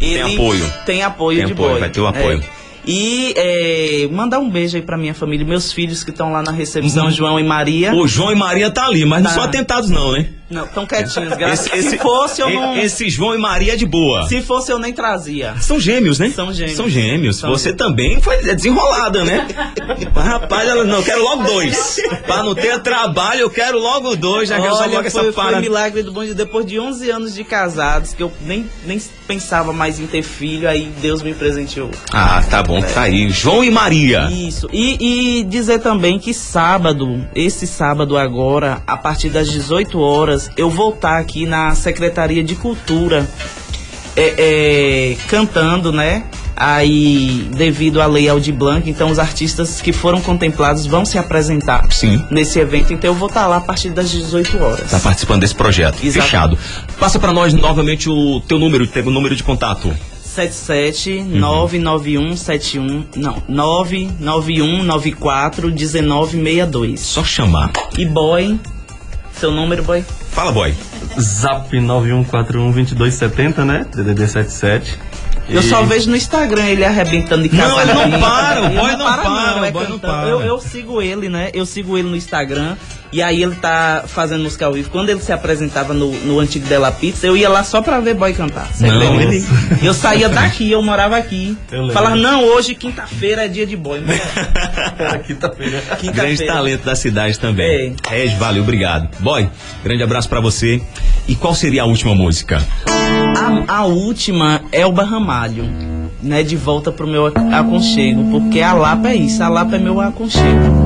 Ele 0.00 0.34
apoio. 0.34 0.72
Tem 0.86 1.02
apoio 1.02 1.36
Tem 1.38 1.46
de 1.48 1.52
apoio, 1.52 1.70
boy. 1.72 1.80
vai 1.80 1.90
ter 1.90 2.00
o 2.00 2.06
apoio. 2.06 2.40
É. 2.56 2.60
E 2.86 3.34
é, 3.36 4.08
mandar 4.10 4.38
um 4.38 4.48
beijo 4.48 4.76
aí 4.76 4.82
pra 4.82 4.96
minha 4.96 5.12
família, 5.12 5.44
meus 5.46 5.70
filhos 5.70 6.02
que 6.02 6.10
estão 6.10 6.32
lá 6.32 6.42
na 6.42 6.50
recepção, 6.52 7.04
Uhum. 7.04 7.10
João 7.10 7.38
e 7.38 7.44
Maria. 7.44 7.94
O 7.94 8.08
João 8.08 8.32
e 8.32 8.34
Maria 8.34 8.70
tá 8.70 8.86
ali, 8.86 9.04
mas 9.04 9.22
não 9.22 9.28
Tá. 9.28 9.34
são 9.34 9.44
atentados 9.44 9.90
não, 9.90 10.12
né? 10.12 10.26
Não, 10.50 10.66
tão 10.66 10.84
quietinhos, 10.84 11.36
graças 11.36 11.84
Se 11.84 11.96
fosse, 11.96 12.42
eu 12.42 12.50
não. 12.50 12.76
Esse 12.76 13.08
João 13.08 13.34
e 13.34 13.38
Maria 13.38 13.74
é 13.74 13.76
de 13.76 13.86
boa. 13.86 14.26
Se 14.26 14.42
fosse, 14.42 14.72
eu 14.72 14.78
nem 14.78 14.92
trazia. 14.92 15.54
São 15.60 15.78
gêmeos, 15.78 16.18
né? 16.18 16.30
São 16.30 16.52
gêmeos. 16.52 16.76
São 16.76 16.88
gêmeos. 16.88 17.36
São 17.36 17.50
Você 17.50 17.70
gêmeos. 17.70 17.78
também 17.78 18.20
foi 18.20 18.38
desenrolada, 18.42 19.24
né? 19.24 19.46
Rapaz, 20.14 20.68
ela, 20.68 20.84
não, 20.84 20.96
eu 20.96 21.02
quero 21.02 21.22
logo 21.22 21.44
dois. 21.44 22.00
pra 22.26 22.42
não 22.42 22.54
ter 22.54 22.80
trabalho, 22.80 23.42
eu 23.42 23.50
quero 23.50 23.78
logo 23.78 24.16
dois. 24.16 24.48
Já 24.48 24.60
quero 24.60 24.74
só 24.74 24.84
logo 24.86 24.96
Olha, 24.96 25.06
essa 25.06 25.22
foi, 25.22 25.32
foi 25.32 25.60
milagre 25.60 26.02
do 26.02 26.12
bom 26.12 26.24
Deus. 26.24 26.34
Depois 26.34 26.66
de 26.66 26.78
11 26.78 27.10
anos 27.10 27.34
de 27.34 27.44
casados, 27.44 28.12
que 28.12 28.22
eu 28.22 28.32
nem, 28.44 28.68
nem 28.84 29.00
pensava 29.26 29.72
mais 29.72 30.00
em 30.00 30.06
ter 30.06 30.22
filho, 30.22 30.68
aí 30.68 30.90
Deus 31.00 31.22
me 31.22 31.34
presenteou. 31.34 31.90
Ah, 32.12 32.42
tá 32.48 32.62
bom, 32.62 32.80
tá 32.82 33.02
aí. 33.02 33.30
João 33.30 33.62
e 33.62 33.70
Maria. 33.70 34.28
Isso. 34.30 34.68
E, 34.72 35.40
e 35.40 35.44
dizer 35.44 35.78
também 35.78 36.18
que 36.18 36.34
sábado, 36.34 37.24
esse 37.34 37.66
sábado 37.66 38.16
agora, 38.16 38.82
a 38.86 38.96
partir 38.96 39.28
das 39.28 39.48
18 39.50 39.98
horas, 40.00 40.39
eu 40.56 40.70
vou 40.70 40.94
estar 40.94 41.18
aqui 41.18 41.44
na 41.44 41.74
Secretaria 41.74 42.42
de 42.44 42.54
Cultura, 42.54 43.28
é, 44.16 44.34
é, 44.38 45.16
cantando, 45.28 45.92
né? 45.92 46.24
Aí, 46.56 47.48
devido 47.56 48.02
à 48.02 48.06
lei 48.06 48.28
Aldir 48.28 48.54
Blanc, 48.54 48.88
então 48.88 49.10
os 49.10 49.18
artistas 49.18 49.80
que 49.80 49.94
foram 49.94 50.20
contemplados 50.20 50.84
vão 50.84 51.06
se 51.06 51.16
apresentar 51.16 51.90
Sim. 51.90 52.22
nesse 52.30 52.58
evento. 52.58 52.92
Então 52.92 53.08
eu 53.08 53.14
vou 53.14 53.28
estar 53.28 53.46
lá 53.46 53.56
a 53.56 53.60
partir 53.62 53.88
das 53.90 54.10
18 54.10 54.62
horas. 54.62 54.90
Tá 54.90 55.00
participando 55.00 55.40
desse 55.40 55.54
projeto. 55.54 56.04
Exato. 56.04 56.26
Fechado. 56.26 56.58
Passa 56.98 57.18
pra 57.18 57.32
nós 57.32 57.54
novamente 57.54 58.10
o 58.10 58.42
teu 58.42 58.58
número, 58.58 58.86
teu 58.86 59.04
número 59.10 59.34
de 59.34 59.42
contato. 59.42 59.90
77 60.22 61.22
991 61.22 62.36
71 62.36 63.04
não 63.16 63.42
991 63.48 64.82
94 64.82 65.68
1962. 65.68 67.00
Só 67.00 67.24
chamar. 67.24 67.72
E 67.98 68.04
boy, 68.04 68.60
seu 69.40 69.50
número 69.50 69.82
boy? 69.82 70.04
Fala, 70.30 70.52
boy. 70.52 70.74
Zap 71.18 71.70
91412270, 71.76 73.64
né? 73.64 73.86
DDD 73.94 74.26
77. 74.28 74.98
Eu 75.48 75.60
E- 75.60 75.64
só 75.64 75.82
vejo 75.82 76.08
no 76.10 76.16
Instagram 76.16 76.64
ele 76.66 76.84
arrebentando 76.84 77.48
de 77.48 77.54
Não, 77.56 77.64
casa. 77.76 77.82
ele 77.82 77.92
não 77.94 78.02
Ele 78.04 78.18
para, 78.18 78.60
o 78.60 78.68
boy 78.68 78.92
não 78.96 79.04
para, 79.04 79.66
é 79.66 79.68
o 79.68 79.72
boy 79.72 79.88
não 79.88 79.98
para. 79.98 80.28
Eu, 80.28 80.40
eu 80.42 80.60
sigo 80.60 81.02
ele, 81.02 81.28
né? 81.28 81.50
Eu 81.52 81.66
sigo 81.66 81.98
ele 81.98 82.08
no 82.08 82.14
Instagram. 82.16 82.76
E 83.12 83.20
aí 83.20 83.42
ele 83.42 83.56
tá 83.56 84.04
fazendo 84.06 84.42
música 84.44 84.66
ao 84.66 84.72
vivo. 84.72 84.88
Quando 84.90 85.08
ele 85.10 85.20
se 85.20 85.32
apresentava 85.32 85.92
no, 85.92 86.12
no 86.20 86.38
antigo 86.38 86.64
Della 86.68 86.92
Pizza, 86.92 87.26
eu 87.26 87.36
ia 87.36 87.48
lá 87.48 87.64
só 87.64 87.82
pra 87.82 87.98
ver 87.98 88.14
boy 88.14 88.32
cantar. 88.32 88.68
Você 88.72 88.86
Não, 88.86 89.20
ele- 89.20 89.44
Eu 89.82 89.92
saía 89.92 90.28
daqui, 90.28 90.70
eu 90.70 90.80
morava 90.82 91.16
aqui. 91.16 91.56
Eu. 91.72 91.90
Falava, 91.90 92.14
não, 92.14 92.44
hoje, 92.44 92.74
quinta-feira, 92.74 93.46
é 93.46 93.48
dia 93.48 93.66
de 93.66 93.76
boy. 93.76 94.00
Quinta-feira. 95.26 95.80
Grande 95.80 95.96
Quinta-feira. 96.00 96.52
talento 96.52 96.84
da 96.84 96.94
cidade 96.94 97.38
também. 97.38 97.94
Reg, 98.08 98.36
valeu, 98.36 98.62
obrigado. 98.62 99.08
Boy, 99.20 99.48
grande 99.82 100.02
abraço 100.02 100.28
pra 100.28 100.40
você. 100.40 100.80
E 101.26 101.34
qual 101.34 101.54
seria 101.54 101.82
a 101.82 101.86
última 101.86 102.14
música? 102.14 102.62
A, 103.68 103.78
a 103.78 103.84
última 103.86 104.62
é 104.72 104.84
o 104.86 104.92
Barramalho, 104.92 105.64
né? 106.22 106.42
De 106.42 106.56
volta 106.56 106.92
pro 106.92 107.06
meu 107.06 107.26
ac- 107.26 107.38
aconchego, 107.52 108.30
porque 108.30 108.60
a 108.60 108.72
Lapa 108.72 109.08
é 109.08 109.16
isso, 109.16 109.42
a 109.42 109.48
Lapa 109.48 109.76
é 109.76 109.78
meu 109.78 110.00
aconchego? 110.00 110.79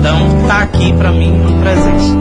Então 0.00 0.48
tá 0.48 0.62
aqui 0.62 0.92
pra 0.94 1.12
mim 1.12 1.32
um 1.42 1.60
presente. 1.60 2.18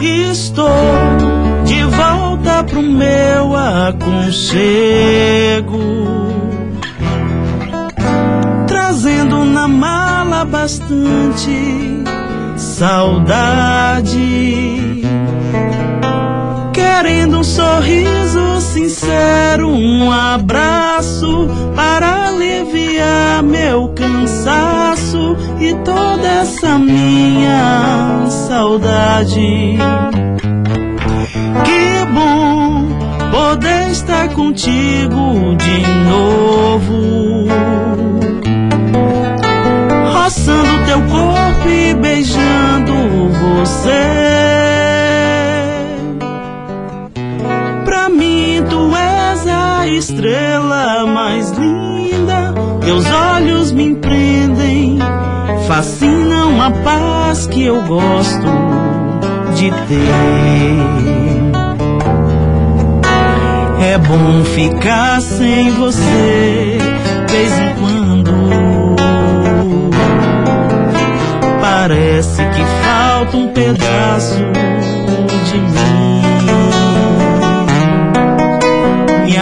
Estou 0.00 0.70
de 1.66 1.84
volta 1.84 2.64
pro 2.64 2.82
meu 2.82 3.54
aconchego 3.54 4.64
trazendo 8.66 9.44
na 9.44 9.68
mala 9.68 10.46
bastante 10.46 12.02
saudade. 12.56 14.14
Querendo 16.96 17.40
um 17.40 17.44
sorriso 17.44 18.60
sincero, 18.60 19.68
um 19.68 20.12
abraço 20.12 21.48
para 21.74 22.28
aliviar 22.28 23.42
meu 23.42 23.88
cansaço 23.88 25.36
e 25.58 25.74
toda 25.84 26.26
essa 26.26 26.78
minha 26.78 28.26
saudade. 28.30 29.76
Que 31.64 32.04
bom 32.14 32.86
poder 33.32 33.90
estar 33.90 34.28
contigo 34.28 35.56
de 35.56 35.80
novo 36.08 37.48
roçando 40.12 40.86
teu 40.86 41.02
corpo 41.02 41.68
e 41.68 41.92
beijando 41.94 42.94
você. 43.58 44.63
Estrela 49.96 51.06
mais 51.06 51.50
linda, 51.50 52.52
teus 52.80 53.04
olhos 53.10 53.72
me 53.72 53.84
empreendem, 53.84 54.98
fascinam 55.66 56.60
a 56.60 56.70
paz 56.70 57.46
que 57.46 57.64
eu 57.64 57.82
gosto 57.82 58.46
de 59.54 59.70
ter. 59.70 61.14
É 63.82 63.98
bom 63.98 64.44
ficar 64.44 65.20
sem 65.20 65.70
você, 65.72 66.78
vez 67.30 67.52
em 67.58 67.74
quando. 67.80 68.34
Parece 71.60 72.42
que 72.48 72.64
falta 72.82 73.36
um 73.36 73.48
pedaço 73.48 74.38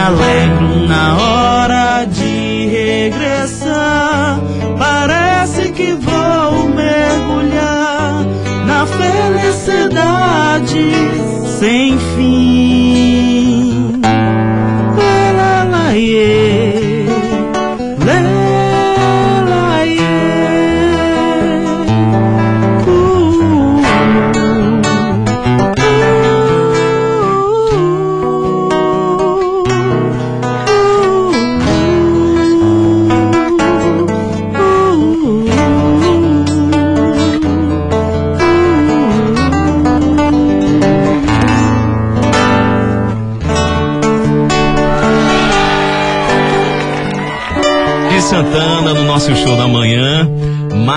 alegro 0.03 0.87
na 0.87 1.17
hora 1.17 2.05
de 2.05 2.67
regressar. 2.67 4.39
Parece 4.77 5.71
que 5.71 5.93
vou 5.93 6.69
mergulhar 6.69 8.23
na 8.65 8.85
felicidade 8.85 10.91
sem 11.59 11.97
fim. 11.97 12.92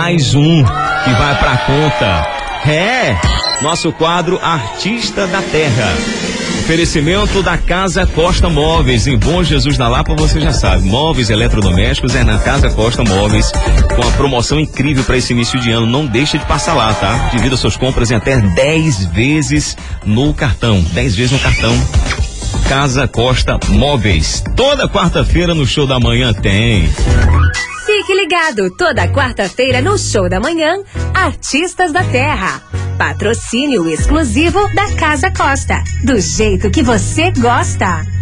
Mais 0.06 0.36
um 0.36 0.62
que 0.62 1.10
vai 1.18 1.36
pra 1.36 1.56
conta. 1.66 2.70
É, 2.70 3.16
nosso 3.60 3.90
quadro 3.90 4.38
Artista 4.40 5.26
da 5.26 5.42
Terra. 5.42 5.92
Oferecimento 6.60 7.42
da 7.42 7.58
Casa 7.58 8.06
Costa 8.06 8.48
Móveis. 8.48 9.08
Em 9.08 9.18
Bom 9.18 9.42
Jesus 9.42 9.76
da 9.76 9.88
Lapa, 9.88 10.14
você 10.14 10.40
já 10.40 10.52
sabe. 10.52 10.88
Móveis 10.88 11.28
eletrodomésticos 11.28 12.14
é 12.14 12.22
na 12.22 12.38
Casa 12.38 12.70
Costa 12.70 13.02
Móveis. 13.02 13.50
Com 13.96 14.02
a 14.06 14.12
promoção 14.12 14.60
incrível 14.60 15.02
para 15.02 15.16
esse 15.16 15.32
início 15.32 15.58
de 15.58 15.72
ano. 15.72 15.88
Não 15.88 16.06
deixa 16.06 16.38
de 16.38 16.46
passar 16.46 16.74
lá, 16.74 16.94
tá? 16.94 17.30
Divida 17.32 17.56
suas 17.56 17.76
compras 17.76 18.08
em 18.12 18.14
até 18.14 18.40
10 18.40 19.06
vezes 19.06 19.76
no 20.04 20.32
cartão. 20.32 20.80
10 20.92 21.16
vezes 21.16 21.32
no 21.32 21.40
cartão. 21.40 21.76
Casa 22.68 23.08
Costa 23.08 23.58
Móveis. 23.70 24.44
Toda 24.54 24.88
quarta-feira 24.88 25.52
no 25.52 25.66
show 25.66 25.84
da 25.84 25.98
manhã 25.98 26.32
tem. 26.32 26.88
Fique 28.06 28.20
ligado 28.20 28.70
toda 28.70 29.08
quarta-feira 29.08 29.82
no 29.82 29.98
Show 29.98 30.28
da 30.28 30.38
Manhã, 30.38 30.76
Artistas 31.12 31.92
da 31.92 32.04
Terra. 32.04 32.62
Patrocínio 32.96 33.90
exclusivo 33.90 34.60
da 34.76 34.94
Casa 34.94 35.28
Costa. 35.32 35.82
Do 36.04 36.20
jeito 36.20 36.70
que 36.70 36.84
você 36.84 37.32
gosta. 37.32 38.15